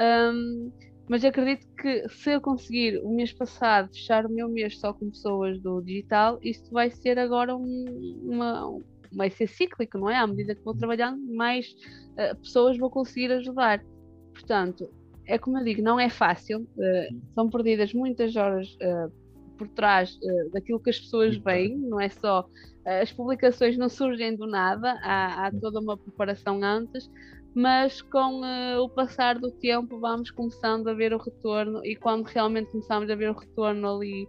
Um, 0.00 0.72
mas 1.08 1.24
acredito 1.24 1.66
que 1.76 2.08
se 2.08 2.30
eu 2.30 2.40
conseguir 2.40 2.98
o 3.04 3.14
mês 3.14 3.32
passado 3.32 3.88
fechar 3.92 4.24
o 4.24 4.30
meu 4.30 4.48
mês 4.48 4.78
só 4.78 4.92
com 4.92 5.10
pessoas 5.10 5.60
do 5.60 5.82
digital, 5.82 6.38
isto 6.42 6.70
vai 6.70 6.90
ser 6.90 7.18
agora 7.18 7.54
um, 7.54 8.20
uma, 8.22 8.80
vai 9.12 9.30
ser 9.30 9.46
cíclico, 9.46 9.98
não 9.98 10.08
é? 10.08 10.16
À 10.16 10.26
medida 10.26 10.54
que 10.54 10.64
vou 10.64 10.74
trabalhando, 10.74 11.20
mais 11.34 11.66
uh, 12.12 12.36
pessoas 12.40 12.78
vou 12.78 12.90
conseguir 12.90 13.30
ajudar. 13.32 13.84
Portanto, 14.32 14.90
é 15.26 15.38
como 15.38 15.58
eu 15.58 15.64
digo, 15.64 15.82
não 15.82 15.98
é 15.98 16.08
fácil, 16.08 16.60
uh, 16.76 17.20
são 17.34 17.48
perdidas 17.48 17.92
muitas 17.94 18.36
horas 18.36 18.76
uh, 18.82 19.10
por 19.56 19.68
trás 19.68 20.16
uh, 20.16 20.50
daquilo 20.52 20.80
que 20.80 20.90
as 20.90 21.00
pessoas 21.00 21.36
veem, 21.36 21.76
não 21.76 22.00
é 22.00 22.08
só. 22.08 22.46
as 22.84 23.12
publicações 23.12 23.76
não 23.78 23.88
surgem 23.88 24.36
do 24.36 24.46
nada, 24.46 24.98
há, 25.02 25.46
há 25.46 25.52
toda 25.52 25.80
uma 25.80 25.96
preparação 25.96 26.62
antes, 26.62 27.10
mas 27.54 28.02
com 28.02 28.42
o 28.82 28.88
passar 28.88 29.38
do 29.38 29.50
tempo 29.50 30.00
vamos 30.00 30.30
começando 30.32 30.88
a 30.88 30.94
ver 30.94 31.14
o 31.14 31.18
retorno 31.18 31.84
e 31.86 31.94
quando 31.94 32.26
realmente 32.26 32.70
começamos 32.72 33.08
a 33.08 33.14
ver 33.14 33.30
o 33.30 33.38
retorno 33.38 33.96
ali 33.96 34.28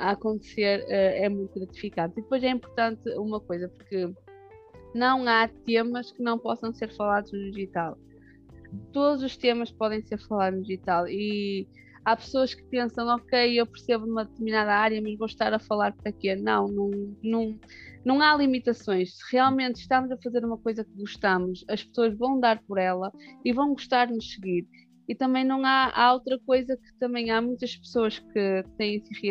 a 0.00 0.12
acontecer 0.12 0.84
é 0.88 1.28
muito 1.28 1.58
gratificante. 1.58 2.20
E 2.20 2.22
depois 2.22 2.44
é 2.44 2.50
importante 2.50 3.02
uma 3.16 3.40
coisa, 3.40 3.68
porque 3.68 4.08
não 4.94 5.26
há 5.26 5.48
temas 5.66 6.12
que 6.12 6.22
não 6.22 6.38
possam 6.38 6.72
ser 6.72 6.94
falados 6.94 7.32
no 7.32 7.50
digital 7.50 7.98
todos 8.92 9.22
os 9.22 9.36
temas 9.36 9.70
podem 9.70 10.02
ser 10.02 10.18
falados 10.18 10.58
no 10.58 10.64
digital 10.64 11.06
e 11.08 11.66
há 12.04 12.16
pessoas 12.16 12.54
que 12.54 12.62
pensam, 12.64 13.06
ok, 13.08 13.60
eu 13.60 13.66
percebo 13.66 14.06
numa 14.06 14.24
determinada 14.24 14.72
área, 14.72 15.00
mas 15.00 15.16
vou 15.16 15.26
estar 15.26 15.52
a 15.52 15.58
falar 15.58 15.92
para 15.92 16.12
quê? 16.12 16.34
Não, 16.34 16.68
não, 16.68 16.90
não, 17.22 17.60
não 18.04 18.20
há 18.20 18.36
limitações. 18.36 19.16
Se 19.16 19.32
realmente 19.32 19.76
estamos 19.76 20.10
a 20.10 20.16
fazer 20.16 20.44
uma 20.44 20.58
coisa 20.58 20.84
que 20.84 20.96
gostamos, 20.96 21.64
as 21.68 21.84
pessoas 21.84 22.16
vão 22.16 22.40
dar 22.40 22.62
por 22.62 22.78
ela 22.78 23.12
e 23.44 23.52
vão 23.52 23.72
gostar 23.72 24.06
de 24.06 24.14
nos 24.14 24.32
seguir. 24.32 24.66
E 25.10 25.14
também 25.16 25.44
não 25.44 25.64
há, 25.64 25.90
há 25.92 26.12
outra 26.12 26.38
coisa 26.38 26.76
que 26.76 26.94
também 27.00 27.32
há 27.32 27.42
muitas 27.42 27.74
pessoas 27.74 28.20
que 28.20 28.64
têm 28.78 29.02
se 29.02 29.26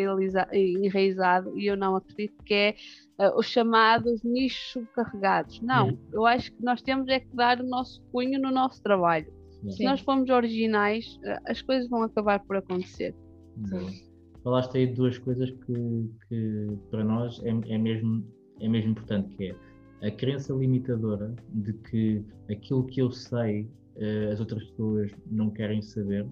enraizado, 0.52 1.58
e 1.58 1.64
eu 1.64 1.74
não 1.74 1.96
acredito, 1.96 2.36
que 2.44 2.52
é 2.52 2.74
uh, 3.18 3.38
os 3.38 3.46
chamados 3.46 4.22
nichos 4.22 4.72
subcarregados. 4.72 5.58
Não, 5.62 5.88
uhum. 5.88 5.98
eu 6.12 6.26
acho 6.26 6.52
que 6.52 6.62
nós 6.62 6.82
temos 6.82 7.08
é 7.08 7.20
que 7.20 7.34
dar 7.34 7.62
o 7.62 7.66
nosso 7.66 8.02
cunho 8.12 8.38
no 8.38 8.50
nosso 8.50 8.82
trabalho. 8.82 9.32
Sim. 9.62 9.70
Se 9.70 9.84
nós 9.84 10.00
formos 10.02 10.28
originais, 10.28 11.18
uh, 11.24 11.40
as 11.46 11.62
coisas 11.62 11.88
vão 11.88 12.02
acabar 12.02 12.40
por 12.40 12.56
acontecer. 12.58 13.16
Sim. 13.64 14.04
Falaste 14.44 14.76
aí 14.76 14.86
de 14.86 14.92
duas 14.92 15.16
coisas 15.16 15.50
que, 15.50 16.10
que 16.28 16.78
para 16.90 17.02
nós 17.02 17.42
é, 17.42 17.48
é, 17.48 17.78
mesmo, 17.78 18.22
é 18.60 18.68
mesmo 18.68 18.90
importante, 18.90 19.34
que 19.34 19.46
é 19.46 20.06
a 20.06 20.10
crença 20.10 20.52
limitadora 20.52 21.34
de 21.54 21.72
que 21.72 22.22
aquilo 22.50 22.84
que 22.84 23.00
eu 23.00 23.10
sei 23.10 23.66
uh, 24.00 24.32
as 24.32 24.40
outras 24.40 24.62
pessoas 24.70 25.10
não 25.30 25.50
querem 25.50 25.82
saber, 25.82 26.26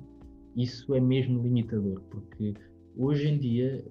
isso 0.57 0.95
é 0.95 1.01
mesmo 1.01 1.43
limitador, 1.43 2.01
porque 2.11 2.55
hoje 2.97 3.29
em 3.29 3.39
dia 3.39 3.85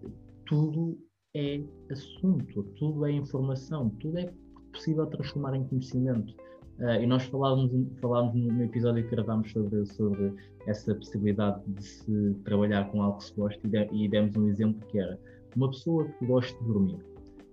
tudo 0.45 0.97
é 1.35 1.61
assunto, 1.91 2.63
tudo 2.77 3.05
é 3.05 3.11
informação, 3.11 3.89
tudo 4.01 4.17
é 4.17 4.33
possível 4.71 5.05
transformar 5.05 5.55
em 5.55 5.63
conhecimento. 5.65 6.33
Uh, 6.79 7.01
e 7.01 7.07
nós 7.07 7.23
falávamos, 7.23 7.71
falávamos 7.99 8.35
no 8.35 8.63
episódio 8.63 9.03
que 9.03 9.15
gravámos 9.15 9.51
sobre, 9.51 9.85
sobre 9.85 10.33
essa 10.67 10.93
possibilidade 10.93 11.61
de 11.67 11.83
se 11.83 12.35
trabalhar 12.43 12.91
com 12.91 13.01
algo 13.01 13.17
que 13.17 13.25
se 13.25 13.35
gosta 13.35 13.59
e, 13.65 13.69
de, 13.69 13.87
e 13.93 14.07
demos 14.07 14.35
um 14.35 14.47
exemplo 14.47 14.85
que 14.87 14.99
era 14.99 15.19
uma 15.55 15.69
pessoa 15.69 16.05
que 16.05 16.25
gosta 16.25 16.57
de 16.59 16.67
dormir 16.67 16.99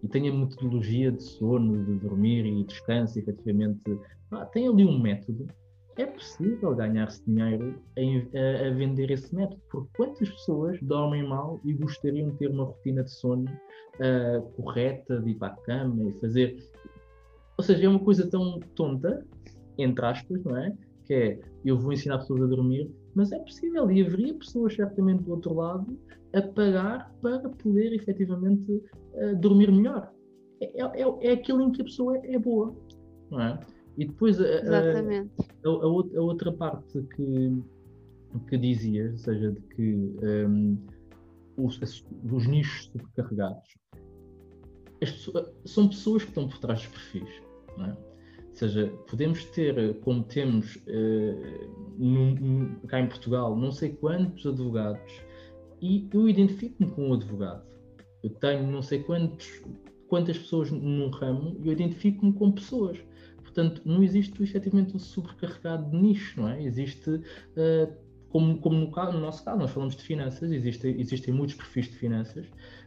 e 0.04 0.08
tem 0.08 0.28
a 0.28 0.32
metodologia 0.32 1.10
de 1.10 1.22
sono, 1.22 1.82
de 1.82 1.94
dormir 1.94 2.44
e 2.44 2.62
descanso, 2.64 3.18
efetivamente, 3.18 3.98
tem 4.52 4.68
ali 4.68 4.84
um 4.84 5.00
método 5.00 5.46
é 5.96 6.06
possível 6.06 6.74
ganhar-se 6.74 7.24
dinheiro 7.24 7.80
a, 7.96 8.66
a, 8.66 8.70
vender 8.70 9.10
esse 9.10 9.34
método, 9.34 9.60
porque 9.70 9.88
quantas 9.96 10.28
pessoas 10.30 10.78
dormem 10.82 11.26
mal 11.26 11.60
e 11.64 11.72
gostariam 11.72 12.30
de 12.30 12.36
ter 12.36 12.50
uma 12.50 12.64
rotina 12.64 13.04
de 13.04 13.10
sono 13.10 13.44
uh, 13.44 14.42
correta, 14.52 15.20
de 15.20 15.30
ir 15.30 15.34
para 15.36 15.54
a 15.54 15.56
cama 15.58 16.10
e 16.10 16.20
fazer. 16.20 16.56
Ou 17.56 17.64
seja, 17.64 17.86
é 17.86 17.88
uma 17.88 18.00
coisa 18.00 18.28
tão 18.28 18.58
tonta, 18.74 19.24
entre 19.78 20.04
aspas, 20.04 20.42
não 20.44 20.56
é? 20.56 20.76
Que 21.06 21.14
é 21.14 21.40
eu 21.64 21.78
vou 21.78 21.92
ensinar 21.92 22.18
pessoas 22.18 22.42
a 22.42 22.46
dormir, 22.46 22.90
mas 23.14 23.32
é 23.32 23.38
possível 23.38 23.90
e 23.90 24.02
haveria 24.02 24.34
pessoas 24.34 24.74
certamente 24.74 25.22
do 25.22 25.30
outro 25.32 25.54
lado 25.54 25.98
a 26.34 26.42
pagar 26.42 27.14
para 27.22 27.48
poder 27.48 27.92
efetivamente 27.94 28.82
uh, 29.14 29.36
dormir 29.36 29.70
melhor. 29.70 30.12
É, 30.60 30.82
é, 30.82 31.28
é, 31.28 31.32
aquilo 31.32 31.62
em 31.62 31.70
que 31.70 31.82
a 31.82 31.84
pessoa 31.84 32.18
é 32.24 32.38
boa, 32.38 32.74
não 33.30 33.40
é? 33.40 33.60
E 33.96 34.06
depois 34.06 34.40
a, 34.40 34.44
a, 34.44 35.00
a, 35.64 35.74
a, 35.84 36.22
outra 36.22 36.52
parte 36.52 37.00
que, 37.14 37.62
que 38.48 38.58
dizias, 38.58 39.12
ou 39.12 39.18
seja, 39.18 39.52
de 39.52 39.60
que 39.60 40.16
um, 40.22 40.78
os, 41.56 41.80
os 42.32 42.46
nichos 42.46 42.86
supercarregados 42.86 43.74
pessoas, 45.12 45.50
são 45.64 45.88
pessoas 45.88 46.22
que 46.22 46.30
estão 46.30 46.48
por 46.48 46.58
trás 46.58 46.80
dos 46.80 46.88
perfis. 46.88 47.42
Não 47.76 47.86
é? 47.86 47.90
Ou 47.90 48.54
seja, 48.54 48.86
podemos 49.10 49.44
ter, 49.46 49.98
como 50.00 50.22
temos 50.22 50.76
uh, 50.76 51.96
no, 51.98 52.34
no, 52.34 52.80
cá 52.86 53.00
em 53.00 53.08
Portugal, 53.08 53.56
não 53.56 53.72
sei 53.72 53.90
quantos 53.90 54.46
advogados, 54.46 55.12
e 55.82 56.08
eu 56.12 56.28
identifico-me 56.28 56.90
com 56.90 57.08
um 57.08 57.14
advogado. 57.14 57.64
Eu 58.22 58.30
tenho 58.30 58.70
não 58.70 58.80
sei 58.80 59.02
quantos, 59.02 59.62
quantas 60.08 60.38
pessoas 60.38 60.70
num 60.70 61.10
ramo 61.10 61.56
e 61.62 61.66
eu 61.66 61.72
identifico-me 61.72 62.32
com 62.32 62.52
pessoas. 62.52 62.98
Portanto, 63.54 63.82
não 63.84 64.02
existe 64.02 64.42
efetivamente 64.42 64.96
um 64.96 64.98
sobrecarregado 64.98 65.88
de 65.88 65.96
nicho, 65.96 66.40
não 66.40 66.48
é? 66.48 66.60
Existe, 66.60 67.08
uh, 67.08 67.94
como, 68.28 68.58
como 68.58 68.76
no, 68.76 68.90
caso, 68.90 69.12
no, 69.12 69.20
nosso 69.20 69.44
caso, 69.44 69.58
nós 69.58 69.70
falamos 69.70 69.94
de 69.94 70.02
finanças, 70.02 70.50
existe, 70.50 70.88
existem 70.98 71.32
muitos 71.32 71.54
perfis 71.54 71.86
de 71.86 71.96
finanças, 71.96 72.46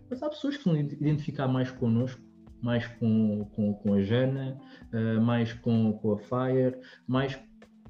mas 0.09 0.21
há 0.21 0.29
pessoas 0.29 0.57
que 0.57 0.65
vão 0.65 0.75
identificar 0.75 1.47
mais 1.47 1.71
connosco, 1.71 2.21
mais 2.61 2.85
com, 2.85 3.45
com, 3.55 3.73
com 3.75 3.93
a 3.93 4.01
Jana, 4.01 4.59
uh, 4.91 5.21
mais 5.21 5.53
com, 5.53 5.93
com 5.93 6.11
a 6.11 6.17
Fire, 6.17 6.77
mais 7.07 7.39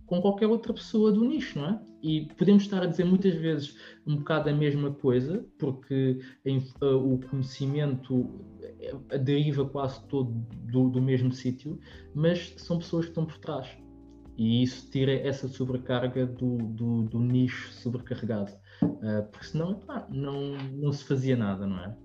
com 0.06 0.22
qualquer 0.22 0.48
outra 0.48 0.74
pessoa 0.74 1.12
do 1.12 1.26
nicho, 1.26 1.60
não 1.60 1.70
é? 1.70 1.82
E 2.04 2.28
podemos 2.38 2.64
estar 2.64 2.84
a 2.84 2.86
dizer 2.86 3.06
muitas 3.06 3.34
vezes 3.34 3.76
um 4.06 4.18
bocado 4.18 4.50
a 4.50 4.54
mesma 4.54 4.92
coisa, 4.92 5.44
porque 5.58 6.20
em, 6.46 6.60
uh, 6.82 6.96
o 6.96 7.20
conhecimento 7.28 8.57
deriva 9.22 9.66
quase 9.66 10.04
todo 10.08 10.32
do, 10.72 10.90
do 10.90 11.02
mesmo 11.02 11.32
sítio, 11.32 11.80
mas 12.14 12.54
são 12.58 12.78
pessoas 12.78 13.06
que 13.06 13.12
estão 13.12 13.26
por 13.26 13.38
trás. 13.38 13.68
E 14.38 14.62
isso 14.62 14.90
tira 14.92 15.12
essa 15.12 15.48
sobrecarga 15.48 16.26
do, 16.26 16.58
do, 16.58 17.04
do 17.04 17.20
nicho 17.20 17.72
sobrecarregado. 17.74 18.54
Uh, 18.84 19.24
porque 19.32 19.48
senão, 19.48 19.72
epá, 19.72 20.06
não, 20.10 20.56
não 20.74 20.92
se 20.92 21.04
fazia 21.04 21.36
nada, 21.36 21.66
não 21.66 21.80
é? 21.80 21.96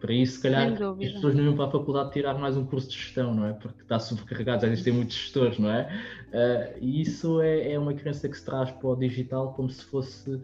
Para 0.00 0.12
isso, 0.12 0.36
se 0.36 0.42
calhar, 0.42 0.72
as 0.72 1.12
pessoas 1.12 1.34
não 1.34 1.44
iam 1.44 1.56
para 1.56 1.66
a 1.66 1.70
faculdade 1.70 2.12
tirar 2.12 2.34
mais 2.34 2.56
um 2.56 2.66
curso 2.66 2.88
de 2.88 2.96
gestão, 2.96 3.34
não 3.34 3.46
é? 3.46 3.52
Porque 3.54 3.82
está 3.82 3.98
sobrecarregado, 3.98 4.62
já 4.62 4.68
existem 4.68 4.92
muitos 4.92 5.16
gestores, 5.16 5.58
não 5.58 5.70
é? 5.70 5.88
Uh, 6.28 6.78
e 6.80 7.00
isso 7.00 7.40
é, 7.40 7.72
é, 7.72 7.78
uma 7.78 7.94
crença 7.94 8.28
que 8.28 8.36
se 8.36 8.44
traz 8.44 8.70
para 8.70 8.88
o 8.88 8.96
digital 8.96 9.54
como 9.54 9.70
se 9.70 9.84
fosse 9.84 10.30
uh, 10.30 10.42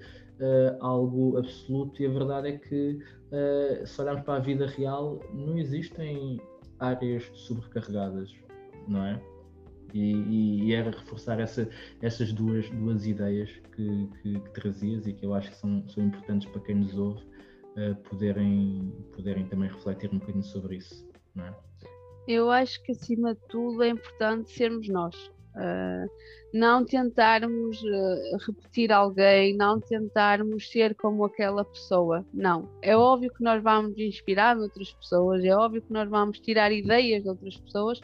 algo 0.80 1.36
absoluto, 1.36 2.02
e 2.02 2.06
a 2.06 2.08
verdade 2.08 2.48
é 2.48 2.52
que, 2.52 2.98
uh, 3.32 3.86
se 3.86 4.00
olharmos 4.00 4.24
para 4.24 4.36
a 4.36 4.40
vida 4.40 4.66
real, 4.66 5.18
não 5.32 5.58
existem 5.58 6.40
áreas 6.78 7.30
sobrecarregadas, 7.34 8.34
não 8.86 9.04
é? 9.04 9.20
E, 9.94 10.12
e, 10.12 10.64
e 10.64 10.74
era 10.74 10.90
reforçar 10.90 11.38
essa, 11.38 11.68
essas 12.00 12.32
duas, 12.32 12.68
duas 12.70 13.06
ideias 13.06 13.50
que, 13.74 14.08
que, 14.22 14.40
que 14.40 14.50
trazias 14.50 15.06
e 15.06 15.12
que 15.12 15.26
eu 15.26 15.34
acho 15.34 15.50
que 15.50 15.56
são, 15.56 15.86
são 15.88 16.04
importantes 16.04 16.48
para 16.50 16.62
quem 16.62 16.76
nos 16.76 16.96
ouve 16.96 17.22
uh, 17.76 17.94
poderem, 18.08 18.92
poderem 19.14 19.46
também 19.46 19.68
refletir 19.68 20.10
um 20.12 20.18
bocadinho 20.18 20.44
sobre 20.44 20.76
isso, 20.76 21.06
não 21.34 21.46
é? 21.46 21.54
Eu 22.28 22.50
acho 22.50 22.80
que 22.84 22.92
acima 22.92 23.34
de 23.34 23.40
tudo 23.48 23.82
é 23.82 23.88
importante 23.88 24.50
sermos 24.50 24.88
nós. 24.88 25.32
Uh, 25.54 26.08
não 26.52 26.82
tentarmos 26.84 27.82
uh, 27.82 28.36
repetir 28.46 28.90
alguém, 28.90 29.54
não 29.54 29.78
tentarmos 29.78 30.70
ser 30.70 30.94
como 30.94 31.24
aquela 31.24 31.64
pessoa. 31.64 32.24
Não. 32.32 32.68
É 32.80 32.96
óbvio 32.96 33.32
que 33.32 33.42
nós 33.42 33.62
vamos 33.62 33.98
inspirar 33.98 34.56
outras 34.56 34.92
pessoas, 34.92 35.44
é 35.44 35.54
óbvio 35.54 35.82
que 35.82 35.92
nós 35.92 36.08
vamos 36.08 36.40
tirar 36.40 36.72
ideias 36.72 37.22
de 37.22 37.28
outras 37.28 37.56
pessoas, 37.58 38.00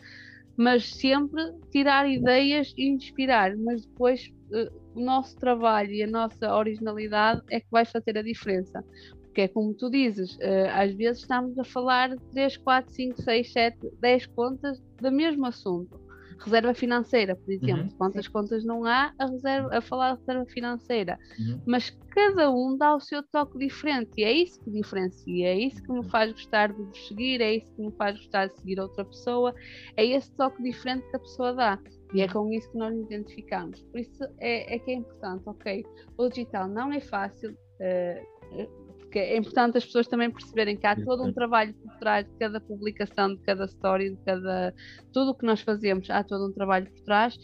mas 0.56 0.94
sempre 0.94 1.42
tirar 1.70 2.08
ideias 2.08 2.74
e 2.76 2.88
inspirar. 2.88 3.56
Mas 3.56 3.86
depois 3.86 4.30
uh, 4.50 4.70
o 4.94 5.00
nosso 5.00 5.34
trabalho 5.36 5.92
e 5.92 6.02
a 6.02 6.06
nossa 6.06 6.54
originalidade 6.54 7.42
é 7.50 7.60
que 7.60 7.68
vai 7.70 7.86
fazer 7.86 8.18
a 8.18 8.22
diferença 8.22 8.84
porque 9.22 9.42
é 9.42 9.48
como 9.48 9.72
tu 9.74 9.88
dizes, 9.88 10.36
às 10.74 10.92
vezes 10.94 11.20
estamos 11.20 11.56
a 11.58 11.62
falar 11.62 12.08
de 12.08 12.20
3, 12.32 12.56
4, 12.56 12.92
5, 12.92 13.22
6, 13.22 13.52
7, 13.52 13.78
10 14.00 14.26
contas 14.28 14.82
do 15.00 15.12
mesmo 15.12 15.46
assunto. 15.46 16.07
Reserva 16.38 16.72
financeira, 16.74 17.34
por 17.34 17.50
exemplo. 17.50 17.84
Uhum. 17.84 17.96
Quantas 17.98 18.26
Sim. 18.26 18.32
contas 18.32 18.64
não 18.64 18.84
há 18.84 19.12
a, 19.18 19.26
reserva, 19.26 19.76
a 19.76 19.80
falar 19.80 20.14
de 20.14 20.20
reserva 20.20 20.46
financeira? 20.46 21.18
Uhum. 21.38 21.60
Mas 21.66 21.90
cada 22.10 22.50
um 22.50 22.76
dá 22.76 22.94
o 22.94 23.00
seu 23.00 23.22
toque 23.22 23.58
diferente 23.58 24.10
e 24.16 24.24
é 24.24 24.32
isso 24.32 24.60
que 24.60 24.70
diferencia, 24.70 25.48
é 25.48 25.58
isso 25.58 25.82
que 25.82 25.92
me 25.92 26.04
faz 26.08 26.32
gostar 26.32 26.72
de 26.72 26.82
vos 26.82 27.08
seguir, 27.08 27.40
é 27.40 27.56
isso 27.56 27.66
que 27.74 27.82
me 27.82 27.92
faz 27.92 28.16
gostar 28.16 28.46
de 28.46 28.56
seguir 28.58 28.80
outra 28.80 29.04
pessoa, 29.04 29.54
é 29.96 30.04
esse 30.04 30.30
toque 30.32 30.62
diferente 30.62 31.08
que 31.10 31.16
a 31.16 31.20
pessoa 31.20 31.52
dá. 31.52 31.78
E 32.14 32.22
é 32.22 32.28
com 32.28 32.50
isso 32.52 32.70
que 32.70 32.78
nós 32.78 32.94
nos 32.94 33.04
identificamos. 33.04 33.82
Por 33.82 34.00
isso 34.00 34.24
é, 34.38 34.74
é 34.74 34.78
que 34.78 34.90
é 34.90 34.94
importante, 34.94 35.42
ok? 35.46 35.84
O 36.16 36.28
digital 36.28 36.66
não 36.66 36.92
é 36.92 37.00
fácil. 37.00 37.50
Uh, 37.80 38.87
porque 39.08 39.18
é 39.18 39.38
importante 39.38 39.78
as 39.78 39.86
pessoas 39.86 40.06
também 40.06 40.30
perceberem 40.30 40.76
que 40.76 40.86
há 40.86 40.94
todo 40.94 41.24
um 41.24 41.32
trabalho 41.32 41.72
por 41.74 41.96
trás 41.96 42.26
de 42.26 42.32
cada 42.36 42.60
publicação, 42.60 43.34
de 43.34 43.40
cada 43.40 43.64
story, 43.64 44.10
de 44.10 44.16
cada 44.18 44.74
tudo 45.14 45.30
o 45.30 45.34
que 45.34 45.46
nós 45.46 45.62
fazemos, 45.62 46.10
há 46.10 46.22
todo 46.22 46.50
um 46.50 46.52
trabalho 46.52 46.90
por 46.90 47.00
trás, 47.00 47.38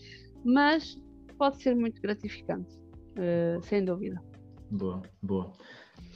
mas 0.45 0.95
pode 1.39 1.62
ser 1.62 1.75
muito 1.75 2.01
gratificante, 2.03 2.77
uh, 3.17 3.62
sem 3.62 3.83
dúvida. 3.83 4.21
Boa, 4.71 5.01
boa. 5.23 5.53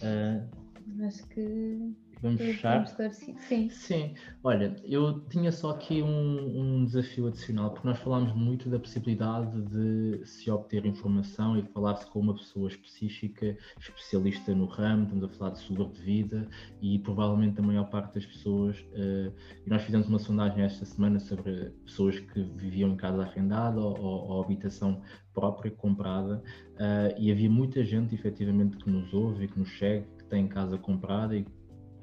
Uh... 0.02 1.06
Acho 1.06 1.26
que 1.28 1.94
Vamos 2.20 2.40
fechar? 2.40 2.84
Sim. 3.12 3.68
Sim. 3.70 4.14
Olha, 4.42 4.74
eu 4.84 5.20
tinha 5.28 5.52
só 5.52 5.70
aqui 5.70 6.02
um, 6.02 6.80
um, 6.80 6.84
desafio 6.84 7.28
adicional, 7.28 7.70
porque 7.70 7.86
nós 7.86 7.98
falámos 7.98 8.34
muito 8.34 8.68
da 8.68 8.78
possibilidade 8.78 9.60
de 9.62 10.26
se 10.26 10.50
obter 10.50 10.84
informação 10.84 11.56
e 11.56 11.62
falar-se 11.62 12.06
com 12.06 12.20
uma 12.20 12.34
pessoa 12.34 12.68
específica, 12.68 13.56
especialista 13.78 14.54
no 14.54 14.66
ramo, 14.66 15.04
estamos 15.04 15.24
a 15.24 15.28
falar 15.28 15.50
de 15.52 15.60
seguro 15.60 15.92
de 15.92 16.00
vida 16.00 16.48
e 16.82 16.98
provavelmente 16.98 17.60
a 17.60 17.62
maior 17.62 17.88
parte 17.88 18.14
das 18.14 18.26
pessoas, 18.26 18.78
uh, 18.78 19.32
e 19.64 19.70
nós 19.70 19.82
fizemos 19.82 20.08
uma 20.08 20.18
sondagem 20.18 20.64
esta 20.64 20.84
semana 20.84 21.20
sobre 21.20 21.70
pessoas 21.84 22.18
que 22.18 22.42
viviam 22.42 22.90
em 22.90 22.96
casa 22.96 23.22
arrendada 23.22 23.80
ou, 23.80 23.98
ou, 23.98 24.28
ou 24.28 24.42
habitação 24.42 25.00
própria, 25.32 25.70
comprada, 25.70 26.42
uh, 26.74 27.14
e 27.16 27.30
havia 27.30 27.48
muita 27.48 27.84
gente 27.84 28.14
efetivamente 28.14 28.76
que 28.76 28.90
nos 28.90 29.12
ouve 29.14 29.44
e 29.44 29.48
que 29.48 29.58
nos 29.58 29.78
segue, 29.78 30.04
que 30.18 30.24
tem 30.24 30.48
casa 30.48 30.76
comprada 30.76 31.36
e 31.36 31.46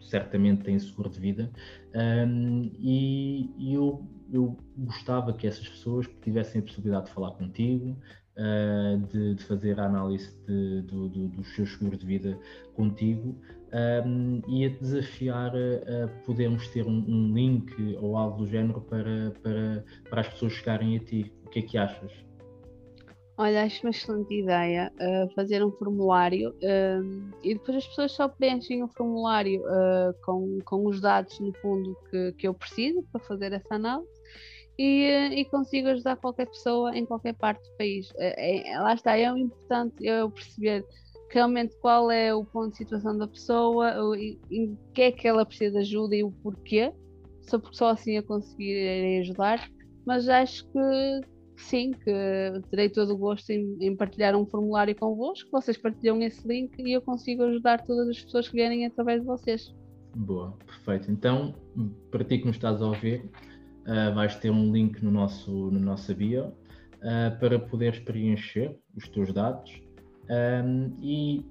certamente 0.10 0.64
têm 0.64 0.78
seguro 0.80 1.10
de 1.10 1.20
vida, 1.20 1.52
um, 1.94 2.72
e, 2.80 3.52
e 3.58 3.74
eu, 3.74 4.06
eu, 4.32 4.58
gostava 4.78 5.34
que 5.34 5.48
essas 5.48 5.68
pessoas 5.68 6.08
tivessem 6.22 6.62
a 6.62 6.64
possibilidade 6.64 7.06
de 7.06 7.12
falar 7.12 7.32
contigo, 7.32 7.98
uh, 8.38 8.98
de, 9.08 9.36
de, 9.36 9.44
fazer 9.44 9.80
a 9.80 9.86
análise 9.86 10.32
de, 10.46 10.82
do, 10.82 11.10
do, 11.10 11.28
dos 11.30 11.56
seus 11.56 11.72
seguros 11.72 12.00
de 12.00 12.06
vida 12.06 12.38
contigo 12.76 13.40
um, 14.06 14.42
e 14.48 14.66
a 14.66 14.70
desafiar 14.70 15.52
a, 15.56 16.08
podermos 16.26 16.68
ter 16.70 16.86
um, 16.86 17.04
um, 17.08 17.34
link 17.34 17.74
ou 18.00 18.16
algo 18.16 18.38
do 18.40 18.48
género 18.48 18.82
para, 18.82 19.32
para, 19.42 19.86
para 20.10 20.22
as 20.22 20.28
pessoas 20.30 20.54
chegarem 20.54 20.96
a 20.98 21.00
ti. 21.00 21.34
O 21.46 21.50
que 21.50 21.60
é 21.60 21.62
que 21.62 21.78
achas? 21.78 22.12
Olha, 23.38 23.64
acho 23.64 23.84
uma 23.84 23.90
excelente 23.90 24.34
ideia 24.34 24.92
uh, 24.96 25.34
fazer 25.36 25.64
um 25.64 25.72
formulário 25.72 26.52
uh, 26.52 27.36
e 27.44 27.54
depois 27.54 27.78
as 27.78 27.88
pessoas 27.88 28.12
só 28.14 28.30
preenchem 28.30 28.82
o 28.82 28.88
formulário 28.88 29.62
uh, 29.62 30.14
com, 30.24 30.60
com 30.64 30.88
os 30.88 31.02
dados, 31.02 31.38
no 31.42 31.52
fundo, 31.56 31.98
que, 32.10 32.32
que 32.34 32.48
eu 32.48 32.54
preciso 32.54 33.04
para 33.12 33.20
fazer 33.26 33.52
essa 33.52 33.76
análise 33.76 34.10
e, 34.78 35.06
e 35.34 35.46
consigo 35.46 35.90
ajudar 35.90 36.16
qualquer 36.16 36.48
pessoa 36.48 36.96
em 36.98 37.06
qualquer 37.06 37.34
parte 37.34 37.62
do 37.70 37.78
país. 37.78 38.10
É, 38.18 38.80
lá 38.80 38.94
está, 38.94 39.18
é 39.18 39.26
importante 39.26 39.96
eu 40.06 40.32
perceber 40.32 40.86
realmente 41.30 41.76
qual 41.82 42.10
é 42.10 42.34
o 42.34 42.46
ponto 42.46 42.72
de 42.72 42.78
situação 42.78 43.18
da 43.18 43.28
pessoa, 43.28 44.02
o, 44.02 44.16
em 44.16 44.78
que 44.94 45.02
é 45.02 45.12
que 45.12 45.28
ela 45.28 45.46
precisa 45.46 45.72
de 45.72 45.80
ajuda 45.80 46.16
e 46.16 46.24
o 46.24 46.32
porquê, 46.32 46.94
só 47.42 47.60
porque 47.60 47.76
só 47.76 47.90
assim 47.90 48.14
eu 48.14 48.24
conseguirei 48.24 49.20
ajudar. 49.20 49.70
Mas 50.06 50.30
acho 50.30 50.66
que 50.72 51.35
sim, 51.58 51.92
que 51.92 52.12
terei 52.70 52.90
todo 52.90 53.14
o 53.14 53.18
gosto 53.18 53.50
em, 53.50 53.78
em, 53.82 53.96
partilhar 53.96 54.36
um 54.36 54.46
formulário 54.46 54.96
convosco, 54.96 55.50
vocês 55.52 55.78
partilham 55.78 56.22
esse 56.22 56.48
link 56.48 56.78
e 56.80 56.94
eu 56.94 57.02
consigo 57.02 57.44
ajudar 57.44 57.84
todas 57.86 58.10
as 58.10 58.22
pessoas 58.22 58.48
que 58.48 58.56
vierem 58.56 58.86
através 58.86 59.22
de 59.22 59.28
vocês. 59.28 59.74
Boa, 60.16 60.58
perfeito. 60.66 61.12
Então, 61.12 61.54
para 62.12 62.24
ti 62.24 62.40
que 62.40 62.46
nos 62.46 62.56
estás 62.56 62.82
a 62.82 62.88
ouvir, 62.88 63.30
uh, 63.88 64.14
vais 64.14 64.36
ter 64.36 64.50
um 64.50 64.72
link 64.72 65.04
no 65.04 65.12
nosso, 65.12 65.52
no 65.52 65.80
nosso 65.80 66.14
bio 66.14 66.46
uh, 66.46 67.40
para 67.40 67.60
poderes 67.60 68.00
preencher 68.00 68.78
os 68.96 69.08
teus 69.10 69.34
dados 69.34 69.86
um, 70.30 70.92
e, 71.02 71.46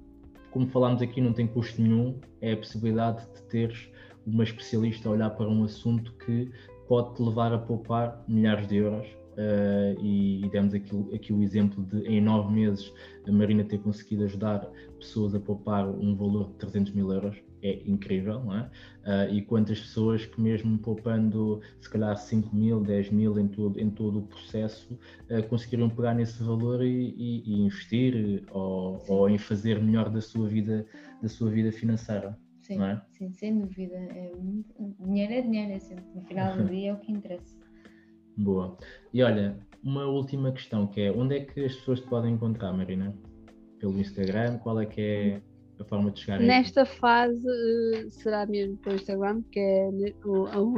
como 0.51 0.67
falámos 0.67 1.01
aqui, 1.01 1.21
não 1.21 1.33
tem 1.33 1.47
custo 1.47 1.81
nenhum, 1.81 2.19
é 2.41 2.53
a 2.53 2.57
possibilidade 2.57 3.25
de 3.33 3.41
teres 3.43 3.89
uma 4.25 4.43
especialista 4.43 5.07
a 5.07 5.11
olhar 5.11 5.29
para 5.31 5.47
um 5.47 5.63
assunto 5.63 6.11
que 6.25 6.51
pode 6.87 7.15
te 7.15 7.21
levar 7.21 7.53
a 7.53 7.57
poupar 7.57 8.23
milhares 8.27 8.67
de 8.67 8.77
euros 8.77 9.07
Uh, 9.35 9.99
e, 10.01 10.45
e, 10.45 10.49
demos 10.49 10.73
aqui, 10.73 10.95
aqui 11.13 11.33
o 11.33 11.43
exemplo 11.43 11.83
de 11.83 12.07
em 12.07 12.21
nove 12.21 12.53
meses 12.53 12.93
a 13.27 13.31
Marina 13.31 13.65
ter 13.65 13.79
conseguido 13.79 14.23
ajudar 14.23 14.65
pessoas 14.97 15.35
a 15.35 15.39
poupar 15.41 15.89
um 15.89 16.15
valor 16.15 16.51
de 16.51 16.53
300 16.55 16.93
mil 16.93 17.11
euros 17.11 17.35
é 17.61 17.81
incrível, 17.85 18.43
não 18.43 18.55
é? 18.55 18.61
Uh, 19.03 19.33
e 19.33 19.41
quantas 19.41 19.79
pessoas 19.79 20.25
que 20.25 20.39
mesmo 20.39 20.77
poupando 20.77 21.61
se 21.81 21.89
calhar 21.89 22.15
5 22.15 22.55
mil, 22.55 22.79
10 22.81 23.09
mil 23.11 23.39
em 23.39 23.47
todo, 23.47 23.79
em 23.79 23.89
todo 23.89 24.19
o 24.19 24.23
processo 24.23 24.93
uh, 25.29 25.43
conseguiriam 25.49 25.89
pegar 25.89 26.13
nesse 26.13 26.41
valor 26.43 26.83
e, 26.83 27.13
e, 27.17 27.43
e 27.45 27.61
investir 27.65 28.43
ou, 28.51 29.03
ou, 29.07 29.29
em 29.29 29.37
fazer 29.37 29.81
melhor 29.81 30.09
da 30.09 30.21
sua 30.21 30.47
vida, 30.47 30.85
da 31.21 31.27
sua 31.27 31.49
vida 31.49 31.71
financeira. 31.71 32.37
Sim, 32.61 32.81
é? 32.81 33.01
sim 33.09 33.31
sem 33.31 33.59
dúvida. 33.59 33.95
É, 33.95 34.31
dinheiro 34.99 35.33
é 35.33 35.41
dinheiro, 35.41 35.71
é 35.73 35.79
sempre, 35.79 36.05
no 36.13 36.21
final 36.21 36.55
do 36.55 36.65
dia 36.69 36.91
é 36.91 36.93
o 36.93 36.97
que 36.97 37.11
interessa. 37.11 37.64
Boa. 38.37 38.77
E 39.13 39.23
olha, 39.23 39.57
uma 39.83 40.05
última 40.05 40.51
questão 40.51 40.87
que 40.87 41.01
é 41.01 41.11
onde 41.11 41.37
é 41.37 41.39
que 41.41 41.63
as 41.63 41.75
pessoas 41.75 41.99
te 42.01 42.07
podem 42.07 42.33
encontrar, 42.33 42.73
Marina? 42.73 43.15
Pelo 43.79 43.99
Instagram? 43.99 44.57
Qual 44.57 44.79
é 44.79 44.85
que 44.85 45.01
é 45.01 45.41
a 45.79 45.83
forma 45.83 46.09
de 46.11 46.21
chegar 46.21 46.39
Nesta 46.39 46.81
aí? 46.81 46.87
fase 46.87 47.45
uh, 47.45 48.11
será 48.11 48.45
mesmo 48.45 48.77
pelo 48.77 48.95
Instagram, 48.95 49.43
que 49.51 49.59
é 49.59 49.89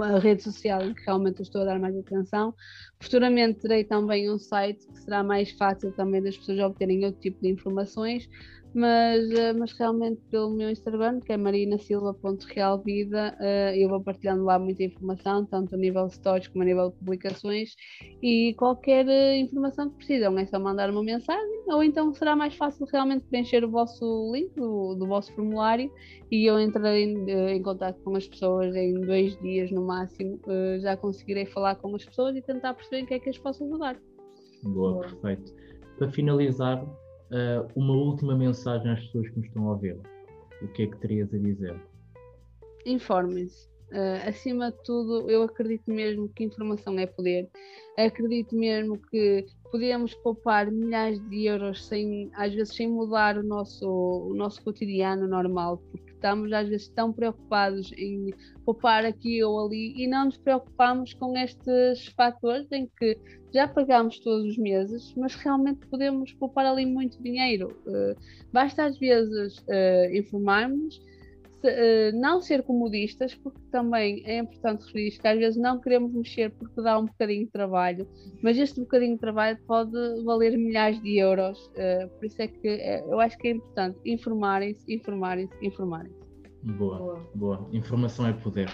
a, 0.03 0.19
rede 0.19 0.43
social 0.43 0.81
em 0.83 0.93
que 0.93 1.03
realmente 1.05 1.41
estou 1.41 1.61
a 1.61 1.65
dar 1.65 1.79
mais 1.79 1.95
atenção. 1.95 2.53
Futuramente 2.99 3.59
terei 3.59 3.83
também 3.83 4.29
um 4.31 4.39
site 4.39 4.85
que 4.87 4.99
será 4.99 5.23
mais 5.23 5.51
fácil 5.51 5.91
também 5.93 6.21
das 6.21 6.37
pessoas 6.37 6.59
obterem 6.59 7.05
outro 7.05 7.21
tipo 7.21 7.41
de 7.41 7.49
informações 7.49 8.27
mas, 8.73 9.29
eh, 9.31 9.53
mas 9.53 9.71
realmente 9.73 10.21
pelo 10.29 10.49
meu 10.49 10.69
Instagram, 10.69 11.19
que 11.21 11.33
é 11.33 11.37
marinasilva.realvida, 11.37 13.35
uh, 13.39 13.75
eu 13.75 13.89
vou 13.89 14.01
partilhando 14.01 14.43
lá 14.43 14.59
muita 14.59 14.83
informação, 14.83 15.45
tanto 15.45 15.75
a 15.75 15.77
nível 15.77 16.07
de 16.07 16.15
stories 16.15 16.47
como 16.47 16.63
a 16.63 16.65
nível 16.65 16.89
de 16.89 16.95
publicações, 16.97 17.75
e 18.21 18.53
qualquer 18.55 19.07
eh, 19.07 19.37
informação 19.37 19.89
que 19.89 19.97
precisam 19.97 20.37
é 20.37 20.45
só 20.45 20.59
mandar 20.59 20.89
uma 20.89 21.03
mensagem, 21.03 21.63
ou 21.67 21.83
então 21.83 22.13
será 22.13 22.35
mais 22.35 22.55
fácil 22.55 22.85
realmente 22.91 23.25
preencher 23.25 23.63
o 23.63 23.69
vosso 23.69 24.31
link 24.33 24.53
do, 24.55 24.95
do 24.95 25.07
vosso 25.07 25.33
formulário 25.33 25.91
e 26.31 26.45
eu 26.45 26.59
entrarei 26.59 27.03
em, 27.03 27.29
em 27.29 27.61
contato 27.61 28.01
com 28.03 28.15
as 28.15 28.27
pessoas 28.27 28.75
em 28.75 28.93
dois 29.01 29.37
dias 29.39 29.71
no 29.71 29.85
máximo, 29.85 30.39
já 30.79 30.95
conseguirei 30.97 31.45
falar 31.45 31.75
com 31.75 31.95
as 31.95 32.05
pessoas 32.05 32.35
e 32.35 32.41
tentar 32.41 32.73
perceber 32.73 33.03
o 33.03 33.07
que 33.07 33.13
é 33.13 33.19
que 33.19 33.29
as 33.29 33.37
posso 33.37 33.63
ajudar. 33.63 33.97
Boa, 34.63 34.93
Boa. 34.93 35.01
perfeito. 35.01 35.53
Para 35.97 36.09
finalizar, 36.11 36.85
uh, 37.31 37.67
uma 37.75 37.93
última 37.93 38.35
mensagem 38.35 38.91
às 38.91 38.99
pessoas 39.05 39.29
que 39.29 39.37
nos 39.37 39.47
estão 39.47 39.67
a 39.67 39.71
ouvir. 39.71 39.97
O 40.61 40.67
que 40.69 40.83
é 40.83 40.87
que 40.87 40.97
terias 40.97 41.33
a 41.33 41.37
dizer? 41.37 41.75
Informem-se. 42.85 43.67
Uh, 43.91 44.27
acima 44.27 44.71
de 44.71 44.83
tudo, 44.83 45.29
eu 45.29 45.43
acredito 45.43 45.89
mesmo 45.89 46.27
que 46.29 46.43
informação 46.43 46.97
é 46.99 47.05
poder. 47.05 47.49
Acredito 47.97 48.55
mesmo 48.55 48.99
que 49.09 49.45
podemos 49.71 50.13
poupar 50.15 50.69
milhares 50.69 51.19
de 51.29 51.45
euros 51.45 51.85
sem, 51.85 52.29
às 52.35 52.53
vezes, 52.53 52.75
sem 52.75 52.89
mudar 52.89 53.37
o 53.37 53.43
nosso, 53.43 53.87
o 53.87 54.33
nosso 54.35 54.61
cotidiano 54.63 55.27
normal, 55.27 55.81
porque 55.91 56.06
estamos 56.17 56.51
às 56.51 56.67
vezes 56.67 56.87
tão 56.89 57.13
preocupados 57.13 57.91
em 57.93 58.33
poupar 58.65 59.05
aqui 59.05 59.43
ou 59.43 59.65
ali 59.65 59.93
e 59.95 60.07
não 60.07 60.25
nos 60.25 60.37
preocupamos 60.37 61.13
com 61.13 61.37
estes 61.37 62.07
fatores 62.15 62.67
em 62.71 62.89
que 62.97 63.17
já 63.53 63.67
pagamos 63.67 64.19
todos 64.19 64.45
os 64.45 64.57
meses, 64.57 65.13
mas 65.15 65.35
realmente 65.35 65.85
podemos 65.87 66.33
poupar 66.33 66.65
ali 66.65 66.85
muito 66.85 67.21
dinheiro. 67.21 67.77
Uh, 67.85 68.15
basta 68.51 68.85
às 68.85 68.97
vezes 68.97 69.59
uh, 69.59 70.13
informarmos 70.13 70.99
se, 71.61 71.67
uh, 71.67 72.19
não 72.19 72.41
ser 72.41 72.63
comodistas, 72.63 73.33
porque 73.35 73.59
também 73.71 74.23
é 74.25 74.39
importante 74.39 74.85
referir 74.85 75.17
que 75.17 75.27
às 75.27 75.37
vezes 75.37 75.59
não 75.59 75.79
queremos 75.79 76.13
mexer 76.13 76.51
porque 76.51 76.81
dá 76.81 76.97
um 76.97 77.05
bocadinho 77.05 77.45
de 77.45 77.51
trabalho, 77.51 78.07
mas 78.41 78.57
este 78.57 78.79
bocadinho 78.79 79.13
de 79.13 79.19
trabalho 79.19 79.57
pode 79.67 79.91
valer 80.23 80.57
milhares 80.57 81.01
de 81.01 81.17
euros. 81.17 81.57
Uh, 81.67 82.09
por 82.17 82.25
isso 82.25 82.41
é 82.41 82.47
que 82.47 82.67
é, 82.67 83.01
eu 83.01 83.19
acho 83.19 83.37
que 83.37 83.47
é 83.47 83.51
importante 83.51 83.99
informarem-se, 84.05 84.93
informarem-se, 84.93 85.53
informarem-se. 85.65 86.27
Boa, 86.63 86.97
boa, 86.97 87.29
boa. 87.35 87.69
Informação 87.71 88.27
é 88.27 88.33
poder. 88.33 88.69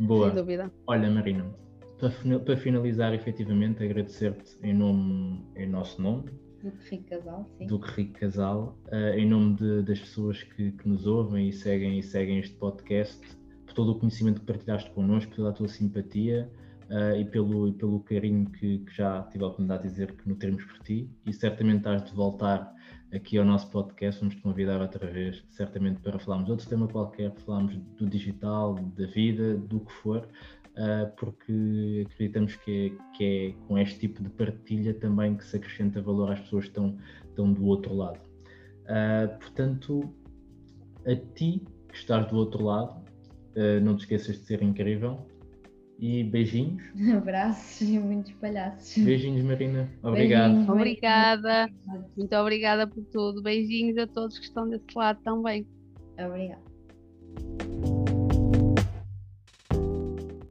Boa. 0.00 0.28
Sem 0.28 0.36
dúvida. 0.36 0.72
Olha, 0.86 1.10
Marina, 1.10 1.54
para, 1.98 2.38
para 2.40 2.56
finalizar, 2.56 3.14
efetivamente, 3.14 3.82
agradecer-te 3.84 4.58
em 4.62 4.74
nome, 4.74 5.44
em 5.56 5.68
nosso 5.68 6.00
nome, 6.00 6.30
do 6.62 6.70
que 6.70 6.90
Rico 6.90 7.10
Casal, 7.10 7.50
sim. 7.58 7.66
Do 7.66 7.80
que 7.80 7.90
Rico 7.90 8.20
Casal, 8.20 8.78
uh, 8.86 9.18
em 9.18 9.28
nome 9.28 9.56
de, 9.56 9.82
das 9.82 9.98
pessoas 9.98 10.42
que, 10.42 10.72
que, 10.72 10.88
nos 10.88 11.06
ouvem 11.06 11.48
e 11.48 11.52
seguem, 11.52 11.98
e 11.98 12.02
seguem 12.02 12.38
este 12.38 12.54
podcast, 12.56 13.20
por 13.66 13.74
todo 13.74 13.92
o 13.92 13.98
conhecimento 13.98 14.40
que 14.40 14.46
partilhaste 14.46 14.90
connosco, 14.90 15.34
pela 15.34 15.52
tua 15.52 15.68
simpatia 15.68 16.50
uh, 16.88 17.16
e, 17.16 17.24
pelo, 17.24 17.68
e 17.68 17.72
pelo 17.72 18.00
carinho 18.00 18.46
que, 18.50 18.78
que, 18.78 18.94
já 18.94 19.22
tive 19.24 19.44
a 19.44 19.48
oportunidade 19.48 19.82
de 19.82 19.88
dizer 19.88 20.12
que 20.12 20.28
nutremos 20.28 20.64
por 20.64 20.78
ti. 20.80 21.10
E 21.26 21.32
certamente 21.32 21.78
estás 21.78 22.04
de 22.04 22.12
voltar 22.12 22.72
aqui 23.12 23.36
ao 23.36 23.44
nosso 23.44 23.70
podcast, 23.70 24.20
vamos 24.20 24.36
te 24.36 24.40
convidar 24.40 24.80
outra 24.80 25.06
vez, 25.10 25.44
certamente 25.50 26.00
para 26.00 26.18
falarmos 26.18 26.46
de 26.46 26.52
outro 26.52 26.68
tema 26.68 26.88
qualquer, 26.88 27.32
falarmos 27.44 27.76
do 27.98 28.08
digital, 28.08 28.74
da 28.74 29.06
vida, 29.06 29.54
do 29.54 29.80
que 29.80 29.92
for, 29.92 30.26
porque 31.18 32.06
acreditamos 32.06 32.56
que 32.56 32.86
é, 32.86 33.16
que 33.16 33.24
é 33.24 33.66
com 33.66 33.78
este 33.78 34.00
tipo 34.00 34.22
de 34.22 34.30
partilha 34.30 34.94
também 34.94 35.36
que 35.36 35.44
se 35.44 35.56
acrescenta 35.56 36.00
valor 36.00 36.32
às 36.32 36.40
pessoas 36.40 36.64
que 36.64 36.70
estão, 36.70 36.96
estão 37.28 37.52
do 37.52 37.66
outro 37.66 37.94
lado. 37.94 38.20
Uh, 38.82 39.38
portanto, 39.38 40.14
a 41.06 41.14
ti 41.34 41.62
que 41.88 41.96
estás 41.96 42.26
do 42.28 42.36
outro 42.36 42.64
lado, 42.64 42.98
uh, 43.56 43.80
não 43.82 43.96
te 43.96 44.00
esqueças 44.00 44.36
de 44.36 44.46
ser 44.46 44.62
incrível 44.62 45.26
e 45.98 46.24
beijinhos. 46.24 46.82
Abraços 47.16 47.88
e 47.88 47.98
muitos 47.98 48.32
palhaços. 48.32 49.02
Beijinhos, 49.04 49.44
Marina. 49.44 49.88
Obrigado. 50.02 50.52
Beijinhos, 50.52 50.68
obrigada. 50.68 51.70
Muito 52.16 52.36
obrigada 52.36 52.86
por 52.86 53.04
tudo. 53.04 53.42
Beijinhos 53.42 53.96
a 53.98 54.06
todos 54.06 54.38
que 54.38 54.46
estão 54.46 54.68
desse 54.68 54.86
lado 54.96 55.20
também. 55.22 55.66
Obrigada. 56.18 56.62